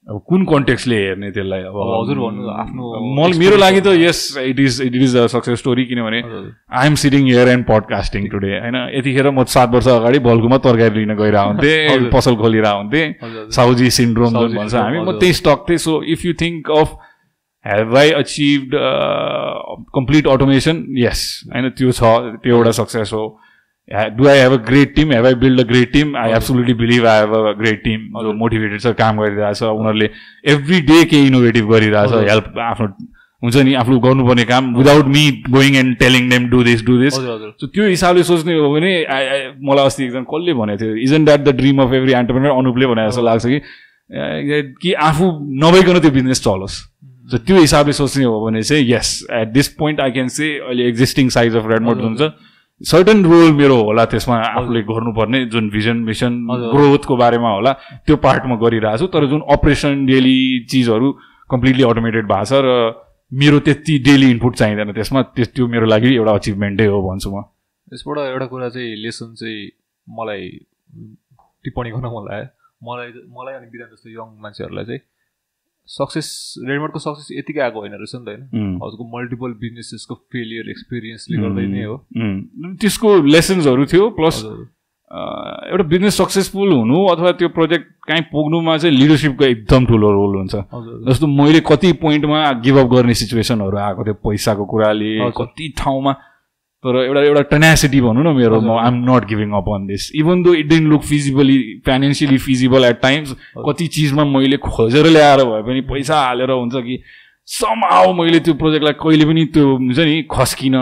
अब 0.07 0.21
कुन 0.29 0.45
कन्टेक्सले 0.45 0.97
हेर्ने 0.97 1.31
त्यसलाई 1.33 1.61
अब 1.65 1.77
हजुर 1.81 2.19
भन्नु, 2.21 2.49
आफ्नो 2.61 2.83
म 3.17 3.29
मेरो 3.41 3.57
लागि 3.57 3.81
त 3.81 3.89
yes 3.97 4.37
it 4.37 4.59
is 4.61 4.81
it 4.85 4.95
is 4.95 5.17
a 5.17 5.27
success 5.33 5.59
story 5.59 5.85
किनभने 5.89 6.21
I 6.21 6.87
am 6.87 6.95
sitting 7.03 7.25
here 7.25 7.49
and 7.49 7.65
podcasting 7.67 8.29
today 8.29 8.51
होइन? 8.53 8.77
यतिखेर 8.99 9.31
म 9.31 9.45
सात 9.49 9.69
वर्ष 9.75 9.89
अगाडि 9.89 10.19
बल्कुमा 10.29 10.59
तरकारी 10.67 10.95
लिन 11.01 11.15
गइरहेको 11.17 11.49
हुन्थेँ। 11.49 12.11
पसल 12.17 12.37
खोलिरहेको 12.37 12.79
हुन्थेँ। 12.79 13.49
साउजी 13.57 13.91
सिन्ड्रोम 13.99 14.39
जुन 14.39 14.57
भन्छ 14.57 14.75
हामी। 14.75 14.99
म। 14.99 15.19
त्यही 15.19 15.33
स्टक 15.41 15.65
थिएँ। 15.69 15.79
So 15.79 16.03
if 16.13 16.25
you 16.27 16.33
think 16.43 16.71
of 16.71 16.89
have 17.65 17.97
I 17.97 18.11
achieved 18.21 18.77
complete 19.97 20.29
automation 20.29 20.85
yes 21.01 21.21
होइन 21.49 21.69
त्यो 21.81 21.93
छ 21.93 22.13
त्यो 22.45 22.57
एउटा 22.57 22.71
सक्सेस 22.83 23.13
हो। 23.17 23.25
Do 23.89 24.29
I 24.29 24.39
have 24.39 24.53
a 24.53 24.57
great 24.67 24.95
team 24.95 25.13
have 25.13 25.27
I 25.27 25.35
build 25.41 25.61
a 25.61 25.65
great 25.69 25.93
team 25.93 26.17
I. 26.17 26.33
Absolutely 26.33 26.75
believe 26.75 27.07
I 27.07 27.21
have 27.21 27.35
a 27.37 27.53
great 27.59 27.83
team 27.85 28.07
जो। 28.23 28.33
Motivated 28.39 28.81
छ 28.81 28.95
काम 28.99 29.21
गरिरहेछ 29.23 29.63
उनीहरूले 29.63 30.09
एभ्री 30.53 30.81
डे 30.83 31.05
केही 31.05 31.27
इनोभेटिभ 31.27 31.73
गरिरहेछ। 31.73 32.13
हेल्प 32.31 32.59
आफ्नो 32.69 32.87
हुन्छ 33.43 33.57
नि 33.57 33.75
आफू 33.77 33.99
गर्नुपर्ने 34.01 34.45
काम 34.45 34.75
without 34.77 35.07
me 35.15 35.23
going 35.51 35.75
and 35.77 35.97
telling 35.99 36.29
them 36.31 36.49
do 36.51 36.63
this 36.65 36.85
do 36.85 36.97
this 36.99 37.15
so 37.15 37.67
त्यो 37.67 37.89
हिसाबले 37.89 38.23
सोच्ने 38.25 38.55
हो 38.55 38.73
भने 38.75 38.93
मलाई 39.69 39.87
अस्ति 39.87 40.05
एकजना 40.05 40.23
कसले 40.31 40.55
भनेको 40.61 40.85
थियो 40.85 40.95
isn't 41.05 41.25
that 41.25 41.41
the 41.41 41.55
dream 41.57 41.83
of 41.83 41.93
every 41.95 42.13
entrepreneur 42.13 42.51
अनुपले 42.53 42.87
भने 42.87 43.07
जस्तो 43.09 43.23
लाग्छ 43.23 43.47
कि 43.47 43.61
कि 44.81 44.93
आफू 45.09 45.31
नभइकन 45.61 46.01
त्यो 46.01 46.11
बिजनेस 46.11 46.43
चलोस्. 46.45 46.75
सो 47.31 47.39
त्यो 47.39 47.57
हिसाबले 47.59 47.93
सोच्ने 47.93 48.25
हो 48.25 48.41
भने 48.47 48.63
चाहिँ 48.63 48.91
yes 48.93 49.13
at 49.33 49.49
this 49.53 49.69
point 49.79 50.01
I 50.01 50.11
can 50.11 50.29
say 50.33 50.51
अहिले 50.59 50.89
एक्जिस्टिङ 50.89 51.29
साइज 51.37 51.57
अफ 51.57 51.71
रेडमोट 51.73 52.03
हुन्छ। 52.03 52.33
सर्टन 52.91 53.25
रोल 53.25 53.53
मेरो 53.57 53.77
होला 53.85 54.05
त्यसमा 54.13 54.37
आफूले 54.59 54.81
गर्नुपर्ने 54.89 55.45
जुन 55.53 55.69
भिजन 55.71 55.97
मिसन। 56.09 56.33
ग्रोथको 56.75 57.17
बारेमा 57.17 57.51
होला 57.51 57.73
त्यो 58.07 58.17
पार्टमा 58.27 58.57
गरिरहेको 58.65 58.99
छु। 58.99 59.07
तर 59.15 59.27
जुन 59.33 59.41
अपरेसन 59.55 60.05
डेली 60.07 60.39
चिजहरू 60.71 61.13
कम्प्लिटली 61.51 61.83
अटोमेटेड 61.85 62.25
भएको 62.27 62.45
छ 62.45 62.61
र 62.65 62.69
मेरो 63.33 63.59
त्यति 63.67 63.95
डेली 64.05 64.31
इनपुट 64.31 64.55
चाहिँदैन 64.57 64.93
त्यसमा 64.93 65.23
त्यस 65.37 65.49
त्यो 65.55 65.67
मेरो 65.67 65.87
लागि 65.87 66.15
एउटा 66.15 66.33
अचिभमेन्टै 66.35 66.87
हो 66.87 67.01
भन्छु 67.09 67.31
म। 67.31 67.43
यसबाट 67.95 68.19
एउटा 68.19 68.47
कुरा 68.53 68.69
चाहिँ 68.77 68.97
लेसन 69.05 69.35
चाहिँ 69.41 69.65
मलाई 70.07 70.43
टिप्पणी 71.65 71.91
गर्न 71.91 72.07
मन 72.15 72.23
लाग्यो। 72.29 72.47
मलाई 72.85 73.09
मलाई 73.37 73.55
अनि 73.55 73.67
विधान 73.73 73.89
जस्तो 73.93 74.09
यङ 74.11 74.29
मान्छेहरूलाई 74.45 74.85
चाहिँ 74.85 75.01
सक्सेस 75.89 76.29
रेडमोटको 76.69 76.99
सक्सेस 76.99 77.29
यतिकै 77.39 77.61
आएको 77.61 77.81
होइन 77.81 77.93
रहेछ 77.95 78.15
नि 78.15 78.25
त 78.25 78.29
होइन। 78.29 78.77
हजुरको 78.83 79.05
मल्टिपल 79.17 79.51
बिजनेसेसको 79.61 80.15
फेलियर 80.33 80.71
एक्सपिरियन्सले 80.71 81.37
गर्दै 81.43 81.67
नै 81.67 81.85
हो 81.85 81.97
त्यसको 82.81 83.09
लेसन्सहरू 83.27 83.87
थियो 83.87 84.09
प्लस 84.11 84.45
एउटा 85.11 85.85
बिजनेस 85.85 86.17
सक्सेसफुल 86.17 86.73
हुनु 86.73 87.05
अथवा 87.07 87.31
त्यो 87.39 87.49
प्रोजेक्ट 87.49 87.87
काहीँ 88.09 88.23
पुग्नुमा 88.33 88.77
चाहिँ 88.77 88.97
लिडरसिपको 88.97 89.45
एकदम 89.45 89.87
ठुलो 89.87 90.11
रोल 90.13 90.37
हुन्छ। 90.37 90.55
जस्तो 91.09 91.27
मैले 91.27 91.61
कति 91.61 91.93
पोइन्टमा 92.03 92.41
गिभअप 92.65 92.89
गर्ने 92.91 93.15
सिचुएसनहरू 93.15 93.77
आएको 93.79 94.05
थियो 94.05 94.15
पैसाको 94.25 94.65
कुराले। 94.65 95.13
कति 95.31 95.69
ठाउँमा 95.79 96.13
तर 96.85 96.97
एउटा 97.01 97.21
एउटा 97.23 97.43
टेनासिटी 97.51 98.01
भनौँ 98.01 98.23
न 98.25 98.37
मेरो 98.37 98.61
म। 98.61 98.71
I'm 98.79 98.97
not 99.09 99.25
giving 99.29 99.51
up 99.57 99.69
on 99.75 99.87
this 99.87 100.11
even 100.21 100.43
though 100.43 100.55
it 100.55 100.67
didn't 100.69 100.87
look 100.89 101.03
feasibly 101.03 101.59
financially 101.87 102.39
feasible 102.39 102.85
at 102.85 103.01
times 103.03 103.33
कति 103.67 103.87
चिजमा 103.95 104.25
मैले 104.25 104.57
खोजेर 104.61 105.07
ल्याएर 105.09 105.45
भए 105.45 105.63
पनि 105.65 105.81
पैसा 105.89 106.21
हालेर 106.21 106.51
हुन्छ 106.51 106.75
कि 106.87 106.99
समाउ 107.49 108.13
मैले 108.19 108.41
त्यो 108.41 108.55
प्रोजेक्टलाई 108.61 108.93
कहिले 109.01 109.25
पनि 109.25 109.45
त्यो 109.55 109.65
हुन्छ 109.77 109.99
नि 110.01 110.17
खस्किन। 110.31 110.77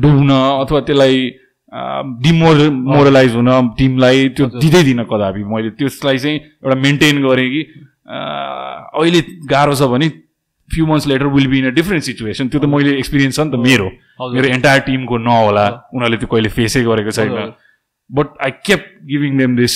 डुब्न 0.00 0.30
अथवा 0.60 0.80
त्यसलाई 0.80 1.16
डिमोर 2.24 2.58
मोरलाइज 2.70 3.34
हुन 3.34 3.50
टिमलाई 3.78 4.28
त्यो 4.36 4.46
दिँदै 4.60 4.82
दिन 4.84 5.02
कदापि 5.10 5.42
मैले 5.44 5.70
त्यसलाई 5.80 6.18
चाहिँ 6.18 6.36
एउटा 6.36 6.76
मेन्टेन 6.80 7.22
गरेँ 7.24 7.48
कि 7.50 7.62
अहिले 8.08 9.20
गाह्रो 9.50 9.74
छ 9.74 9.88
भने 9.92 10.08
few 10.70 10.86
months 10.86 11.06
later 11.06 11.26
will 11.34 11.46
be 11.46 11.58
in 11.58 11.66
a 11.66 11.70
different 11.76 12.04
situation 12.04 12.48
त्यो 12.48 12.60
त 12.60 12.64
मैले 12.74 12.96
एक्सपिरियन्स 12.98 13.36
छ 13.36 13.40
नि 13.40 13.50
त 13.50 13.60
मेरो. 13.64 13.88
मेरो 14.34 14.48
एन्टायर 14.48 14.80
टिमको 14.88 15.18
नहोला 15.18 15.66
उनीहरूले 15.94 16.18
त्यो 16.18 16.28
कहिले 16.32 16.48
फेसै 16.56 16.82
गरेको 16.84 17.10
छैन। 17.10 17.52
But 18.10 18.26
I 18.44 18.50
kept 18.66 18.82
giving 19.08 19.38
them 19.38 19.56
this 19.56 19.74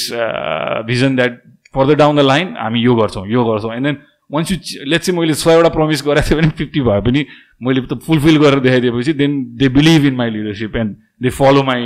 vision 0.86 1.16
that 1.16 1.40
further 1.74 1.94
down 2.00 2.16
the 2.16 2.20
line 2.24 2.54
हामी 2.58 2.80
यो 2.80 2.94
गर्छौँ 2.94 3.26
यो 3.28 3.44
गर्छौँ. 3.44 3.74
And 3.76 3.86
then 3.86 3.96
once 4.32 4.50
you 4.52 4.56
let's 4.88 5.06
चाहिँ 5.06 5.18
मैले 5.18 5.34
सयवटा 5.34 5.68
प्रमिस 5.76 6.02
गरेको 6.06 6.28
थिएँ 6.28 6.40
भने 6.40 6.50
फिफ्टी 6.56 6.80
भए 6.88 7.00
पनि 7.00 7.24
मैले 7.62 7.80
त 7.88 8.00
फुलफिल 8.06 8.36
गरेर 8.38 8.60
देखाइदिएपछि 8.60 9.12
then 9.20 9.32
they 9.56 9.68
believe 9.76 10.04
in 10.06 10.14
my 10.16 10.30
leadership 10.30 10.76
and 10.76 10.96
they 11.22 11.30
follow 11.36 11.62
my 11.64 11.80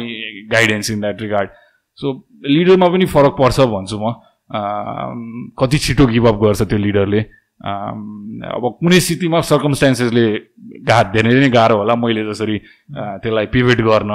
guidance 0.50 0.90
in 0.90 1.00
that 1.00 1.22
regard 1.22 1.48
so 1.98 2.06
लिडरमा 2.46 2.88
पनि 2.88 3.06
फरक 3.14 3.34
पर्छ 3.38 3.60
भन्छु 3.74 3.98
म। 3.98 4.14
कति 5.58 5.78
छिटो 5.78 6.06
गिभअप 6.06 6.36
गर्छ 6.42 6.62
त्यो 6.62 6.78
लिडरले 6.78 7.20
अब 7.62 8.64
कुनै 8.80 8.98
स्थितिमा 9.00 9.40
सर्कमस्टान्सेसले 9.46 10.26
गा 10.88 10.98
धेरै 11.14 11.30
नै 11.40 11.50
गाह्रो 11.50 11.76
होला। 11.78 11.94
मैले 11.94 12.24
जसरी 12.26 12.58
त्यसलाई 13.22 13.46
पिभेट 13.54 13.80
गर्न 13.86 14.10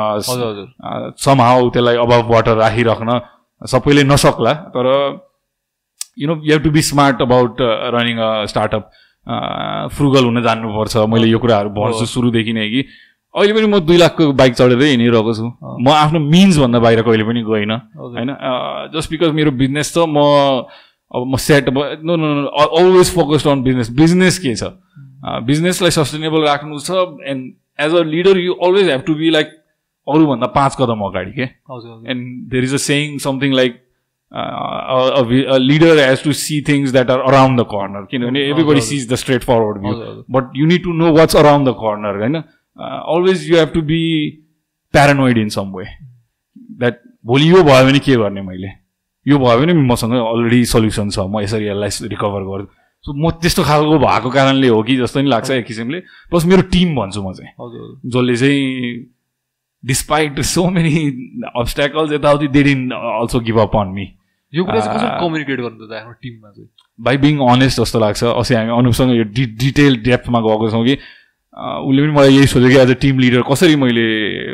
समहाउ 1.15 1.69
त्यसलाई 1.71 1.97
अभावबाट 2.03 2.47
राखिराख्न 2.59 3.09
सबैले 3.61 4.03
नसक्ला। 4.03 4.53
तर 4.75 4.85
you 6.17 6.27
know 6.27 6.35
you 6.43 6.53
have 6.53 6.63
to 6.63 6.69
be 6.75 6.81
smart 6.91 7.21
about 7.21 7.55
running 7.95 8.17
a 8.19 8.29
startup 8.51 8.83
frugal 9.95 10.23
हुन 10.25 10.41
जान्नुपर्छ। 10.43 10.97
मैले 11.07 11.27
यो 11.27 11.39
कुराहरू 11.39 11.69
भन्छु 11.71 12.05
सुरुदेखि 12.05 12.53
नै 12.53 12.67
कि 12.69 12.81
अहिले 13.35 13.53
पनि 13.53 13.67
म 13.67 13.79
दुई 13.85 13.97
लाखको 13.97 14.31
बाइक 14.33 14.53
चढेरै 14.59 14.87
हिँडिरहेको 14.89 15.33
छु। 15.39 15.45
म 15.45 15.87
आफ्नो 15.93 16.19
मिन्सभन्दा 16.19 16.79
बाहिर 16.79 17.01
कहिले 17.07 17.23
पनि 17.23 17.41
गइनँ। 17.47 17.77
होइन? 17.95 18.29
जस्ट 18.93 19.07
बिकज 19.11 19.31
मेरो 19.39 19.51
बिजनेस 19.61 19.93
छ 19.93 20.03
म 20.03 20.17
अब 21.15 21.27
म 21.27 21.35
set 21.45 21.69
no 21.69 22.15
no 22.15 22.27
always 22.79 23.13
focused 23.15 23.47
on 23.47 23.63
business 23.63 23.89
business 24.01 24.39
के 24.45 24.55
छ? 24.55 24.63
बिजनेसलाई 25.45 25.91
सस्टेनेबल 25.91 26.43
राख्नु 26.45 26.79
छ 26.79 26.91
and 27.33 27.53
as 27.85 27.93
a 27.95 28.03
leader 28.13 28.37
you 28.39 28.53
always 28.67 28.89
have 28.89 29.01
to 29.07 29.13
be 29.15 29.29
like 29.29 29.47
अरूभन्दा 30.07 30.47
पाँच 30.55 30.75
कदम 30.79 30.99
अगाडि 31.05 31.31
के? 31.31 31.43
And 32.11 32.49
there 32.51 32.63
is 32.63 32.73
a 32.73 32.81
saying 32.85 33.17
something 33.25 33.53
like 33.59 33.83
leader 35.69 35.99
has 35.99 36.23
to 36.23 36.33
see 36.37 36.61
things 36.67 36.91
that 36.91 37.09
are 37.11 37.19
around 37.27 37.59
the 37.59 37.63
corner 37.73 38.05
किनभने 38.11 38.41
everybody 38.49 38.81
sees 38.87 39.11
the 39.11 39.15
straightforward 39.43 39.81
view 39.83 39.93
but 40.37 40.57
you 40.57 40.65
need 40.73 40.83
to 40.83 40.93
know 41.03 41.13
what's 41.17 41.35
around 41.43 41.69
the 41.69 41.73
corner 41.83 42.19
होइन 42.21 42.35
always 42.37 43.49
you 43.49 43.57
have 43.57 43.71
to 43.73 43.81
be 43.91 44.01
paranoid 44.93 45.37
in 45.37 45.49
some 45.55 45.71
way 45.77 45.85
that 46.79 46.99
भोलि 47.25 47.49
यो 47.51 47.63
भयो 47.63 47.85
भने 47.85 47.99
के 47.99 48.15
गर्ने 48.15 48.41
मैले? 48.41 48.67
यो 49.27 49.37
भयो 49.39 49.59
भने 49.59 49.73
मसँग 49.73 50.13
अलरेडी 50.13 50.65
सल्युसन 50.65 51.09
छ 51.09 51.19
म 51.19 51.39
यसरी 51.43 51.67
यसलाई 51.67 52.07
रिकभर 52.09 52.41
गर्छु 52.49 52.67
सो 53.05 53.13
म 53.13 53.31
त्यस्तो 53.41 53.63
खालको 53.63 53.97
भएको 53.99 54.29
कारणले 54.31 54.67
हो 54.67 54.81
कि 54.83 54.95
जस्तो 54.97 55.21
नि 55.21 55.29
लाग्छ 55.29 55.51
एक 55.51 55.65
किसिमले। 55.65 55.99
प्लस 56.31 56.45
मेरो 56.45 56.61
टिम 56.73 56.95
भन्छु 56.95 57.21
म 57.23 57.33
चाहिँ। 57.33 57.51
जसले 58.07 58.35
चाहिँ 58.37 58.63
डिस्पाइट 59.83 60.39
सो 60.41 60.69
मेनी 60.69 60.93
अब्सट्याकल्स 61.55 62.11
यताउति 62.13 62.47
they 62.55 62.63
didn't 62.63 62.89
also 62.91 63.39
give 63.39 63.59
up 63.59 63.75
on 63.77 63.87
me 63.93 64.07
यो 64.53 64.63
कुरा 64.63 64.79
चाहिँ 64.79 64.97
कसरी 64.97 65.09
कम्युनिकेट 65.21 65.59
गर्नु 65.59 65.93
आफ्नो 65.95 66.13
टिममा 66.23 66.49
चाहिँ? 66.49 66.69
बाई 66.99 67.17
बिङ 67.17 67.39
अनेस्ट 67.51 67.81
जस्तो 67.81 67.99
लाग्छ। 67.99 68.23
अस्ति 68.23 68.53
हामी 68.55 68.71
अनुपसँग 68.77 69.11
यो 69.15 69.23
डि 69.35 69.45
डिटेल 69.63 69.95
डेप्थमा 70.03 70.39
गएको 70.41 70.69
छौँ 70.71 70.83
कि 70.85 70.95
उसले 70.95 72.01
पनि 72.01 72.11
मलाई 72.15 72.33
यही 72.35 72.47
सोध्यो 72.47 72.69
कि 72.69 72.77
एज 72.77 72.91
अ 72.91 72.99
टिम 73.01 73.19
लिडर 73.19 73.41
कसरी 73.51 73.75
मैले 73.75 74.05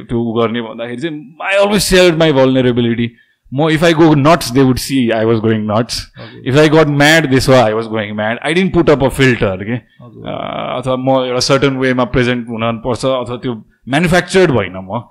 त्यो 0.09 0.19
गर्ने? 0.33 0.61
भन्दाखेरि 0.61 1.01
चाहिँ 1.01 1.37
I 1.45 1.55
always 1.63 1.81
share 1.81 2.15
my 2.17 2.31
vulnerability 2.33 3.07
म 3.53 3.69
if 3.69 3.83
I 3.83 3.93
go 3.93 4.13
nuts 4.15 4.51
they 4.53 4.61
would 4.63 4.77
see 4.77 5.09
I 5.17 5.25
was 5.25 5.37
going 5.39 5.65
nuts 5.71 6.01
if 6.47 6.57
I 6.57 6.69
got 6.69 6.87
mad 7.01 7.29
this 7.31 7.49
वा 7.49 7.63
I 7.63 7.73
was 7.73 7.87
going 7.87 8.15
mad 8.15 8.39
I 8.45 8.53
didn't 8.53 8.73
put 8.73 8.89
up 8.89 9.03
a 9.03 9.09
filter 9.19 9.63
के 9.69 9.75
अथवा 9.75 10.95
म 10.95 11.23
एउटा 11.25 11.39
certain 11.49 11.77
वेमा 11.77 12.03
present 12.17 12.47
हुनुपर्छ 12.49 13.05
अथवा 13.05 13.37
त्यो 13.43 13.53
म्यानुफ्याक्चर्ड 13.89 14.51
भइन 14.51 14.77
म. 14.89 15.01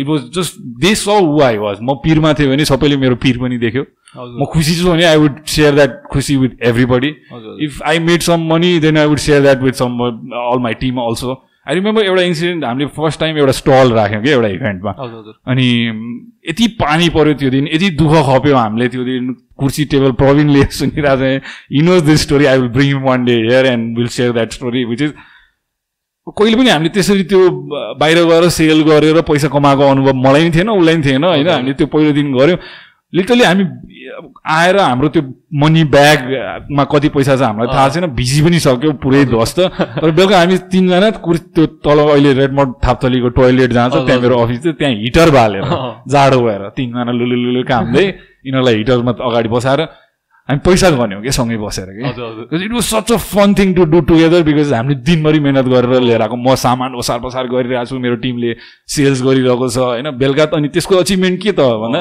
इट 0.00 0.06
वाज 0.08 0.20
जस्ट 0.34 0.54
दे 0.82 0.94
स 0.94 1.08
हु 1.08 1.40
आई 1.42 1.56
वाज 1.58 1.78
म 1.82 1.94
पिरमा 2.04 2.32
थिएँ 2.38 2.48
भने 2.48 2.64
सबैले 2.64 2.96
मेरो 2.96 3.16
पिर 3.22 3.38
पनि 3.38 3.58
देख्यो। 3.58 3.84
म 4.16 4.44
खुसी 4.52 4.74
छु 4.80 4.88
भने 4.88 5.04
आई 5.04 5.16
वुड 5.16 5.44
सेयर 5.52 5.74
द्याट 5.74 6.02
खुसी 6.12 6.36
with 6.36 6.62
everybody 6.68 7.14
if 7.64 7.82
I 7.92 7.98
made 8.08 8.20
some 8.20 8.52
money 8.52 8.78
then 8.80 8.98
I 8.98 9.06
would 9.06 9.18
share 9.26 9.42
that 9.42 9.62
with 9.62 9.82
some 9.82 9.98
all 10.00 10.58
my 10.62 10.74
team 10.80 10.98
also 11.00 11.34
I 11.66 11.74
remember 11.74 12.04
एउटा 12.04 12.22
इन्सिडेन्ट 12.22 12.64
हामीले 12.64 12.86
फर्स्ट 12.96 13.20
टाइम 13.20 13.36
एउटा 13.38 13.52
स्टल 13.52 13.92
राख्यौँ 13.94 14.22
कि 14.22 14.30
एउटा 14.30 14.48
इभेन्टमा 14.48 14.92
अनि 15.52 15.66
यति 16.48 16.66
पानी 16.80 17.08
पऱ्यो 17.16 17.34
त्यो 17.40 17.50
दिन 17.50 17.68
यति 17.72 17.90
दुःख 17.98 18.14
खप्यो 18.28 18.56
हामीले 18.56 18.88
त्यो 18.88 19.04
दिन। 19.04 19.34
कुर्सी 19.58 19.84
टेबल 19.92 20.12
प्रवीणले 20.18 20.62
सुनिरहेको 20.78 21.16
छ 21.16 21.42
he 21.72 21.82
knows 21.88 22.02
this 22.02 22.22
story 22.22 22.44
I 22.52 22.58
will 22.58 22.68
bring 22.76 23.02
one 23.02 23.24
day 23.24 23.34
here 23.42 23.66
and 23.66 23.98
will 23.98 24.08
share 24.16 24.32
that 24.32 24.52
story 24.52 24.84
which 24.84 25.02
is 25.02 25.12
कहिले 26.26 26.56
पनि 26.56 26.70
हामीले 26.70 26.90
त्यसरी 26.94 27.24
त्यो 27.30 27.40
बाहिर 28.00 28.18
गएर 28.26 28.48
सेल 28.56 28.82
गरेर 28.88 29.20
पैसा 29.28 29.48
कमाएको 29.54 29.90
अनुभव 29.90 30.14
मलाई 30.26 30.42
पनि 30.42 30.54
थिएन 30.54 30.68
उसलाई 30.70 30.94
पनि 30.94 31.04
थिएन 31.06 31.24
होइन? 31.24 31.48
हामीले 31.48 31.74
त्यो 31.74 31.86
पहिलो 31.94 32.12
दिन 32.12 32.32
गऱ्यौँ। 32.34 32.58
लिटरली 33.12 33.44
हामी 33.44 33.64
आएर 34.48 34.76
हाम्रो 34.78 35.08
त्यो 35.08 35.22
मनी 35.60 35.82
ब्यागमा 35.94 36.84
कति 36.92 37.08
पैसा 37.14 37.36
छ 37.36 37.42
हामीलाई 37.42 37.68
थाहा 37.68 37.88
छैन 37.88 38.06
भिजी 38.16 38.42
पनि 38.42 38.58
सक्यो 38.58 38.92
पुरै 39.04 39.24
ध्वस्त। 39.28 39.58
तर 40.00 40.10
बेलुका 40.10 40.38
हामी 40.38 40.56
तिनजना 40.72 41.10
कुर 41.20 41.36
त्यो 41.52 41.66
तल 41.84 41.98
अहिले 42.08 42.32
रेडमोड 42.40 42.74
थाप्थलीको 42.84 43.28
टोइलेट 43.38 43.72
जहाँ 43.72 43.88
छ 43.90 44.04
त्यहाँ 44.06 44.20
मेरो 44.20 44.38
अफिस 44.42 44.64
थियो 44.64 44.72
त्यहाँ 44.80 44.94
हिटर 45.02 45.30
बालेर 45.30 45.64
जाडो 46.08 46.40
भएर 46.40 46.68
तिनजना 46.76 47.12
लुलु 47.12 47.36
लुलु 47.44 47.62
कामले 47.68 48.04
यिनीहरूलाई 48.06 48.76
हिटरमा 48.76 49.12
अगाडि 49.28 49.48
बसाएर 49.48 49.80
हामी 50.48 50.60
पैसा 50.66 50.90
गर्ने 50.90 51.14
हो 51.14 51.20
क्या 51.22 51.30
सँगै 51.32 51.56
बसेर 51.56 51.88
कि? 51.94 52.02
It 52.02 52.72
was 52.72 52.82
such 52.84 53.12
a 53.12 53.16
fun 53.28 53.54
thing 53.54 53.74
to 53.74 53.84
do 53.92 54.00
together 54.08 54.42
because 54.42 54.72
हामीले 54.72 54.94
दिनभरि 55.06 55.40
मिहिनेत 55.40 55.66
गरेर 55.68 56.00
लिएर 56.02 56.22
आएको। 56.22 56.36
म 56.36 56.54
सामान 56.58 56.94
ओसार 56.98 57.18
पसार 57.20 57.46
गरिरहेको 57.46 57.86
छु 57.86 57.98
मेरो 57.98 58.16
टिमले 58.24 58.56
सेल्स 58.88 59.22
गरिरहेको 59.22 59.68
छ 59.68 59.78
होइन? 59.78 60.10
बेलुका 60.18 60.46
त 60.46 60.54
अनि 60.58 60.68
त्यसको 60.74 60.96
अचिभमेन्ट 60.98 61.42
के 61.42 61.52
त 61.52 61.60
भन्दा 61.84 62.00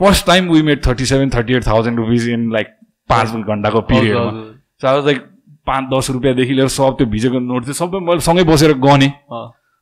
first 0.00 0.26
time 0.26 0.48
we 0.50 0.62
made 0.62 0.86
thirty 0.86 1.06
seven 1.06 1.30
thirty 1.30 1.54
eight 1.54 1.66
thousand 1.66 1.98
rupees 1.98 2.28
in 2.28 2.50
like 2.52 2.66
पाँच 3.10 3.46
घन्टाको 3.48 3.80
पिरियडमा 3.88 4.30
सो 4.82 4.88
आज 4.88 5.04
लाइक 5.06 5.18
पाँच 5.66 5.84
दस 5.94 6.10
रुपियाँदेखि 6.10 6.54
लिएर 6.54 6.68
सब 6.70 6.96
त्यो 6.98 7.06
भिजेको 7.12 7.38
नोट 7.40 7.64
थियो 7.66 7.74
सबै 7.74 7.98
मैले 8.06 8.20
सँगै 8.22 8.44
बसेर 8.44 8.72
गने। 8.86 9.08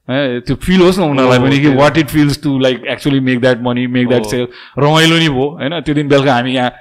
त्यो 0.09 0.57
फिल 0.64 0.80
होस् 0.80 0.99
न 0.99 1.03
उनीहरूलाई 1.03 1.39
पनि 1.39 1.59
कि 1.61 1.74
what 1.76 1.99
it 1.99 2.09
feels 2.09 2.43
to 2.43 2.59
like 2.59 2.85
actually 2.91 3.20
make 3.20 3.41
that 3.41 3.61
money 3.62 3.87
make 3.89 4.09
that 4.09 4.24
sale 4.26 4.47
रमाइलो 4.78 5.16
नि 5.18 5.28
भयो 5.28 5.49
होइन? 5.51 5.80
त्यो 5.80 5.95
दिन 5.95 6.09
बेलुका 6.09 6.35
हामी 6.35 6.53
यहाँ 6.55 6.72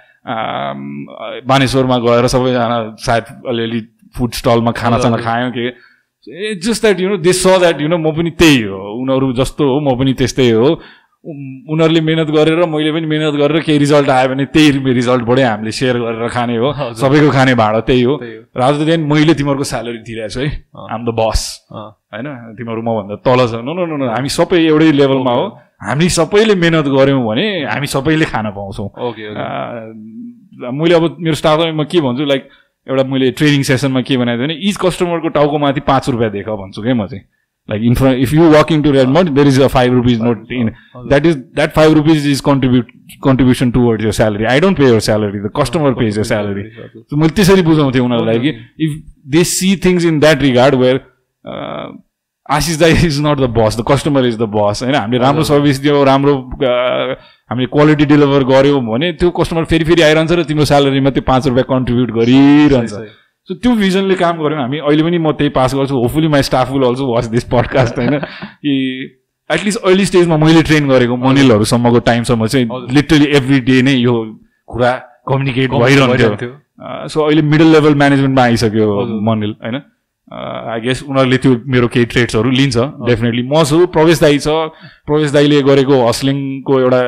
बानेश्वरमा 1.47 1.97
गएर 2.07 2.27
सबैजना 2.27 2.95
सायद 2.99 3.23
अलिअलि 3.49 3.81
फुड 4.15 4.31
स्टलमा 4.33 4.71
खानासाना 4.71 5.17
खायौँ 5.17 5.51
कि। 5.51 5.71
Just 6.63 6.81
that 6.81 6.99
you 6.99 7.09
know 7.09 7.17
they 7.19 7.33
saw 7.33 7.59
that 7.59 7.81
you 7.81 7.87
know 7.87 7.97
म 7.97 8.15
पनि 8.15 8.31
त्यही 8.39 8.61
हो। 8.63 8.79
उनीहरू 9.01 9.33
जस्तो 9.35 9.63
हो 9.71 9.79
म 9.79 9.99
पनि 9.99 10.13
त्यस्तै 10.15 10.49
हो। 10.51 10.69
उनीहरूले 11.23 12.01
मिहिनेत 12.01 12.29
गरेर 12.35 12.59
मैले 12.67 12.91
पनि 12.91 13.07
मिहिनेत 13.07 13.35
गरेर 13.39 13.61
केही 13.63 13.77
रिजल्ट 13.79 14.09
आयो 14.09 14.27
भने 14.29 14.45
त्यही 14.51 14.93
रिजल्टबाटै 14.93 15.43
हामीले 15.43 15.71
सेयर 15.71 15.97
गरेर 16.03 16.27
खाने 16.27 16.55
हो। 16.57 16.69
सबैको 16.99 17.29
खाने 17.31 17.53
भाँडा 17.55 17.79
त्यही 17.87 18.01
हो। 18.03 18.13
राजु 18.51 18.85
देन 18.85 19.07
मैले 19.07 19.33
तिमीहरूको 19.39 19.63
स्यालेरी 19.63 19.99
दिइरहेको 20.03 20.33
छु 20.33 20.39
है। 20.39 20.49
आम 20.91 21.01
द 21.07 21.15
बस 21.15 21.39
होइन? 21.71 22.27
तिमीहरू 22.59 22.81
मभन्दा 22.83 23.15
तल 23.23 23.39
छ। 23.47 23.63
नो 23.63 23.71
नो 23.71 23.85
नो 23.87 24.05
हामी 24.11 24.29
सबै 24.29 24.59
एउटै 24.67 24.91
लेभलमा 24.91 25.31
हो। 25.31 25.45
हामी 25.79 26.07
सबैले 26.09 26.55
मिहिनेत 26.55 26.87
गऱ्यौँ 26.91 27.23
भने 27.23 27.45
हामी 27.71 27.87
सबैले 27.87 28.25
खान 28.27 28.51
पाउँछौँ। 28.51 28.89
मैले 30.75 30.95
अब 30.95 31.03
मेरो 31.19 31.35
स्टाफमा 31.35 31.83
के 31.87 32.01
भन्छु 32.03 32.23
लाइक 32.25 32.43
एउटा 32.87 33.03
मैले 33.07 33.31
ट्रेनिङ 33.31 33.63
सेसनमा 33.63 34.01
के 34.03 34.17
बनाएको 34.17 34.43
भने 34.43 34.55
इच 34.59 34.75
कस्टमरको 34.75 35.29
टाउको 35.39 35.57
माथि 35.59 35.81
पाँच 35.87 36.09
रुपियाँ 36.09 36.31
देख 36.31 36.47
भन्छु 36.51 36.81
क्या 36.83 36.95
म 36.95 37.07
चाहिँ। 37.07 37.23
like 37.68 37.82
in 37.82 37.94
front 37.94 38.18
if 38.18 38.32
you 38.32 38.48
walk 38.50 38.70
into 38.70 38.92
redmond 38.92 39.36
there 39.36 39.46
is 39.46 39.58
a 39.58 39.68
five 39.68 39.92
rupees 39.92 40.20
note 40.20 40.52
in 40.58 40.74
that 41.10 41.26
is 41.26 41.36
that 41.52 41.74
five 41.74 41.92
rupees 41.92 42.24
is 42.26 42.40
contribute 42.40 42.88
contribution 43.22 43.72
towards 43.72 44.02
your 44.02 44.14
salary 44.20 44.46
i 44.46 44.58
don't 44.58 44.80
pay 44.82 44.88
your 44.88 45.02
salary 45.08 45.40
the 45.40 45.52
customer 45.60 45.94
pays 45.94 46.16
your 46.16 46.28
salary 46.32 46.64
so 47.04 47.16
मैले 47.16 47.34
त्यसरी 47.36 47.62
बुझाउँथेँ 47.62 48.00
उनीहरूलाई 48.00 48.38
कि 48.40 48.54
if 48.86 48.98
they 49.36 49.44
see 49.52 49.74
things 49.84 50.04
in 50.04 50.20
that 50.20 50.42
regard 50.42 50.74
where 50.84 51.00
Ashish 52.46 52.76
दाई 52.78 52.92
is 53.06 53.20
not 53.20 53.40
the 53.40 53.50
boss 53.58 53.76
the 53.78 53.84
customer 53.88 54.26
is 54.26 54.36
the 54.38 54.48
boss 54.56 54.82
होइन 54.82 54.94
हामीले 54.94 55.18
राम्रो 55.24 55.44
service 55.44 55.78
दियो 55.80 56.02
राम्रो 56.04 56.36
हामीले 57.50 57.66
क्वालिटी 57.76 58.04
डेलिभर 58.12 58.44
गऱ्यौँ 58.52 58.80
भने 58.86 59.12
त्यो 59.20 59.30
कस्टमर 59.38 59.64
फेरि 59.72 59.84
फेरि 59.84 60.02
आइरहन्छ 60.02 60.32
र 60.32 60.44
तिम्रो 60.50 60.64
स्यालेरीमा 60.72 61.10
त्यो 61.18 61.22
पाँच 61.28 61.46
रुपियाँ 61.48 61.66
कन्ट्रिब्युट 61.70 62.10
गरिरहन्छ 62.18 62.92
सो 63.49 63.53
त्यो 63.53 63.71
भिजनले 63.75 64.15
काम 64.15 64.37
गऱ्यौँ 64.39 64.61
हामी। 64.61 64.77
अहिले 64.79 65.03
पनि 65.03 65.17
म 65.17 65.31
त्यही 65.35 65.49
पास 65.51 65.75
गर्छु। 65.75 65.95
Hopefully 65.95 66.27
my 66.27 66.43
staff 66.43 66.71
will 66.71 66.83
also 66.83 67.05
watch 67.13 67.25
this 67.27 67.43
podcast 67.51 67.97
होइन? 67.99 68.19
कि 68.63 68.73
एटलिस्ट 69.49 69.79
अर्ली 69.83 70.05
स्टेजमा 70.05 70.37
मैले 70.37 70.61
ट्रेन 70.63 70.87
गरेको 70.89 71.15
मनिलहरूसम्मको 71.19 71.99
टाइमसम्म 72.07 72.47
चाहिँ 72.47 72.67
लिटरली 72.95 73.25
एभ्री 73.37 73.59
डे 73.67 73.81
नै 73.81 73.93
यो 73.93 74.13
कुरा 74.67 74.91
कम्युनिकेट 75.27 75.71
भइरहन्थ्यो। 75.71 76.51
सो 77.07 77.21
अहिले 77.21 77.41
मिडल 77.41 77.67
लेभल 77.73 77.95
म्यानेजमेन्टमा 77.95 78.43
आइसक्यो 78.43 78.87
मनिल 79.21 79.55
होइन? 79.63 79.75
आई 80.33 80.79
गेस 80.79 81.03
उनीहरूले 81.03 81.37
त्यो 81.37 81.55
मेरो 81.67 81.87
केही 81.87 82.05
ट्रेड्सहरू 82.05 82.49
लिन्छ 82.51 82.77
डेफिनेटली 83.07 83.43
म 83.43 83.63
छु 83.63 83.85
प्रवेश 83.91 84.21
दाई 84.21 84.37
छ। 84.39 84.47
प्रवेश 85.05 85.31
दाईले 85.31 85.61
गरेको 85.61 85.99
हस्लिङको 86.07 86.79
एउटा 86.79 87.01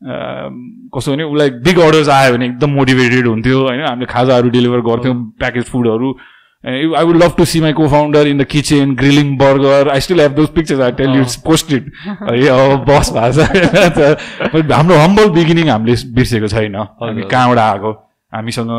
कस्तो 0.00 1.12
भने 1.12 1.24
उसलाई 1.24 1.50
बिग 1.66 1.78
अर्डर्स 1.80 2.08
आयो 2.08 2.32
भने 2.34 2.46
एकदम 2.46 2.70
मोटिभेटेड 2.70 3.26
हुन्थ्यो 3.26 3.60
होइन? 3.60 3.80
हामीले 3.86 4.06
खाजाहरू 4.06 4.48
डेलिभर 4.50 4.80
गर्थ्यौँ 4.88 5.14
प्याकेज 5.38 5.64
फुडहरू 5.64 6.16
I 6.64 7.04
would 7.04 7.16
love 7.16 7.34
to 7.38 7.44
see 7.44 7.60
my 7.60 7.72
cofounder 7.88 8.26
in 8.26 8.38
the 8.38 8.44
kitchen 8.50 8.94
grilling 8.94 9.36
burger 9.38 9.88
I 9.88 10.00
still 10.00 10.20
have 10.20 10.32
those 10.34 10.48
pictures 10.54 10.80
I 10.80 10.92
tell 10.98 11.10
you it's 11.16 11.36
posted 11.46 11.90
बस 12.88 13.12
भएको 13.14 13.88
छ। 13.96 14.00
हाम्रो 14.72 14.96
हम्बल 14.96 15.30
बिगिनिङ 15.36 15.68
हामीले 15.70 15.94
बिर्सेको 16.14 16.48
छैन। 16.48 16.76
हामी 16.76 17.22
कहाँबाट 17.30 17.58
आएको? 17.58 17.92
हामीसँग 18.32 18.70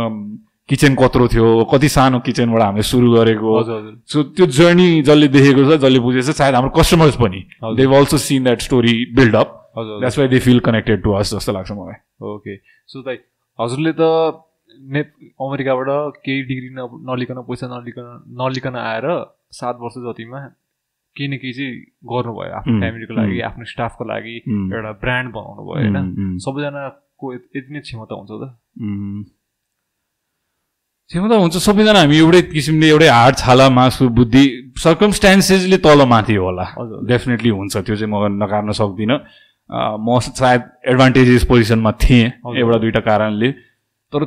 किचन 0.70 0.96
कत्रो 1.00 1.28
थियो। 1.34 1.48
कति 1.74 1.90
सानो 1.90 2.20
किचनबाट 2.28 2.62
हामीले 2.62 2.84
सुरु 2.84 3.12
गरेको। 3.14 3.52
सो 4.04 4.24
त्यो 4.36 4.46
जर्नी 4.58 5.02
जसले 5.02 5.28
देखेको 5.28 5.64
छ 5.64 5.80
जसले 5.80 6.00
बुझेको 6.00 6.32
छ 6.32 6.36
सायद 6.36 6.56
हाम्रो 6.56 6.72
कस्टमर्स 6.78 7.16
पनि। 7.16 7.40
They 7.78 7.84
also 7.96 8.18
seen 8.20 8.44
that 8.44 8.62
story 8.62 8.96
build 9.16 9.36
up 9.78 10.00
that's 10.00 10.20
why 10.20 10.28
they 10.28 10.40
feel 10.42 10.60
connected 10.68 11.04
to 11.04 11.12
us 11.22 11.34
जस्तो 11.34 11.52
लाग्छ 11.54 11.72
मलाई। 11.72 11.98
ओके 12.34 12.58
सो 12.90 13.02
दाइ 13.08 13.18
हजुरले 13.60 13.94
त 14.00 14.44
ने 14.94 15.02
अमेरिकाबाट 15.42 16.22
केही 16.26 16.42
डिग्री 16.50 16.70
नलिकन 17.10 17.42
पैसा 17.50 17.68
नलिकन 17.68 18.08
नलिकन 18.42 18.76
आएर 18.78 19.06
सात 19.60 19.76
वर्ष 19.82 19.96
जतिमा 20.06 20.40
केही 21.16 21.28
न 21.28 21.38
केही 21.42 21.54
चाहिँ 21.54 21.76
गर्नुभयो 22.12 22.54
आफ्नो 22.58 22.74
फ्यामिलीको 22.80 23.14
लागि 23.20 23.40
आफ्नो 23.48 23.66
स्टाफको 23.74 24.04
लागि 24.06 24.36
एउटा 24.48 24.92
ब्रान्ड 25.02 25.34
बनाउनु 25.34 25.62
भयो 25.66 25.82
होइन? 25.82 26.38
सबैजनाको 26.46 27.34
यति 27.34 27.60
नै 27.74 27.80
क्षमता 27.88 28.14
हुन्छ 28.20 28.32
त। 28.42 28.44
क्षमता 31.10 31.36
हुन्छ 31.42 31.56
सबैजना 31.64 32.00
हामी 32.00 32.18
एउटै 32.20 32.42
किसिमले 32.54 32.88
एउटै 32.94 33.10
हाड 33.10 33.34
छाला 33.42 33.70
मासु 33.80 34.10
बुद्धि 34.14 34.44
सर्कमस्टान्सेसले 34.84 35.78
तल 35.88 36.06
माथि 36.14 36.36
होला। 36.36 36.66
डेफिनेटली 37.08 37.50
हुन्छ 37.58 37.74
त्यो 37.78 37.96
चाहिँ 37.96 38.12
म 38.14 38.16
नकार्न 38.44 38.72
सक्दिनँ। 38.78 39.18
म 39.70 40.20
सायद 40.22 40.62
एडभान्टेजेस 40.88 41.44
पोजिसनमा 41.46 41.92
थिएँ 42.02 42.26
एउटा 42.58 42.78
दुइटा 42.80 43.00
कारणले। 43.04 43.52
तर 44.14 44.26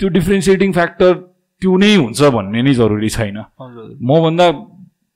त्यो 0.00 0.08
डिफ्रेन्सिएटिङ 0.08 0.72
फ्याक्टर 0.72 1.12
त्यो 1.62 1.76
नै 1.76 1.94
हुन्छ 1.94 2.22
भन्ने 2.34 2.62
नै 2.62 2.74
जरुरी 2.74 3.08
छैन। 3.08 3.38
मभन्दा 4.02 4.46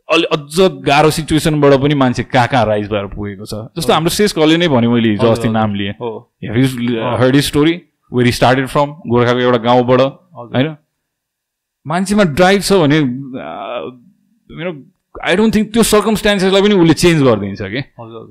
अलि 0.09 0.25
अझ 0.31 0.61
गाह्रो 0.87 1.11
सिचुएसनबाट 1.11 1.73
पनि 1.83 1.95
मान्छे 1.95 2.23
कहाँ 2.25 2.49
कहाँ 2.49 2.65
राइज 2.67 2.87
भएर 2.91 3.07
पुगेको 3.15 3.45
छ। 3.45 3.55
जस्तो 3.77 3.93
हाम्रो 3.93 4.11
शेष 4.15 4.33
कले 4.33 4.57
नै 4.57 4.69
भन्यो 4.69 4.91
मैले 4.91 5.09
हिजो 5.11 5.29
अस्ति 5.29 5.49
नाम 5.51 5.75
लिएँ 5.75 5.93
heard 7.19 7.37
story 7.43 7.75
where 8.13 8.31
started 8.31 8.67
from 8.69 8.89
गोर्खाको 9.11 9.41
एउटा 9.41 9.59
गाउँबाट 9.65 10.01
होइन? 10.01 10.77
मान्छेमा 11.87 12.25
ड्राइभ 12.39 12.61
छ 12.63 12.73
भने 12.83 12.99
आई 15.25 15.37
डोन्ट 15.37 15.55
थिङ्क 15.55 15.73
त्यो 15.73 15.83
सर्कमस्टान्सेसलाई 15.83 16.63
पनि 16.63 16.75
उसले 16.75 16.95
चेन्ज 16.95 17.23
गरिदिन्छ 17.23 17.63
कि? 17.63 17.81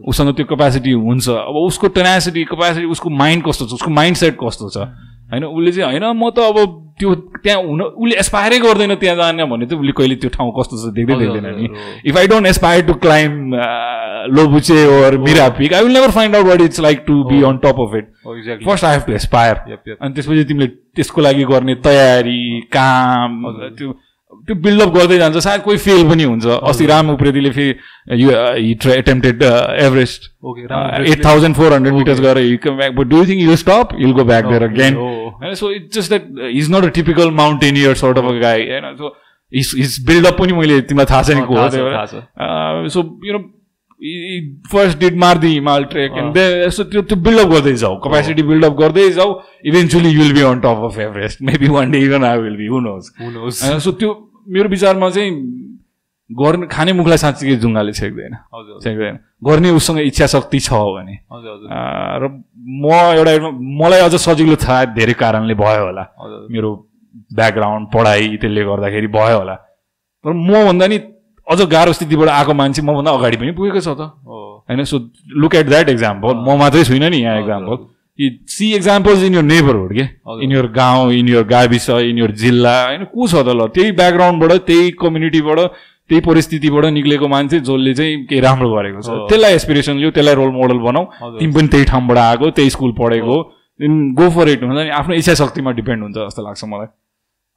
उसँग 0.10 0.30
त्यो 0.36 0.46
कपेसिटी 0.46 0.92
हुन्छ। 0.92 1.28
अब 1.30 1.56
उसको 1.66 1.88
टेनासिटी 1.98 2.44
कपेसिटी 2.54 2.86
उसको 2.96 3.10
माइन्ड 3.10 3.44
कस्तो 3.48 3.66
छ? 3.66 3.74
उसको 3.74 3.92
माइन्ड 3.92 4.18
सेट 4.18 4.38
कस्तो 4.44 4.70
छ? 4.70 4.78
होइन 5.32 5.44
उसले 5.44 5.72
चाहिँ 5.72 6.00
होइन 6.00 6.06
म 6.18 6.30
त 6.30 6.40
अब 6.40 6.82
त्यो 6.96 7.14
त्यहाँ 7.44 7.62
हुन 7.62 7.82
उसले 7.82 8.16
एसपायरै 8.20 8.60
गर्दैन 8.60 8.96
त्यहाँ 8.96 9.16
जाने 9.18 9.46
भने 9.52 9.66
चाहिँ 9.66 9.82
उसले 9.82 9.92
कहिले 9.98 10.16
त्यो 10.16 10.30
ठाउँ 10.32 10.52
कस्तो 10.60 10.76
छ 10.80 10.94
देख्दै 10.96 11.16
देख्दैन 11.16 11.48
नि। 11.56 11.68
If 12.08 12.18
I 12.18 12.28
don't 12.28 12.48
aspire 12.48 12.86
to 12.88 12.94
climb 13.04 13.56
Lobuche 14.38 14.80
or 14.88 15.18
Mera 15.26 15.48
peak 15.58 15.74
I 15.74 15.84
will 15.84 15.94
never 15.94 16.12
find 16.12 16.36
out 16.36 16.46
what 16.46 16.62
it's 16.62 16.80
like 16.88 17.04
to 17.08 17.24
be 17.26 17.42
on 17.44 17.58
top 17.66 17.82
of 17.84 17.96
it 17.96 18.06
first 18.66 18.86
I 18.86 18.92
have 18.96 19.04
to 19.08 19.14
aspire 19.14 19.56
अनि 20.00 20.14
त्यसपछि 20.14 20.44
तिमीले 20.46 20.68
त्यसको 20.96 21.22
लागि 21.22 21.44
गर्ने 21.52 21.76
तयारी 21.84 22.40
काम 22.72 23.44
त्यो 23.78 23.92
त्यो 24.48 24.56
बिल्डअप 24.62 24.94
गर्दै 24.96 25.18
जान्छ। 25.18 25.38
सायद 25.38 25.62
कोही 25.62 25.78
फेल 25.78 26.08
पनि 26.10 26.24
हुन्छ। 26.24 26.46
अस्ति 26.70 26.86
राम 26.86 27.10
उप्रेतीले 27.10 27.50
फेरि 27.52 28.22
you 28.22 28.32
attempted 28.94 29.44
Everest 29.44 30.30
eight 31.12 31.24
thousand 31.26 31.56
four 31.56 31.74
hundred 31.74 31.94
metres 31.96 32.20
गएर 32.22 32.38
but 32.92 33.06
do 33.08 33.26
think 33.26 33.42
you 33.42 33.56
stop 33.56 33.96
you'll 34.00 34.14
go 34.14 34.24
back 34.32 34.46
there 34.46 34.64
again 34.64 34.96
होइन 34.96 35.54
so 35.56 35.72
it's 35.72 35.98
just 35.98 36.10
that 36.10 36.50
is 36.52 36.72
not 36.72 36.86
a 36.86 36.90
typical 36.98 37.32
mountaineer 37.42 37.94
sort 38.04 38.18
of 38.18 38.26
a 38.26 38.40
guy 38.42 38.68
होइन 38.70 38.96
so 38.98 39.16
his 39.54 39.72
हिज 39.78 39.98
build-up 40.08 40.38
पनि 40.40 40.54
मैले 40.54 40.82
तिमीलाई 40.82 41.12
थाहा 41.12 41.22
छ 41.24 41.30
नि 41.32 41.46
को 41.46 41.54
हो 41.56 42.88
so 42.90 43.00
you 43.26 43.34
know 43.34 43.40
first 44.72 45.00
did 45.00 45.18
Mardi 45.18 45.48
Himal 45.48 45.84
trek 45.92 46.18
and 46.18 46.38
यस्तो 46.38 46.84
त्यो 46.86 47.02
त्यो 47.02 47.18
बिल्डअप 47.20 47.50
गर्दै 47.50 47.74
जाऊ 47.76 47.98
कपेसिटी 48.00 48.44
बिल्डअप 48.44 48.74
गर्दै 48.80 49.10
जाऊ 49.12 49.36
eventually 49.66 50.10
you'll 50.12 50.34
be 50.34 50.42
on 50.46 50.60
top 50.60 50.84
of 50.86 51.00
Everest 51.02 51.42
maybe 51.50 51.68
one 51.70 51.92
day 51.92 52.00
even 52.06 52.24
I 52.26 52.38
will 52.40 52.58
be 52.58 52.68
who 52.68 52.80
knows 52.82 53.62
so 53.84 53.92
त्यो 53.94 54.14
मेरो 54.48 54.70
विचारमा 54.70 55.10
चाहिँ 55.10 55.32
गर्ने 56.30 56.68
खाने 56.68 56.94
मुखलाई 56.94 57.18
साँच्चीकै 57.18 57.56
जुङ्गाले 57.58 57.94
छेक्दैन 57.94 58.36
छेक्दैन 58.84 59.20
गर्ने 59.44 59.70
उसँग 59.72 60.00
इच्छा 60.02 60.28
शक्ति 60.28 60.60
छ 60.60 60.82
भने 60.92 61.18
र 62.20 62.30
म 62.82 62.94
एउटा 63.16 63.50
मलाई 63.80 64.00
अझ 64.02 64.16
सजिलो 64.18 64.56
थाहा 64.58 64.86
धेरै 64.94 65.14
कारणले 65.16 65.54
भयो 65.56 65.86
होला 65.86 66.06
मेरो 66.52 66.72
ब्याकग्राउन्ड 67.34 67.88
पढाइ 67.94 68.36
त्यसले 68.38 68.64
गर्दाखेरि 68.66 69.08
भयो 69.14 69.38
होला 69.38 69.56
तर 69.56 70.34
मभन्दा 70.44 70.88
नि 70.88 70.98
अझ 71.48 71.62
गाह्रो 71.72 71.94
स्थितिबाट 71.94 72.30
आएको 72.30 72.54
मान्छे 72.54 72.82
मभन्दा 72.82 73.12
अगाडि 73.12 73.38
पनि 73.38 73.52
पुगेको 73.58 73.80
छ 73.80 73.90
त। 74.00 74.02
होइन 74.70 74.84
so 74.84 74.98
look 75.38 75.56
at 75.56 75.66
that 75.68 75.90
example 75.90 76.34
म 76.36 76.58
मात्रै 76.60 76.84
छुइनँ 76.84 77.10
नि 77.10 77.18
यहाँ 77.18 77.40
example 77.40 77.76
see 78.50 78.72
examples 78.74 79.24
in 79.24 79.34
your 79.36 79.44
neighbourhood 79.44 79.92
के? 79.94 80.04
इन 80.44 80.52
यर 80.52 80.68
गाउँ 80.72 81.12
इन 81.14 81.28
यर 81.30 81.44
गाविस 81.46 81.90
इन 81.90 82.18
यर 82.18 82.32
जिल्ला 82.44 82.76
होइन 82.86 83.04
को 83.12 83.28
छ 83.28 83.36
त 83.36 83.50
ल? 83.50 83.68
त्यही 83.76 83.92
ब्याकग्राउन्डबाट 83.92 84.52
त्यही 84.68 84.92
कम्युनिटीबाट 85.02 85.60
त्यही 86.10 86.22
परिस्थितिबाट 86.22 86.86
निक्लेको 86.96 87.28
मान्छे 87.28 87.60
जसले 87.60 87.94
चाहिँ 87.94 88.26
केही 88.26 88.42
राम्रो 88.42 88.70
गरेको 88.72 89.02
छ। 89.02 89.10
त्यसलाई 89.30 89.54
एसपिरेसन 89.54 89.98
लियो 89.98 90.12
त्यसलाई 90.16 90.36
रोल 90.36 90.52
मोडल 90.56 90.80
बनाऊ। 90.80 91.06
तिमी 91.40 91.54
पनि 91.54 91.68
त्यही 91.68 91.86
ठाउँबाट 91.92 92.18
आएको 92.18 92.50
त्यही 92.56 92.70
स्कुल 92.70 92.92
पढेको। 92.98 93.36
देन 93.80 93.94
गो 94.16 94.30
फर 94.32 94.50
इट 94.50 94.64
हुन्छ 94.64 94.80
नि 94.80 94.90
आफ्नो 94.96 95.16
इच्छा 95.16 95.34
शक्तिमा 95.36 95.72
डिपेन्ड 95.76 96.04
हुन्छ 96.04 96.18
जस्तो 96.18 96.42
लाग्छ 96.46 96.64
मलाई। 96.64 96.88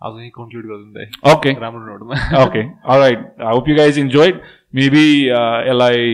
आज 0.01 0.19
यहीँ 0.19 0.31
कन्क्लुड 0.31 0.67
गरिदिनु 0.67 1.31
ओके 1.31 1.53
राम्रो 1.61 1.87
नोटमा 1.87 2.43
okay 2.43 2.61
right 2.99 3.43
hope 3.45 3.69
you 3.69 3.77
guys 3.77 3.99
enjoyed 3.99 4.41
maybe 4.75 5.07
यसलाई 5.27 6.05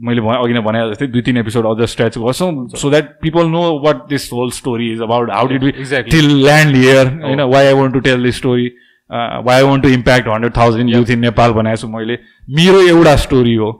मैले 0.00 0.20
अघि 0.34 0.52
नै 0.52 0.60
भने 0.62 0.82
जस्तै 0.90 1.06
दुई 1.08 1.22
तिन 1.22 1.36
एपिसोड 1.38 1.66
अझ 1.66 1.88
स्ट्रेच 1.90 2.18
गर्छौँ 2.18 2.50
so 2.76 2.90
that 2.90 3.08
people 3.22 3.48
know 3.48 3.62
what 3.80 4.04
this 4.08 4.30
whole 4.32 4.50
story 4.52 4.92
is 4.92 5.02
about 5.02 5.30
how 5.30 5.46
did 5.46 5.64
we 5.64 5.72
till 6.10 6.30
land 6.36 6.76
here 6.76 7.14
होइन 7.24 7.40
why 7.48 7.66
I 7.66 7.72
want 7.74 7.94
to 7.94 8.00
tell 8.02 8.22
this 8.22 8.36
story 8.36 8.70
why 9.10 9.56
I 9.56 9.62
want 9.64 9.82
to 9.82 9.88
impact 9.90 10.28
hundred 10.28 10.56
thousand 10.56 10.90
youth 10.90 11.10
in 11.10 11.18
Nepal 11.20 11.52
बनाएको 11.60 11.82
छु 11.82 11.88
मैले 11.88 12.18
मेरो 12.54 12.86
एउटा 12.86 13.16
story 13.26 13.54
हो 13.56 13.74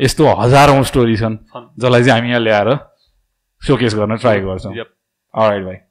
यस्तो 0.00 0.34
हजारौँ 0.36 0.82
story 0.86 1.16
छन् 1.16 1.44
जसलाई 1.54 2.02
चाहिँ 2.02 2.18
हामी 2.18 2.30
यहाँ 2.30 2.40
ल्याएर 2.40 2.76
सोकेस 3.62 3.94
गर्न 3.94 4.16
ट्राई 4.18 4.40
गर्छौँ 4.42 4.74
राइट 4.74 5.64
भाइ 5.64 5.86